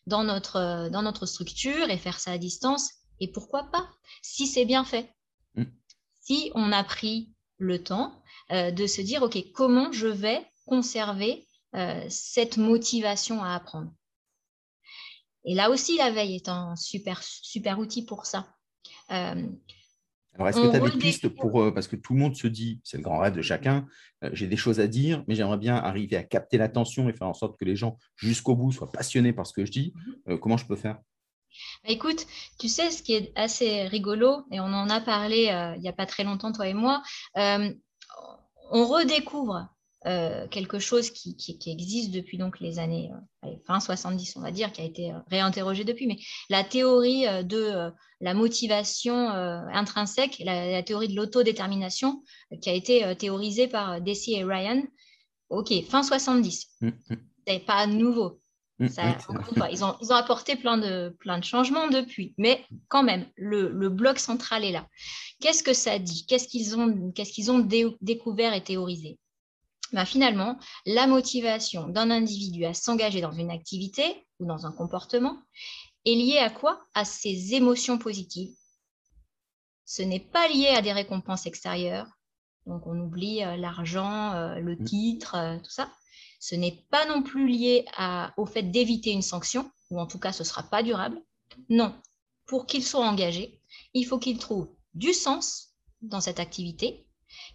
dans 0.05 0.23
notre, 0.23 0.89
dans 0.89 1.01
notre 1.01 1.25
structure 1.25 1.89
et 1.89 1.97
faire 1.97 2.19
ça 2.19 2.33
à 2.33 2.37
distance. 2.37 2.91
Et 3.19 3.31
pourquoi 3.31 3.63
pas, 3.71 3.89
si 4.21 4.45
c'est 4.45 4.65
bien 4.65 4.83
fait, 4.83 5.09
mmh. 5.55 5.63
si 6.21 6.51
on 6.53 6.71
a 6.71 6.83
pris 6.83 7.33
le 7.57 7.83
temps 7.83 8.13
de 8.51 8.85
se 8.85 9.01
dire, 9.01 9.23
OK, 9.23 9.43
comment 9.53 9.91
je 9.91 10.07
vais 10.07 10.45
conserver 10.67 11.47
euh, 11.75 12.03
cette 12.09 12.57
motivation 12.57 13.43
à 13.43 13.53
apprendre. 13.53 13.91
Et 15.45 15.53
là 15.53 15.69
aussi, 15.69 15.97
la 15.97 16.09
veille 16.11 16.35
est 16.35 16.49
un 16.49 16.75
super, 16.75 17.21
super 17.21 17.77
outil 17.77 18.05
pour 18.05 18.25
ça. 18.25 18.55
Euh, 19.11 19.47
Alors, 20.33 20.49
est-ce 20.49 20.59
que 20.59 20.69
tu 20.69 20.75
as 20.75 20.79
des 20.79 20.97
pistes 20.97 21.29
pour. 21.29 21.61
Euh, 21.61 21.71
parce 21.71 21.87
que 21.87 21.95
tout 21.95 22.13
le 22.13 22.19
monde 22.19 22.35
se 22.35 22.47
dit, 22.47 22.81
c'est 22.83 22.97
le 22.97 23.03
grand 23.03 23.19
rêve 23.19 23.35
de 23.35 23.43
chacun, 23.43 23.87
j'ai 24.33 24.47
des 24.47 24.57
choses 24.57 24.79
à 24.79 24.87
dire, 24.87 25.23
mais 25.27 25.35
j'aimerais 25.35 25.59
bien 25.59 25.75
arriver 25.75 26.17
à 26.17 26.23
capter 26.23 26.57
l'attention 26.57 27.07
et 27.07 27.13
faire 27.13 27.27
en 27.27 27.35
sorte 27.35 27.57
que 27.57 27.65
les 27.65 27.75
gens, 27.75 27.97
jusqu'au 28.15 28.55
bout, 28.55 28.71
soient 28.71 28.91
passionnés 28.91 29.31
par 29.31 29.45
ce 29.45 29.53
que 29.53 29.63
je 29.63 29.71
dis. 29.71 29.93
Mhm. 30.25 30.39
comment 30.39 30.57
je 30.57 30.65
peux 30.65 30.75
faire? 30.75 30.95
Bah, 31.83 31.91
Écoute, 31.91 32.25
tu 32.57 32.67
sais, 32.67 32.89
ce 32.89 33.03
qui 33.03 33.13
est 33.13 33.31
assez 33.35 33.83
rigolo, 33.83 34.43
et 34.51 34.59
on 34.59 34.65
en 34.65 34.89
a 34.89 35.01
parlé 35.01 35.51
il 35.77 35.81
n'y 35.81 35.89
a 35.89 35.93
pas 35.93 36.07
très 36.07 36.23
longtemps, 36.23 36.51
toi 36.51 36.67
et 36.67 36.73
moi, 36.73 37.03
on 37.35 38.85
redécouvre 38.87 39.69
euh, 40.05 40.47
quelque 40.47 40.79
chose 40.79 41.09
qui, 41.09 41.35
existe 41.65 42.11
depuis 42.11 42.37
donc 42.37 42.61
les 42.61 42.79
années 42.79 43.11
euh, 43.43 43.49
fin 43.67 43.81
70, 43.81 44.37
on 44.37 44.41
va 44.41 44.51
dire, 44.51 44.71
qui 44.71 44.79
a 44.79 44.85
été 44.85 45.11
euh, 45.11 45.17
réinterrogé 45.29 45.83
depuis, 45.83 46.07
mais 46.07 46.17
la 46.49 46.63
théorie 46.63 47.25
de 47.43 47.91
la 48.21 48.33
motivation 48.33 49.29
intrinsèque, 49.29 50.41
la, 50.45 50.81
théorie 50.83 51.09
de 51.09 51.15
l'autodétermination, 51.15 52.23
qui 52.61 52.69
a 52.69 52.73
été 52.73 53.15
théorisée 53.17 53.67
par 53.67 53.99
Deci 53.99 54.35
et 54.35 54.43
Ryan. 54.45 54.83
Ok, 55.49 55.73
fin 55.89 56.03
70. 56.03 56.67
Ce 56.79 56.85
mm, 56.85 56.89
mm. 57.09 57.17
C'est 57.47 57.59
pas 57.65 57.85
nouveau. 57.87 58.39
Mm, 58.79 58.87
ils, 59.71 59.83
ont, 59.83 60.11
apporté 60.11 60.55
plein 60.55 60.77
de, 60.77 61.09
plein 61.19 61.39
de 61.39 61.43
changements 61.43 61.89
depuis, 61.89 62.33
mais 62.37 62.63
quand 62.87 63.03
même, 63.03 63.25
le, 63.35 63.89
bloc 63.89 64.19
central 64.19 64.63
est 64.63 64.71
là. 64.71 64.87
Qu'est-ce 65.41 65.63
que 65.63 65.73
ça 65.73 65.99
dit? 65.99 66.25
Qu'est-ce 66.25 66.47
qu'ils 66.47 66.77
ont, 66.77 67.11
qu'est-ce 67.11 67.33
qu'ils 67.33 67.51
ont 67.51 67.67
découvert 67.99 68.53
et 68.53 68.63
théorisé? 68.63 69.17
Ben, 69.93 70.05
Finalement, 70.05 70.57
la 70.85 71.07
motivation 71.07 71.87
d'un 71.87 72.11
individu 72.11 72.65
à 72.65 72.73
s'engager 72.73 73.21
dans 73.21 73.31
une 73.31 73.51
activité 73.51 74.27
ou 74.39 74.45
dans 74.45 74.65
un 74.65 74.71
comportement 74.71 75.37
est 76.05 76.15
liée 76.15 76.39
à 76.39 76.49
quoi? 76.49 76.81
À 76.93 77.05
ses 77.05 77.53
émotions 77.53 77.97
positives. 77.97 78.55
Ce 79.85 80.01
n'est 80.01 80.19
pas 80.19 80.47
lié 80.47 80.67
à 80.67 80.81
des 80.81 80.93
récompenses 80.93 81.45
extérieures. 81.45 82.07
Donc, 82.65 82.85
on 82.85 82.99
oublie 82.99 83.43
euh, 83.43 83.57
l'argent, 83.57 84.33
euh, 84.33 84.55
le 84.59 84.77
titre, 84.83 85.35
euh, 85.35 85.57
tout 85.57 85.71
ça 85.71 85.89
ce 86.39 86.55
n'est 86.55 86.85
pas 86.89 87.05
non 87.05 87.21
plus 87.21 87.47
lié 87.47 87.85
au 88.37 88.45
fait 88.45 88.63
d'éviter 88.63 89.11
une 89.11 89.21
sanction, 89.21 89.69
ou 89.91 89.99
en 89.99 90.07
tout 90.07 90.19
cas 90.19 90.31
ce 90.31 90.43
ne 90.43 90.47
sera 90.47 90.63
pas 90.63 90.83
durable. 90.83 91.21
Non, 91.67 91.93
pour 92.45 92.65
qu'il 92.65 92.83
soit 92.83 93.05
engagé, 93.05 93.61
il 93.93 94.05
faut 94.05 94.19
qu'il 94.19 94.39
trouve 94.39 94.69
du 94.93 95.13
sens 95.13 95.73
dans 96.01 96.21
cette 96.21 96.39
activité, 96.39 97.05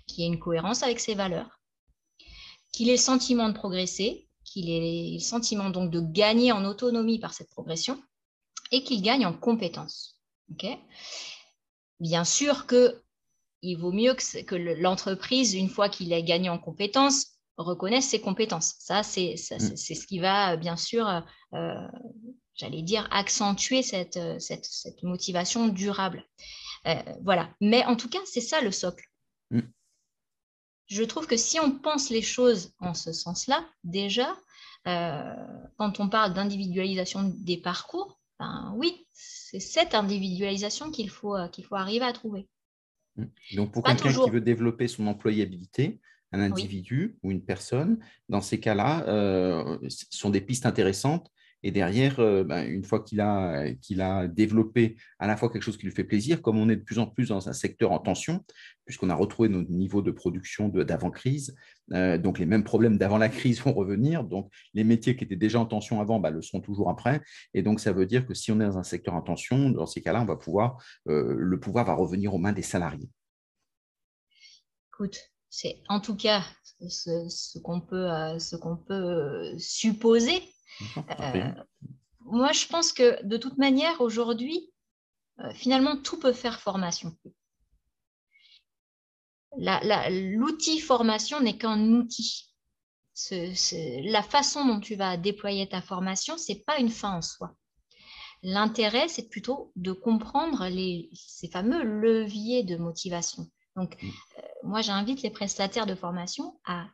qu'il 0.07 0.25
ait 0.25 0.29
une 0.29 0.39
cohérence 0.39 0.83
avec 0.83 1.01
ses 1.01 1.15
valeurs, 1.15 1.61
qu'il 2.75 2.89
ait 2.89 2.93
le 2.93 2.99
sentiment 2.99 3.49
de 3.49 3.55
progresser, 3.55 4.27
qu'il 4.45 4.69
ait 4.69 5.13
le 5.15 5.21
sentiment 5.21 5.71
donc 5.71 5.93
de 5.93 6.01
gagner 6.01 6.51
en 6.51 6.65
autonomie 6.65 7.21
par 7.21 7.33
cette 7.33 7.51
progression 7.51 8.03
et 8.73 8.83
qu'il 8.83 9.01
gagne 9.01 9.25
en 9.27 9.33
compétences. 9.33 10.19
Bien 12.01 12.25
sûr 12.25 12.67
que 12.67 13.01
il 13.63 13.77
vaut 13.77 13.93
mieux 13.93 14.15
que 14.15 14.57
l'entreprise, 14.57 15.55
une 15.55 15.71
fois 15.71 15.89
qu'il 15.89 16.13
ait 16.13 16.25
gagné 16.25 16.49
en 16.49 16.59
compétences, 16.59 17.29
reconnaissent 17.57 18.09
ses 18.09 18.21
compétences. 18.21 18.75
Ça, 18.81 19.05
c'est 19.05 19.37
ce 19.37 20.07
qui 20.07 20.19
va, 20.19 20.57
bien 20.57 20.77
sûr, 20.77 21.09
euh, 21.09 21.21
euh, 21.55 21.89
j'allais 22.57 22.83
dire, 22.83 23.09
accentuer 23.11 23.83
euh, 23.95 24.39
cette, 24.39 24.65
cette 24.67 25.03
motivation 25.05 25.69
durable. 25.69 26.27
voilà. 27.23 27.49
Mais 27.61 27.85
en 27.87 27.97
tout 27.97 28.11
cas, 28.11 28.19
c'est 28.27 28.43
ça 28.43 28.61
le 28.61 28.73
socle. 28.73 29.05
Je 30.87 31.03
trouve 31.03 31.27
que 31.27 31.37
si 31.37 31.59
on 31.61 31.73
pense 31.73 32.11
les 32.11 32.23
choses 32.23 32.73
en 32.79 32.95
ce 32.95 33.13
sens-là, 33.13 33.65
déjà, 33.85 34.37
quand 34.85 35.99
on 35.99 36.09
parle 36.09 36.35
d'individualisation 36.35 37.33
des 37.39 37.57
parcours, 37.57 38.21
ben 38.39 38.75
oui, 38.77 39.07
c'est 39.13 39.61
cette 39.61 39.95
individualisation 39.95 40.91
qu'il 40.91 41.09
faut, 41.09 41.37
qu'il 41.53 41.65
faut 41.65 41.77
arriver 41.77 42.05
à 42.05 42.13
trouver. 42.13 42.49
Mm. 43.17 43.25
Donc, 43.55 43.73
pour 43.73 43.83
quelqu'un 43.83 44.13
qui 44.13 44.31
veut 44.31 44.41
développer 44.41 44.89
son 44.89 45.07
employabilité, 45.07 46.01
un 46.35 46.41
individu 46.41 47.17
ou 47.23 47.31
une 47.31 47.45
personne. 47.45 47.99
Dans 48.29 48.41
ces 48.41 48.61
cas-là, 48.61 49.07
euh, 49.09 49.79
ce 49.89 50.07
sont 50.11 50.31
des 50.31 50.41
pistes 50.41 50.67
intéressantes. 50.67 51.31
Et 51.65 51.71
derrière, 51.71 52.21
euh, 52.21 52.45
ben, 52.45 52.65
une 52.69 52.85
fois 52.85 53.03
qu'il 53.03 53.21
a, 53.21 53.65
a 53.99 54.29
développé 54.29 54.97
à 55.19 55.27
la 55.27 55.37
fois 55.37 55.51
quelque 55.51 55.63
chose 55.63 55.79
qui 55.79 55.87
lui 55.87 55.93
fait 55.93 56.05
plaisir, 56.05 56.43
comme 56.43 56.59
on 56.59 56.69
est 56.69 56.77
de 56.77 56.83
plus 56.83 56.99
en 56.99 57.07
plus 57.07 57.31
dans 57.31 57.49
un 57.49 57.55
secteur 57.55 57.91
en 57.91 57.99
tension, 57.99 58.45
puisqu'on 58.85 59.09
a 59.09 59.15
retrouvé 59.15 59.49
nos 59.49 59.63
niveaux 59.63 60.03
de 60.03 60.11
production 60.11 60.69
d'avant-crise, 60.69 61.57
euh, 61.93 62.19
donc 62.19 62.39
les 62.39 62.45
mêmes 62.45 62.65
problèmes 62.65 62.99
d'avant 62.99 63.17
la 63.17 63.31
crise 63.31 63.61
vont 63.65 63.73
revenir. 63.73 64.25
Donc 64.25 64.53
les 64.75 64.85
métiers 64.85 65.17
qui 65.17 65.25
étaient 65.25 65.37
déjà 65.37 65.59
en 65.59 65.65
tension 65.65 66.03
avant 66.03 66.21
ben, 66.21 66.31
le 66.31 66.43
seront 66.43 66.61
toujours 66.61 66.91
après. 66.91 67.23
Et 67.55 67.63
donc 67.63 67.81
ça 67.81 67.93
veut 67.93 68.07
dire 68.07 68.27
que 68.27 68.35
si 68.35 68.53
on 68.53 68.61
est 68.61 68.67
dans 68.67 68.79
un 68.79 68.85
secteur 68.85 69.15
en 69.15 69.23
tension, 69.23 69.71
dans 69.71 69.87
ces 69.87 70.03
cas-là, 70.03 70.21
on 70.21 70.27
va 70.27 70.37
pouvoir, 70.37 70.77
le 71.07 71.59
pouvoir 71.59 71.87
va 71.87 71.95
revenir 71.95 72.35
aux 72.35 72.39
mains 72.39 72.53
des 72.53 72.63
salariés. 72.63 73.09
Écoute, 74.93 75.19
c'est 75.51 75.83
en 75.89 76.01
tout 76.01 76.17
cas 76.17 76.45
ce, 76.89 77.59
qu'on 77.59 77.81
peut, 77.81 78.11
euh, 78.11 78.39
peut 78.87 78.95
euh, 78.95 79.59
supposer. 79.59 80.43
Euh, 81.21 81.53
moi, 82.21 82.53
je 82.53 82.67
pense 82.67 82.93
que 82.93 83.25
de 83.25 83.37
toute 83.37 83.59
manière, 83.59 84.01
aujourd'hui, 84.01 84.71
finalement, 85.53 85.97
tout 85.97 86.19
peut 86.19 86.33
faire 86.33 86.61
formation. 86.61 87.17
L'outil 89.57 90.81
formation 90.81 91.41
n'est 91.41 91.57
qu'un 91.57 91.81
outil. 91.93 92.53
la 93.31 94.23
façon 94.23 94.65
dont 94.65 94.81
tu 94.81 94.97
vas 94.97 95.17
déployer 95.17 95.69
ta 95.69 95.81
formation, 95.81 96.37
ce 96.39 96.53
n'est 96.53 96.61
pas 96.61 96.79
une 96.79 96.91
fin 96.91 97.17
en 97.17 97.23
soi. 97.23 97.55
L'intérêt, 98.43 99.09
c'est 99.09 99.29
plutôt 99.29 99.73
de 99.77 99.93
comprendre 99.93 100.67
les, 100.67 101.09
ces 101.15 101.49
fameux 101.49 101.83
leviers 101.83 102.63
de 102.63 102.77
motivation. 102.77 103.47
Donc, 103.77 104.01
mm 104.03 104.11
moi, 104.65 104.81
j'invite 104.81 105.23
les 105.23 105.31
prestataires 105.31 105.87
de 105.87 105.95
formation 105.95 106.59
à, 106.65 106.89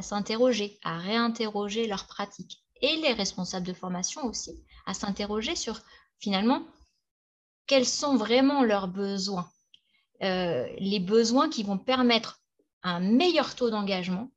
s'interroger, 0.00 0.78
à 0.82 0.98
réinterroger 0.98 1.86
leurs 1.86 2.06
pratiques 2.06 2.61
et 2.82 2.96
les 2.96 3.12
responsables 3.12 3.66
de 3.66 3.72
formation 3.72 4.24
aussi, 4.24 4.62
à 4.86 4.94
s'interroger 4.94 5.56
sur 5.56 5.80
finalement 6.18 6.62
quels 7.66 7.86
sont 7.86 8.16
vraiment 8.16 8.62
leurs 8.62 8.88
besoins, 8.88 9.48
euh, 10.22 10.68
les 10.78 11.00
besoins 11.00 11.48
qui 11.48 11.62
vont 11.62 11.78
permettre 11.78 12.40
un 12.82 13.00
meilleur 13.00 13.54
taux 13.54 13.70
d'engagement, 13.70 14.28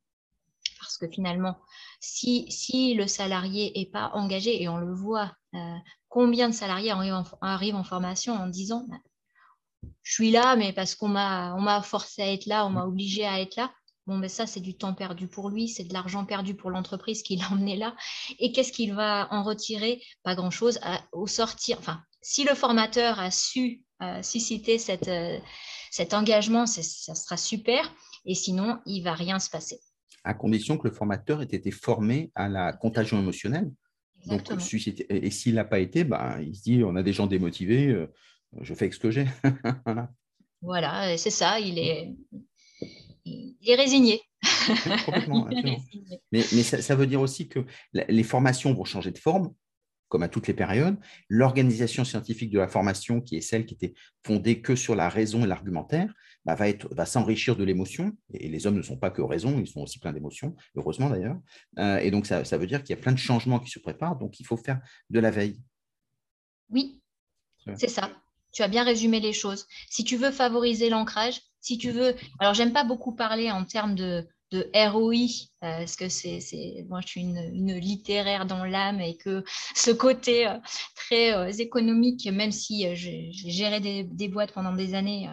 parce 0.78 0.96
que 0.96 1.08
finalement, 1.08 1.58
si, 2.00 2.50
si 2.50 2.94
le 2.94 3.06
salarié 3.06 3.72
n'est 3.76 3.86
pas 3.86 4.10
engagé, 4.14 4.62
et 4.62 4.68
on 4.68 4.78
le 4.78 4.94
voit, 4.94 5.34
euh, 5.54 5.76
combien 6.08 6.48
de 6.48 6.54
salariés 6.54 6.92
arrivent 6.92 7.74
en, 7.74 7.84
formation 7.84 8.34
en 8.34 8.46
disant 8.46 8.86
je 10.02 10.12
suis 10.12 10.30
là, 10.30 10.56
mais 10.56 10.72
parce 10.72 10.94
qu'on 10.94 11.08
m'a, 11.08 11.54
on 11.54 11.60
m'a 11.60 11.82
forcé 11.82 12.22
à 12.22 12.32
être 12.32 12.46
là, 12.46 12.64
on 12.66 12.70
m'a 12.70 12.84
obligé 12.84 13.26
à 13.26 13.40
être 13.40 13.56
là. 13.56 13.72
Bon, 14.06 14.18
ben 14.18 14.28
ça, 14.28 14.46
c'est 14.46 14.60
du 14.60 14.76
temps 14.76 14.94
perdu 14.94 15.26
pour 15.26 15.50
lui, 15.50 15.68
c'est 15.68 15.82
de 15.82 15.92
l'argent 15.92 16.24
perdu 16.24 16.54
pour 16.54 16.70
l'entreprise 16.70 17.22
qui 17.22 17.36
l'a 17.36 17.50
emmené 17.50 17.76
là. 17.76 17.94
Et 18.38 18.52
qu'est-ce 18.52 18.72
qu'il 18.72 18.94
va 18.94 19.28
en 19.32 19.42
retirer? 19.42 20.02
Pas 20.22 20.34
grand-chose. 20.34 20.78
Au 21.12 21.26
sortir, 21.26 21.78
enfin, 21.78 22.00
si 22.22 22.44
le 22.44 22.54
formateur 22.54 23.18
a 23.18 23.30
su 23.30 23.82
euh, 24.02 24.22
susciter 24.22 24.78
cette, 24.78 25.08
euh, 25.08 25.38
cet 25.90 26.14
engagement, 26.14 26.66
ça 26.66 26.82
sera 26.82 27.36
super. 27.36 27.92
Et 28.24 28.34
sinon, 28.34 28.78
il 28.86 29.02
va 29.02 29.14
rien 29.14 29.38
se 29.38 29.50
passer. 29.50 29.80
À 30.24 30.34
condition 30.34 30.76
que 30.76 30.88
le 30.88 30.94
formateur 30.94 31.42
ait 31.42 31.44
été 31.44 31.70
formé 31.70 32.30
à 32.34 32.48
la 32.48 32.72
contagion 32.72 33.18
émotionnelle. 33.18 33.70
Donc, 34.26 34.42
et 35.08 35.30
s'il 35.30 35.54
n'a 35.54 35.64
pas 35.64 35.78
été, 35.78 36.02
ben, 36.02 36.40
il 36.40 36.56
se 36.56 36.62
dit 36.62 36.82
on 36.82 36.96
a 36.96 37.02
des 37.04 37.12
gens 37.12 37.28
démotivés, 37.28 37.88
euh, 37.88 38.12
je 38.60 38.74
fais 38.74 38.90
ce 38.90 38.98
que 38.98 39.10
j'ai. 39.12 39.26
voilà, 40.62 41.16
c'est 41.16 41.30
ça, 41.30 41.60
il 41.60 41.78
est, 41.78 42.12
il 43.26 43.70
est 43.70 43.74
résigné. 43.74 44.22
Mais, 46.32 46.42
ça, 46.42 46.94
veut 46.94 47.06
dire 47.06 47.20
aussi 47.20 47.48
que 47.48 47.60
les 47.92 48.22
formations 48.22 48.72
vont 48.72 48.84
changer 48.84 49.10
de 49.10 49.18
forme, 49.18 49.52
comme 50.08 50.22
à 50.22 50.28
toutes 50.28 50.46
les 50.46 50.54
périodes. 50.54 50.96
L'organisation 51.28 52.04
scientifique 52.04 52.50
de 52.50 52.58
la 52.58 52.68
formation, 52.68 53.20
qui 53.20 53.36
est 53.36 53.40
celle 53.40 53.66
qui 53.66 53.74
était 53.74 53.94
fondée 54.24 54.60
que 54.60 54.76
sur 54.76 54.94
la 54.94 55.08
raison 55.08 55.44
et 55.44 55.46
l'argumentaire, 55.46 56.12
bah, 56.44 56.54
va, 56.54 56.66
va 56.92 57.06
s'enrichir 57.06 57.56
de 57.56 57.64
l'émotion. 57.64 58.16
Et 58.32 58.48
les 58.48 58.66
hommes 58.66 58.76
ne 58.76 58.82
sont 58.82 58.96
pas 58.96 59.10
que 59.10 59.22
raison, 59.22 59.58
ils 59.58 59.66
sont 59.66 59.80
aussi 59.80 59.98
pleins 59.98 60.12
d'émotions, 60.12 60.54
heureusement 60.76 61.10
d'ailleurs. 61.10 61.38
Euh, 61.78 61.98
et 61.98 62.10
donc, 62.10 62.26
ça, 62.26 62.44
ça 62.44 62.56
veut 62.58 62.66
dire 62.66 62.82
qu'il 62.82 62.94
y 62.94 62.98
a 62.98 63.02
plein 63.02 63.12
de 63.12 63.18
changements 63.18 63.58
qui 63.58 63.70
se 63.70 63.80
préparent, 63.80 64.16
donc 64.16 64.38
il 64.38 64.46
faut 64.46 64.56
faire 64.56 64.80
de 65.10 65.18
la 65.18 65.30
veille. 65.30 65.60
Oui, 66.70 67.00
c'est 67.76 67.88
ça 67.88 68.10
tu 68.56 68.62
as 68.62 68.68
bien 68.68 68.84
résumé 68.84 69.20
les 69.20 69.34
choses. 69.34 69.66
Si 69.90 70.02
tu 70.02 70.16
veux 70.16 70.30
favoriser 70.30 70.88
l'ancrage, 70.88 71.42
si 71.66 71.78
tu 71.78 71.90
veux. 71.90 72.14
Alors, 72.38 72.54
j'aime 72.54 72.72
pas 72.72 72.84
beaucoup 72.84 73.12
parler 73.12 73.50
en 73.50 73.64
termes 73.64 73.96
de, 73.96 74.28
ROI, 74.52 75.14
euh, 75.64 75.78
parce 75.78 75.96
que 75.96 76.08
c'est, 76.08 76.86
moi 76.88 77.00
je 77.00 77.08
suis 77.08 77.20
une, 77.20 77.74
littéraire 77.74 78.46
dans 78.46 78.64
l'âme 78.64 79.00
et 79.00 79.16
que 79.16 79.44
ce 79.74 79.90
côté 79.90 80.46
euh, 80.46 80.56
très 80.94 81.34
euh, 81.34 81.50
économique, 81.50 82.26
même 82.30 82.52
si 82.52 82.86
j'ai 82.94 83.32
géré 83.32 83.80
des, 83.80 84.28
boîtes 84.28 84.52
pendant 84.52 84.72
des 84.72 84.94
années, 84.94 85.28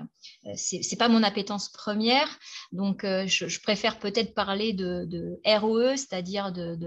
c'est, 0.56 0.82
n'est 0.92 0.98
pas 0.98 1.10
mon 1.10 1.22
appétence 1.22 1.70
première. 1.70 2.28
Donc 2.72 3.04
je, 3.04 3.60
préfère 3.62 4.00
peut-être 4.00 4.34
parler 4.34 4.74
de, 4.74 5.40
ROE, 5.46 5.96
c'est-à-dire 5.96 6.52
de, 6.52 6.78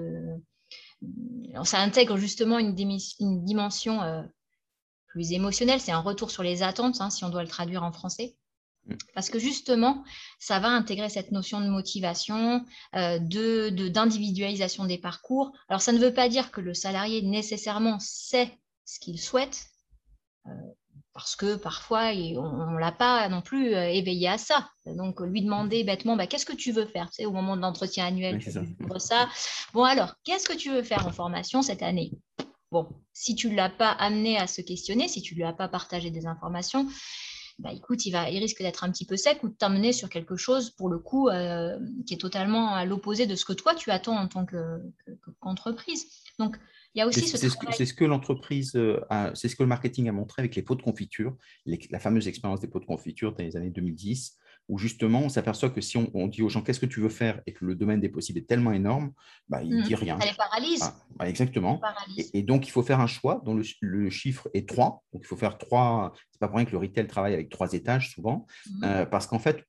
ça 1.62 1.78
intègre 1.78 2.16
justement 2.16 2.58
une, 2.58 2.74
dimension 2.74 4.00
plus 5.06 5.32
émotionnel, 5.32 5.80
c'est 5.80 5.92
un 5.92 6.00
retour 6.00 6.32
sur 6.32 6.42
les 6.42 6.64
attentes, 6.64 7.00
hein, 7.00 7.10
si 7.10 7.24
on 7.24 7.30
doit 7.30 7.44
le 7.44 7.48
traduire 7.48 7.84
en 7.84 7.92
français. 7.92 8.34
Mm. 8.86 8.94
Parce 9.14 9.30
que 9.30 9.38
justement, 9.38 10.04
ça 10.38 10.58
va 10.58 10.68
intégrer 10.68 11.08
cette 11.08 11.32
notion 11.32 11.60
de 11.60 11.68
motivation, 11.68 12.64
euh, 12.94 13.18
de 13.18 13.70
d'individualisation 13.88 14.84
des 14.84 14.98
parcours. 14.98 15.52
Alors, 15.68 15.80
ça 15.80 15.92
ne 15.92 15.98
veut 15.98 16.14
pas 16.14 16.28
dire 16.28 16.50
que 16.50 16.60
le 16.60 16.74
salarié 16.74 17.22
nécessairement 17.22 17.98
sait 17.98 18.58
ce 18.84 19.00
qu'il 19.00 19.20
souhaite. 19.20 19.66
Euh, 20.46 20.50
parce 21.12 21.34
que 21.34 21.56
parfois, 21.56 22.10
on 22.12 22.72
ne 22.72 22.78
l'a 22.78 22.92
pas 22.92 23.26
non 23.30 23.40
plus 23.40 23.74
euh, 23.74 23.88
éveillé 23.88 24.28
à 24.28 24.36
ça. 24.36 24.68
Donc, 24.84 25.20
lui 25.22 25.40
demander 25.40 25.82
bêtement, 25.82 26.14
bah, 26.14 26.26
qu'est-ce 26.26 26.44
que 26.44 26.54
tu 26.54 26.72
veux 26.72 26.84
faire? 26.84 27.08
Au 27.20 27.30
moment 27.30 27.56
de 27.56 27.62
l'entretien 27.62 28.04
annuel, 28.04 28.38
tu 28.38 28.50
ça. 28.98 29.28
Bon, 29.72 29.84
alors, 29.84 30.14
qu'est-ce 30.24 30.46
que 30.46 30.56
tu 30.56 30.70
veux 30.70 30.82
faire 30.82 31.06
en 31.06 31.12
formation 31.12 31.62
cette 31.62 31.82
année? 31.82 32.12
Bon, 32.70 32.86
si 33.14 33.34
tu 33.34 33.48
ne 33.48 33.56
l'as 33.56 33.70
pas 33.70 33.92
amené 33.92 34.36
à 34.36 34.46
se 34.46 34.60
questionner, 34.60 35.08
si 35.08 35.22
tu 35.22 35.34
ne 35.34 35.38
lui 35.38 35.44
as 35.46 35.54
pas 35.54 35.68
partagé 35.68 36.10
des 36.10 36.26
informations, 36.26 36.86
bah, 37.58 37.72
écoute, 37.72 38.04
il, 38.04 38.10
va, 38.10 38.28
il 38.28 38.38
risque 38.38 38.60
d'être 38.60 38.84
un 38.84 38.90
petit 38.90 39.06
peu 39.06 39.16
sec 39.16 39.42
ou 39.42 39.48
de 39.48 39.54
t'amener 39.54 39.92
sur 39.92 40.10
quelque 40.10 40.36
chose, 40.36 40.70
pour 40.70 40.90
le 40.90 40.98
coup, 40.98 41.28
euh, 41.28 41.78
qui 42.06 42.14
est 42.14 42.18
totalement 42.18 42.74
à 42.74 42.84
l'opposé 42.84 43.26
de 43.26 43.34
ce 43.34 43.44
que 43.46 43.54
toi, 43.54 43.74
tu 43.74 43.90
attends 43.90 44.16
en 44.16 44.28
tant 44.28 44.44
qu'entreprise. 44.44 46.06
Donc, 46.38 46.58
il 46.94 46.98
y 46.98 47.02
a 47.02 47.06
aussi 47.06 47.26
ce 47.26 47.36
C'est 47.36 47.86
ce 47.86 47.94
que 47.94 48.04
l'entreprise, 48.04 48.72
euh, 48.74 49.00
c'est 49.34 49.48
ce 49.48 49.56
que 49.56 49.62
le 49.62 49.68
marketing 49.68 50.08
a 50.08 50.12
montré 50.12 50.42
avec 50.42 50.54
les 50.54 50.62
pots 50.62 50.74
de 50.74 50.82
confiture, 50.82 51.36
la 51.64 51.98
fameuse 51.98 52.28
expérience 52.28 52.60
des 52.60 52.68
pots 52.68 52.80
de 52.80 52.86
confiture 52.86 53.34
dans 53.34 53.44
les 53.44 53.56
années 53.56 53.70
2010, 53.70 54.36
où 54.68 54.78
justement 54.78 55.20
on 55.20 55.28
s'aperçoit 55.28 55.70
que 55.70 55.80
si 55.80 55.96
on, 55.96 56.26
dit 56.26 56.42
aux 56.42 56.48
gens 56.48 56.62
qu'est-ce 56.62 56.80
que 56.80 56.86
tu 56.86 57.00
veux 57.00 57.08
faire 57.08 57.40
et 57.46 57.52
que 57.52 57.64
le 57.64 57.74
domaine 57.74 58.00
des 58.00 58.08
possibles 58.08 58.38
est 58.38 58.48
tellement 58.48 58.72
énorme, 58.72 59.12
bah, 59.48 59.62
il 59.62 59.76
ne 59.76 59.82
dit 59.82 59.94
mmh. 59.94 59.98
rien. 59.98 60.20
Ça 60.20 60.26
les 60.26 60.34
paralyse. 60.34 60.82
Ah, 60.82 60.96
bah, 61.16 61.28
exactement. 61.28 61.80
Et, 62.34 62.42
donc 62.42 62.66
il 62.66 62.70
faut 62.70 62.82
faire 62.82 63.00
un 63.00 63.06
choix 63.06 63.42
dont 63.44 63.54
le, 63.80 64.10
chiffre 64.10 64.48
est 64.54 64.68
3. 64.68 65.04
Donc 65.12 65.22
il 65.22 65.26
faut 65.26 65.36
faire 65.36 65.58
3. 65.58 66.12
C'est 66.30 66.40
pas 66.40 66.48
pour 66.48 66.56
rien 66.56 66.66
que 66.66 66.72
le 66.72 66.78
retail 66.78 67.06
travaille 67.06 67.34
avec 67.34 67.48
trois 67.48 67.72
étages 67.72 68.12
souvent, 68.12 68.46
mmh. 68.66 68.84
euh, 68.84 69.06
parce 69.06 69.26
qu'en 69.26 69.38
fait, 69.38 69.64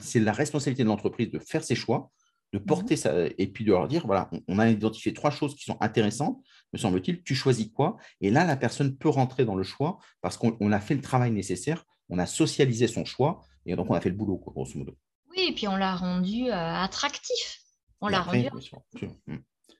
c'est 0.00 0.20
la 0.20 0.32
responsabilité 0.32 0.84
de 0.84 0.88
l'entreprise 0.88 1.30
de 1.30 1.38
faire 1.38 1.64
ses 1.64 1.74
choix 1.74 2.10
de 2.52 2.60
mmh 2.60 2.66
porter 2.66 2.96
ça 2.96 3.12
et 3.36 3.48
puis 3.48 3.64
de 3.64 3.72
leur 3.72 3.88
dire 3.88 4.06
voilà, 4.06 4.30
on, 4.46 4.60
a 4.60 4.68
identifié 4.70 5.12
trois 5.12 5.32
choses 5.32 5.56
qui 5.56 5.64
sont 5.64 5.76
intéressantes, 5.80 6.40
me 6.72 6.78
semble-t-il, 6.78 7.22
tu 7.24 7.34
choisis 7.34 7.68
quoi? 7.68 7.96
Et 8.20 8.30
là, 8.30 8.44
la 8.44 8.56
personne 8.56 8.96
peut 8.96 9.08
rentrer 9.08 9.44
dans 9.44 9.56
le 9.56 9.64
choix 9.64 9.98
parce 10.20 10.36
qu'on 10.36 10.70
a 10.70 10.80
fait 10.80 10.94
le 10.94 11.00
travail 11.00 11.32
nécessaire, 11.32 11.84
on 12.08 12.18
a 12.18 12.26
socialisé 12.26 12.86
son 12.86 13.04
choix 13.04 13.40
et 13.66 13.76
donc 13.76 13.90
on 13.90 13.94
a 13.94 14.00
fait 14.00 14.10
le 14.10 14.16
boulot, 14.16 14.36
grosso 14.36 14.78
modo. 14.78 14.96
Oui, 15.30 15.46
et 15.48 15.52
puis 15.52 15.68
on 15.68 15.76
l'a 15.76 15.96
rendu 15.96 16.50
euh, 16.50 16.52
attractif. 16.52 17.60
On 18.00 18.08
l'a 18.08 18.22
rendu. 18.22 18.48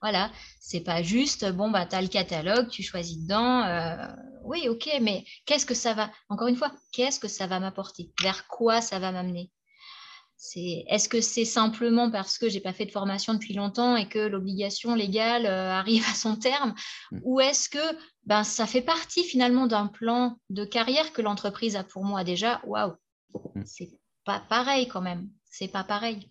Voilà, 0.01 0.29
c'est 0.59 0.81
pas 0.81 1.01
juste, 1.01 1.51
bon, 1.51 1.71
bah, 1.71 1.85
tu 1.85 1.95
as 1.95 2.01
le 2.01 2.07
catalogue, 2.07 2.69
tu 2.69 2.83
choisis 2.83 3.17
dedans. 3.17 3.63
Euh, 3.63 4.07
oui, 4.43 4.67
ok, 4.69 4.89
mais 5.01 5.25
qu'est-ce 5.45 5.65
que 5.65 5.73
ça 5.73 5.93
va, 5.93 6.11
encore 6.29 6.47
une 6.47 6.57
fois, 6.57 6.71
qu'est-ce 6.91 7.19
que 7.19 7.27
ça 7.27 7.47
va 7.47 7.59
m'apporter? 7.59 8.11
Vers 8.21 8.47
quoi 8.47 8.81
ça 8.81 8.99
va 8.99 9.11
m'amener? 9.11 9.51
Est-ce 10.55 11.09
que 11.09 11.21
c'est 11.21 11.45
simplement 11.45 12.11
parce 12.11 12.37
que 12.37 12.49
j'ai 12.49 12.59
pas 12.59 12.73
fait 12.73 12.85
de 12.85 12.91
formation 12.91 13.33
depuis 13.33 13.53
longtemps 13.53 13.95
et 13.95 14.07
que 14.07 14.19
l'obligation 14.19 14.93
légale 14.93 15.45
euh, 15.45 15.71
arrive 15.79 16.05
à 16.09 16.13
son 16.13 16.35
terme? 16.35 16.75
Mm. 17.11 17.19
ou 17.23 17.39
est-ce 17.39 17.69
que 17.69 17.97
ben, 18.25 18.43
ça 18.43 18.67
fait 18.67 18.81
partie 18.81 19.23
finalement 19.23 19.67
d'un 19.67 19.87
plan 19.87 20.37
de 20.49 20.65
carrière 20.65 21.13
que 21.13 21.21
l'entreprise 21.21 21.75
a 21.75 21.83
pour 21.83 22.03
moi 22.03 22.23
déjà? 22.23 22.61
Waouh. 22.65 22.93
C'est 23.65 23.91
pas 24.23 24.39
pareil 24.39 24.87
quand 24.87 25.01
même 25.01 25.29
c'est 25.49 25.67
pas 25.67 25.83
pareil 25.83 26.29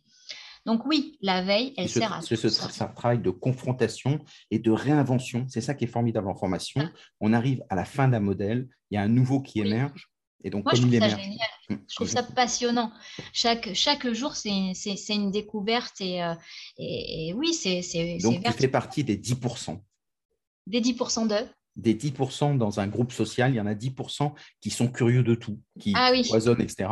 donc 0.67 0.87
oui, 0.87 1.19
la 1.21 1.43
veille, 1.43 1.75
elle 1.77 1.91
sert 1.91 2.11
à 2.11 2.23
ce, 2.23 2.37
C'est 2.37 2.83
un 2.83 2.87
travail 2.87 3.19
de 3.19 3.29
confrontation 3.29 4.19
et 4.51 4.59
de 4.59 4.71
réinvention. 4.71 5.45
C'est 5.47 5.61
ça 5.61 5.75
qui 5.75 5.85
est 5.85 5.89
formidable 5.89 6.27
en 6.27 6.35
formation. 6.35 6.81
Ah. 6.83 6.91
On 7.21 7.35
arrive 7.35 7.63
à 7.69 7.75
la 7.75 7.85
fin 7.85 8.09
d'un 8.09 8.21
modèle, 8.21 8.67
il 8.91 8.95
y 8.95 8.97
a 8.97 9.03
un 9.03 9.09
nouveau 9.09 9.43
qui 9.43 9.61
émerge 9.61 10.11
et 10.45 10.51
donc, 10.51 10.65
Moi, 10.65 10.75
je 10.75 10.83
trouve 10.83 10.99
ça 10.99 11.09
génial. 11.09 11.49
Mmh, 11.71 11.75
je 11.89 11.95
trouve 11.95 12.09
ça 12.09 12.23
passionnant. 12.23 12.93
Chaque, 13.33 13.73
chaque 13.73 14.13
jour, 14.13 14.37
c'est 14.37 14.75
une 15.09 15.31
découverte. 15.31 16.01
Et, 16.01 16.23
euh, 16.23 16.35
et, 16.77 17.33
oui, 17.35 17.55
c'est. 17.55 18.19
Donc, 18.19 18.45
tu 18.45 18.53
fais 18.53 18.69
partie 18.69 19.03
des 19.03 19.17
10%. 19.17 19.81
Des 20.67 20.83
10% 20.83 21.29
de 21.29 21.47
Des 21.77 21.95
10% 21.95 22.57
dans 22.57 22.79
un 22.79 22.87
groupe 22.87 23.13
social, 23.13 23.53
il 23.53 23.57
y 23.57 23.61
en 23.61 23.67
a 23.67 23.75
10% 23.75 24.33
qui 24.61 24.71
sont 24.71 24.89
curieux 24.89 25.25
de 25.25 25.35
tout, 25.35 25.59
qui 25.81 25.93
ah, 25.97 26.11
oui. 26.13 26.21
etc. 26.21 26.89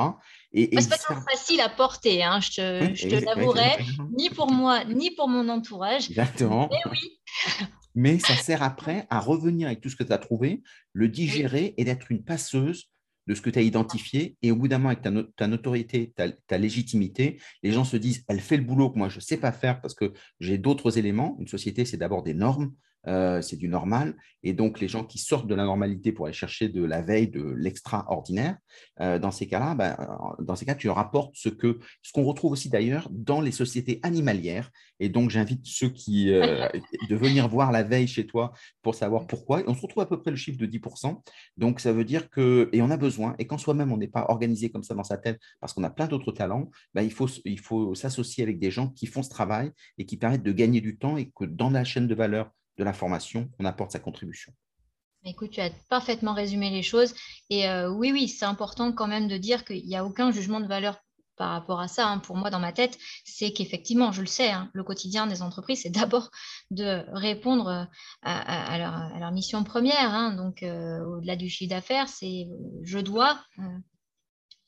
Et, 0.52 0.68
c'est 0.80 0.88
pas 0.88 0.96
ça... 0.96 1.22
facile 1.30 1.60
à 1.60 1.68
porter, 1.68 2.24
hein, 2.24 2.40
je 2.40 2.50
te, 2.50 2.94
je 2.94 3.08
te 3.08 3.24
l'avouerai, 3.24 3.84
ni 4.16 4.28
pour 4.28 4.50
moi, 4.50 4.84
ni 4.84 5.12
pour 5.12 5.28
mon 5.28 5.48
entourage. 5.48 6.10
Exactement. 6.10 6.68
Mais 6.70 6.90
oui. 6.90 7.20
Mais 7.94 8.18
ça 8.18 8.34
sert 8.34 8.62
après 8.62 9.06
à 9.10 9.20
revenir 9.20 9.66
avec 9.66 9.80
tout 9.80 9.90
ce 9.90 9.96
que 9.96 10.04
tu 10.04 10.12
as 10.12 10.18
trouvé, 10.18 10.62
le 10.92 11.08
digérer 11.08 11.74
et 11.76 11.84
d'être 11.84 12.10
une 12.10 12.24
passeuse 12.24 12.90
de 13.26 13.34
ce 13.34 13.40
que 13.40 13.50
tu 13.50 13.58
as 13.58 13.62
identifié. 13.62 14.36
Et 14.42 14.50
au 14.50 14.56
bout 14.56 14.68
d'un 14.68 14.78
moment, 14.78 14.90
avec 14.90 15.02
ta, 15.36 15.46
notoriété, 15.46 16.12
ta, 16.14 16.58
légitimité, 16.58 17.40
les 17.62 17.72
gens 17.72 17.84
se 17.84 17.96
disent, 17.96 18.24
elle 18.28 18.40
fait 18.40 18.56
le 18.56 18.64
boulot 18.64 18.90
que 18.90 18.98
moi, 18.98 19.08
je 19.08 19.16
ne 19.16 19.20
sais 19.20 19.36
pas 19.36 19.52
faire 19.52 19.80
parce 19.80 19.94
que 19.94 20.12
j'ai 20.40 20.58
d'autres 20.58 20.98
éléments. 20.98 21.36
Une 21.38 21.48
société, 21.48 21.84
c'est 21.84 21.96
d'abord 21.96 22.22
des 22.22 22.34
normes, 22.34 22.72
euh, 23.08 23.42
c'est 23.42 23.56
du 23.56 23.68
normal. 23.68 24.16
Et 24.42 24.52
donc, 24.52 24.80
les 24.80 24.88
gens 24.88 25.04
qui 25.04 25.18
sortent 25.18 25.46
de 25.46 25.54
la 25.54 25.64
normalité 25.64 26.12
pour 26.12 26.26
aller 26.26 26.34
chercher 26.34 26.68
de 26.68 26.84
la 26.84 27.02
veille, 27.02 27.28
de 27.28 27.42
l'extraordinaire, 27.42 28.56
euh, 29.00 29.18
dans 29.18 29.30
ces 29.30 29.46
cas-là, 29.46 29.74
ben, 29.74 29.96
euh, 29.98 30.42
dans 30.42 30.56
ces 30.56 30.66
cas, 30.66 30.74
tu 30.74 30.88
rapportes 30.88 31.34
ce 31.34 31.48
que 31.48 31.78
ce 32.02 32.12
qu'on 32.12 32.24
retrouve 32.24 32.52
aussi 32.52 32.68
d'ailleurs 32.68 33.08
dans 33.10 33.40
les 33.40 33.52
sociétés 33.52 34.00
animalières. 34.02 34.70
Et 35.00 35.08
donc, 35.08 35.30
j'invite 35.30 35.66
ceux 35.66 35.88
qui 35.88 36.26
de 36.26 37.16
venir 37.16 37.48
voir 37.48 37.72
la 37.72 37.82
veille 37.82 38.06
chez 38.06 38.26
toi 38.26 38.52
pour 38.82 38.94
savoir 38.94 39.26
pourquoi. 39.26 39.62
on 39.66 39.74
se 39.74 39.80
retrouve 39.82 40.02
à 40.02 40.06
peu 40.06 40.20
près 40.20 40.30
le 40.30 40.36
chiffre 40.36 40.58
de 40.58 40.66
10%. 40.66 41.20
Donc, 41.56 41.80
ça 41.80 41.92
veut 41.92 42.04
dire 42.04 42.30
que, 42.30 42.68
et 42.72 42.82
on 42.82 42.90
a 42.90 42.96
besoin, 42.96 43.34
et 43.38 43.46
quand 43.46 43.58
soi-même 43.58 43.92
on 43.92 43.96
n'est 43.96 44.08
pas 44.08 44.26
organisé 44.28 44.70
comme 44.70 44.84
ça 44.84 44.94
dans 44.94 45.04
sa 45.04 45.18
tête 45.18 45.40
parce 45.60 45.72
qu'on 45.72 45.82
a 45.82 45.90
plein 45.90 46.06
d'autres 46.06 46.32
talents, 46.32 46.70
ben, 46.94 47.02
il 47.02 47.12
faut, 47.12 47.28
il 47.44 47.58
faut 47.58 47.94
s'associer 47.94 48.44
avec 48.44 48.58
des 48.58 48.70
gens 48.70 48.88
qui 48.88 49.06
font 49.06 49.22
ce 49.22 49.30
travail 49.30 49.72
et 49.98 50.06
qui 50.06 50.16
permettent 50.16 50.42
de 50.42 50.52
gagner 50.52 50.80
du 50.80 50.98
temps 50.98 51.16
et 51.16 51.30
que 51.34 51.44
dans 51.44 51.70
la 51.70 51.84
chaîne 51.84 52.06
de 52.06 52.14
valeur 52.14 52.50
de 52.78 52.84
la 52.84 52.92
formation, 52.92 53.48
on 53.58 53.64
apporte 53.64 53.92
sa 53.92 53.98
contribution. 53.98 54.52
Écoute, 55.24 55.50
tu 55.50 55.60
as 55.60 55.70
parfaitement 55.88 56.34
résumé 56.34 56.70
les 56.70 56.82
choses. 56.82 57.14
Et 57.48 57.68
euh, 57.68 57.90
oui, 57.90 58.10
oui, 58.12 58.28
c'est 58.28 58.44
important 58.44 58.92
quand 58.92 59.06
même 59.06 59.28
de 59.28 59.36
dire 59.36 59.64
qu'il 59.64 59.86
n'y 59.86 59.96
a 59.96 60.04
aucun 60.04 60.32
jugement 60.32 60.60
de 60.60 60.66
valeur 60.66 60.98
par 61.36 61.50
rapport 61.50 61.80
à 61.80 61.86
ça. 61.86 62.08
Hein. 62.08 62.18
Pour 62.18 62.36
moi, 62.36 62.50
dans 62.50 62.58
ma 62.58 62.72
tête, 62.72 62.98
c'est 63.24 63.52
qu'effectivement, 63.52 64.10
je 64.10 64.20
le 64.20 64.26
sais, 64.26 64.50
hein, 64.50 64.68
le 64.72 64.82
quotidien 64.82 65.26
des 65.28 65.42
entreprises, 65.42 65.82
c'est 65.82 65.90
d'abord 65.90 66.30
de 66.70 67.04
répondre 67.12 67.68
euh, 67.68 67.84
à, 68.22 68.78
leur, 69.20 69.32
mission 69.32 69.62
première. 69.62 70.12
Hein. 70.12 70.34
Donc, 70.34 70.64
euh, 70.64 71.04
au-delà 71.04 71.36
du 71.36 71.48
chiffre 71.48 71.70
d'affaires, 71.70 72.08
c'est 72.08 72.48
je 72.82 72.98
dois 72.98 73.40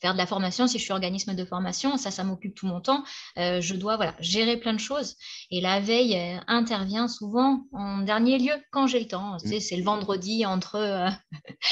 faire 0.05 0.13
de 0.13 0.19
la 0.19 0.27
formation, 0.27 0.67
si 0.67 0.79
je 0.79 0.83
suis 0.83 0.93
organisme 0.93 1.35
de 1.35 1.45
formation, 1.47 1.97
ça, 1.97 2.11
ça 2.11 2.25
m'occupe 2.25 2.55
tout 2.55 2.67
mon 2.67 2.83
temps. 2.83 3.05
Euh, 3.39 3.63
je 3.63 3.75
dois 3.75 3.97
voilà, 3.97 4.15
gérer 4.21 4.59
plein 4.59 4.75
de 4.75 4.79
choses. 4.79 5.17
Et 5.51 5.63
la 5.63 5.81
veille 5.81 6.15
euh, 6.15 6.37
intervient 6.47 7.09
souvent 7.09 7.65
en 7.73 8.03
dernier 8.03 8.39
lieu 8.39 8.53
quand 8.71 8.87
j'ai 8.87 9.01
le 9.01 9.07
temps. 9.07 9.39
C'est 9.39 9.77
le 9.77 9.83
vendredi 9.83 10.45
entre 10.45 10.77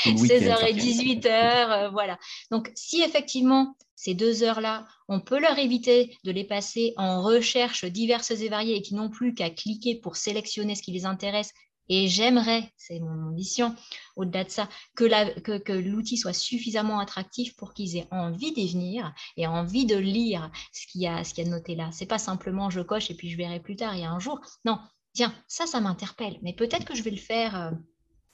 16h 0.07 0.63
euh, 0.63 0.67
et 0.67 0.73
18h. 0.73 1.91
voilà. 1.93 2.19
Donc, 2.51 2.73
si 2.75 3.03
effectivement, 3.03 3.77
ces 3.97 4.15
deux 4.15 4.43
heures-là, 4.43 4.87
on 5.09 5.21
peut 5.21 5.39
leur 5.39 5.59
éviter 5.59 6.17
de 6.25 6.33
les 6.33 6.45
passer 6.45 6.95
en 6.97 7.21
recherches 7.21 7.85
diverses 7.85 8.31
et 8.31 8.49
variées 8.49 8.77
et 8.77 8.83
qui 8.83 8.95
n'ont 8.95 9.11
plus 9.11 9.35
qu'à 9.35 9.51
cliquer 9.51 9.97
pour 9.97 10.17
sélectionner 10.17 10.75
ce 10.75 10.83
qui 10.83 10.93
les 10.93 11.05
intéresse 11.05 11.53
et 11.89 12.09
j'aimerais, 12.09 12.73
c'est 12.77 13.01
mon 13.01 13.29
ambition, 13.29 13.75
au-delà 14.17 14.45
de 14.45 14.51
ça, 14.51 14.69
que, 14.97 15.73
l'outil 15.73 16.17
soit 16.17 16.33
suffisamment 16.33 16.99
attractif 16.99 17.57
pour 17.57 17.75
qu'ils 17.75 17.97
aient 17.97 18.09
envie 18.11 18.53
d'y 18.53 18.73
venir 18.73 19.13
et 19.37 19.47
envie 19.47 19.87
de 19.87 19.97
lire 19.97 20.51
ce 20.73 20.87
qu'il 20.87 21.03
y 21.03 21.07
a, 21.07 21.25
ce 21.25 21.35
qu'il 21.35 21.45
y 21.45 21.47
a 21.47 21.51
noté 21.51 21.75
là. 21.75 21.91
C'est 21.93 22.07
pas 22.07 22.19
simplement 22.19 22.71
je 22.71 22.81
coche 22.81 23.11
et 23.11 23.15
puis 23.15 23.31
je 23.31 23.37
verrai 23.37 23.61
plus 23.61 23.77
tard, 23.77 23.95
il 23.95 24.03
y 24.03 24.05
a 24.05 24.11
un 24.11 24.21
jour. 24.21 24.41
Non, 24.65 24.79
tiens, 25.13 25.35
ça, 25.49 25.67
ça 25.67 25.81
m'interpelle, 25.81 26.39
mais 26.43 26.55
peut-être 26.55 26.85
que 26.85 26.95
je 26.95 27.03
vais 27.03 27.11
le 27.11 27.17
faire. 27.17 27.57
Euh, 27.57 27.71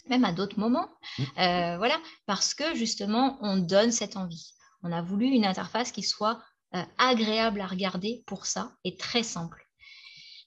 même 0.09 0.24
à 0.24 0.32
d'autres 0.32 0.59
moments, 0.59 0.88
mmh. 1.18 1.22
euh, 1.38 1.76
voilà, 1.76 1.99
parce 2.24 2.55
que 2.55 2.74
justement, 2.74 3.38
on 3.42 3.59
donne 3.59 3.92
cette 3.92 4.16
envie. 4.16 4.55
On 4.82 4.90
a 4.90 5.03
voulu 5.03 5.26
une 5.26 5.44
interface 5.44 5.92
qui 5.92 6.03
soit 6.03 6.40
euh, 6.74 6.82
agréable 6.96 7.61
à 7.61 7.66
regarder 7.66 8.22
pour 8.26 8.46
ça 8.46 8.72
et 8.84 8.96
très 8.96 9.22
simple. 9.22 9.67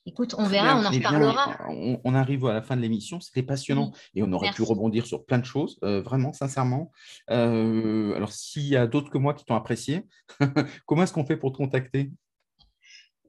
Écoute, 0.08 0.34
on 0.38 0.45
verra, 0.45 0.78
on 0.78 0.86
en 0.86 0.89
reparlera. 0.89 1.58
on, 2.04 2.16
arrive 2.16 2.45
à 2.47 2.54
la 2.54 2.64
fin 2.64 2.76
de 2.76 2.82
l'émission, 2.82 3.20
c'était 3.20 3.43
passionnant 3.43 3.91
et 4.16 4.24
on 4.24 4.32
aurait 4.34 4.52
pu 4.52 4.64
rebondir 4.64 5.06
sur 5.06 5.26
plein 5.26 5.38
de 5.38 5.45
choses, 5.45 5.78
euh, 5.84 6.02
vraiment, 6.02 6.34
sincèrement. 6.34 6.91
Euh, 7.30 8.16
alors, 8.16 8.32
s'il 8.32 8.64
y 8.64 8.76
a 8.76 8.88
d'autres 8.88 9.12
que 9.12 9.20
moi 9.20 9.36
qui 9.36 9.45
t'ont 9.45 9.56
apprécié, 9.56 10.08
comment 10.88 11.04
est-ce 11.04 11.14
qu'on 11.14 11.26
fait 11.26 11.38
pour 11.38 11.52
te 11.52 11.58
contacter? 11.58 12.12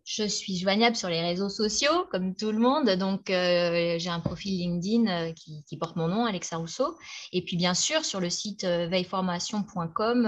Je 0.05 0.25
suis 0.25 0.57
joignable 0.57 0.97
sur 0.97 1.09
les 1.09 1.21
réseaux 1.21 1.49
sociaux, 1.49 2.07
comme 2.11 2.35
tout 2.35 2.51
le 2.51 2.59
monde. 2.59 2.91
Donc, 2.91 3.31
euh, 3.31 3.99
j'ai 3.99 4.11
un 4.11 4.19
profil 4.19 4.59
LinkedIn 4.59 5.07
euh, 5.07 5.33
qui, 5.33 5.77
porte 5.77 5.95
mon 5.95 6.09
nom, 6.09 6.25
Alexa 6.25 6.57
Rousseau. 6.57 6.97
Et 7.33 7.43
puis, 7.45 7.57
bien 7.57 7.75
sûr, 7.75 8.05
sur 8.05 8.19
le 8.21 8.29
site 8.29 8.65
euh, 8.65 8.89
veilleformation.com, 8.89 10.27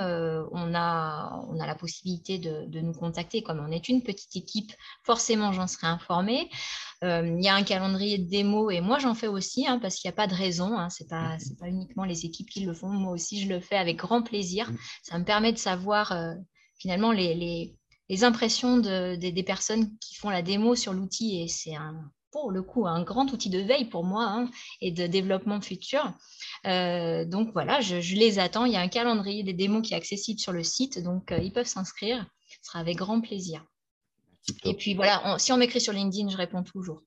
on, 0.52 0.74
a, 0.74 1.44
on 1.50 1.58
a 1.58 1.66
la 1.66 1.74
possibilité 1.74 2.38
de, 2.38 2.80
nous 2.80 2.92
contacter. 2.92 3.42
Comme 3.42 3.64
on 3.66 3.72
est 3.72 3.88
une 3.88 4.02
petite 4.02 4.36
équipe, 4.36 4.72
forcément, 5.02 5.52
j'en 5.52 5.66
serai 5.66 5.88
informée. 5.88 6.50
Il 7.02 7.42
y 7.42 7.48
a 7.48 7.54
un 7.54 7.64
calendrier 7.64 8.16
de 8.16 8.30
démo 8.30 8.70
et 8.70 8.80
moi, 8.80 8.98
j'en 8.98 9.14
fais 9.14 9.26
aussi, 9.26 9.66
hein, 9.66 9.78
parce 9.78 9.96
qu'il 9.96 10.08
n'y 10.08 10.14
a 10.14 10.16
pas 10.16 10.26
de 10.26 10.34
raison. 10.34 10.78
Hein. 10.78 10.88
Ce 10.88 11.02
n'est 11.02 11.08
pas, 11.08 11.36
pas 11.60 11.68
uniquement 11.68 12.04
les 12.04 12.24
équipes 12.24 12.48
qui 12.48 12.60
le 12.64 12.72
font. 12.72 12.88
Moi 12.88 13.12
aussi, 13.12 13.42
je 13.42 13.48
le 13.48 13.60
fais 13.60 13.76
avec 13.76 13.96
grand 13.96 14.22
plaisir. 14.22 14.70
Mmh. 14.70 14.78
Ça 15.02 15.18
me 15.18 15.24
permet 15.24 15.52
de 15.52 15.58
savoir 15.58 16.16
finalement 16.78 17.12
les 17.12 17.34
les 17.34 17.74
impressions 18.22 18.78
des, 18.78 19.44
personnes 19.44 19.96
qui 19.98 20.14
font 20.14 20.30
la 20.30 20.42
démo 20.42 20.76
sur 20.76 20.92
l'outil 20.92 21.42
et 21.42 21.48
c'est 21.48 21.74
un 21.74 22.10
pour 22.30 22.50
le 22.50 22.62
coup 22.62 22.86
un 22.86 23.02
grand 23.02 23.32
outil 23.32 23.48
de 23.48 23.60
veille 23.60 23.84
pour 23.84 24.04
moi 24.04 24.24
hein, 24.24 24.50
et 24.80 24.92
de 24.92 25.06
développement 25.06 25.60
futur. 25.60 26.12
Euh, 26.66 27.24
donc 27.24 27.52
voilà, 27.52 27.80
je, 27.80 27.96
les 28.14 28.38
attends. 28.38 28.64
Il 28.64 28.72
y 28.72 28.76
a 28.76 28.80
un 28.80 28.88
calendrier 28.88 29.42
des 29.42 29.52
démos 29.52 29.82
qui 29.82 29.94
est 29.94 29.96
accessible 29.96 30.38
sur 30.38 30.52
le 30.52 30.62
site, 30.62 31.02
donc 31.02 31.32
ils 31.42 31.52
peuvent 31.52 31.66
s'inscrire. 31.66 32.26
Ce 32.48 32.68
sera 32.68 32.80
avec 32.80 32.96
grand 32.96 33.20
plaisir. 33.20 33.64
Et 34.64 34.74
puis 34.74 34.94
voilà, 34.94 35.36
si 35.38 35.52
on 35.52 35.56
m'écrit 35.56 35.80
sur 35.80 35.92
LinkedIn, 35.92 36.28
je 36.28 36.36
réponds 36.36 36.62
toujours. 36.62 37.02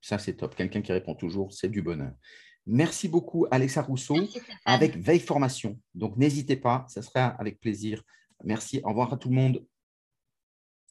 Ça, 0.00 0.18
c'est 0.18 0.34
top. 0.34 0.54
Quelqu'un 0.54 0.80
qui 0.82 0.92
répond 0.92 1.14
toujours, 1.14 1.52
c'est 1.52 1.68
du 1.68 1.82
bonheur. 1.82 2.12
Merci 2.66 3.08
beaucoup, 3.08 3.46
Alexa 3.50 3.82
Rousseau, 3.82 4.16
avec 4.64 4.96
Veille 4.96 5.20
Formation. 5.20 5.78
Donc, 5.94 6.16
n'hésitez 6.16 6.56
pas, 6.56 6.86
ça 6.88 7.02
sera 7.02 7.26
avec 7.26 7.60
plaisir. 7.60 8.02
Merci. 8.44 8.80
Au 8.84 8.90
revoir 8.90 9.12
à 9.12 9.16
tout 9.16 9.28
le 9.28 9.34
monde. 9.34 9.64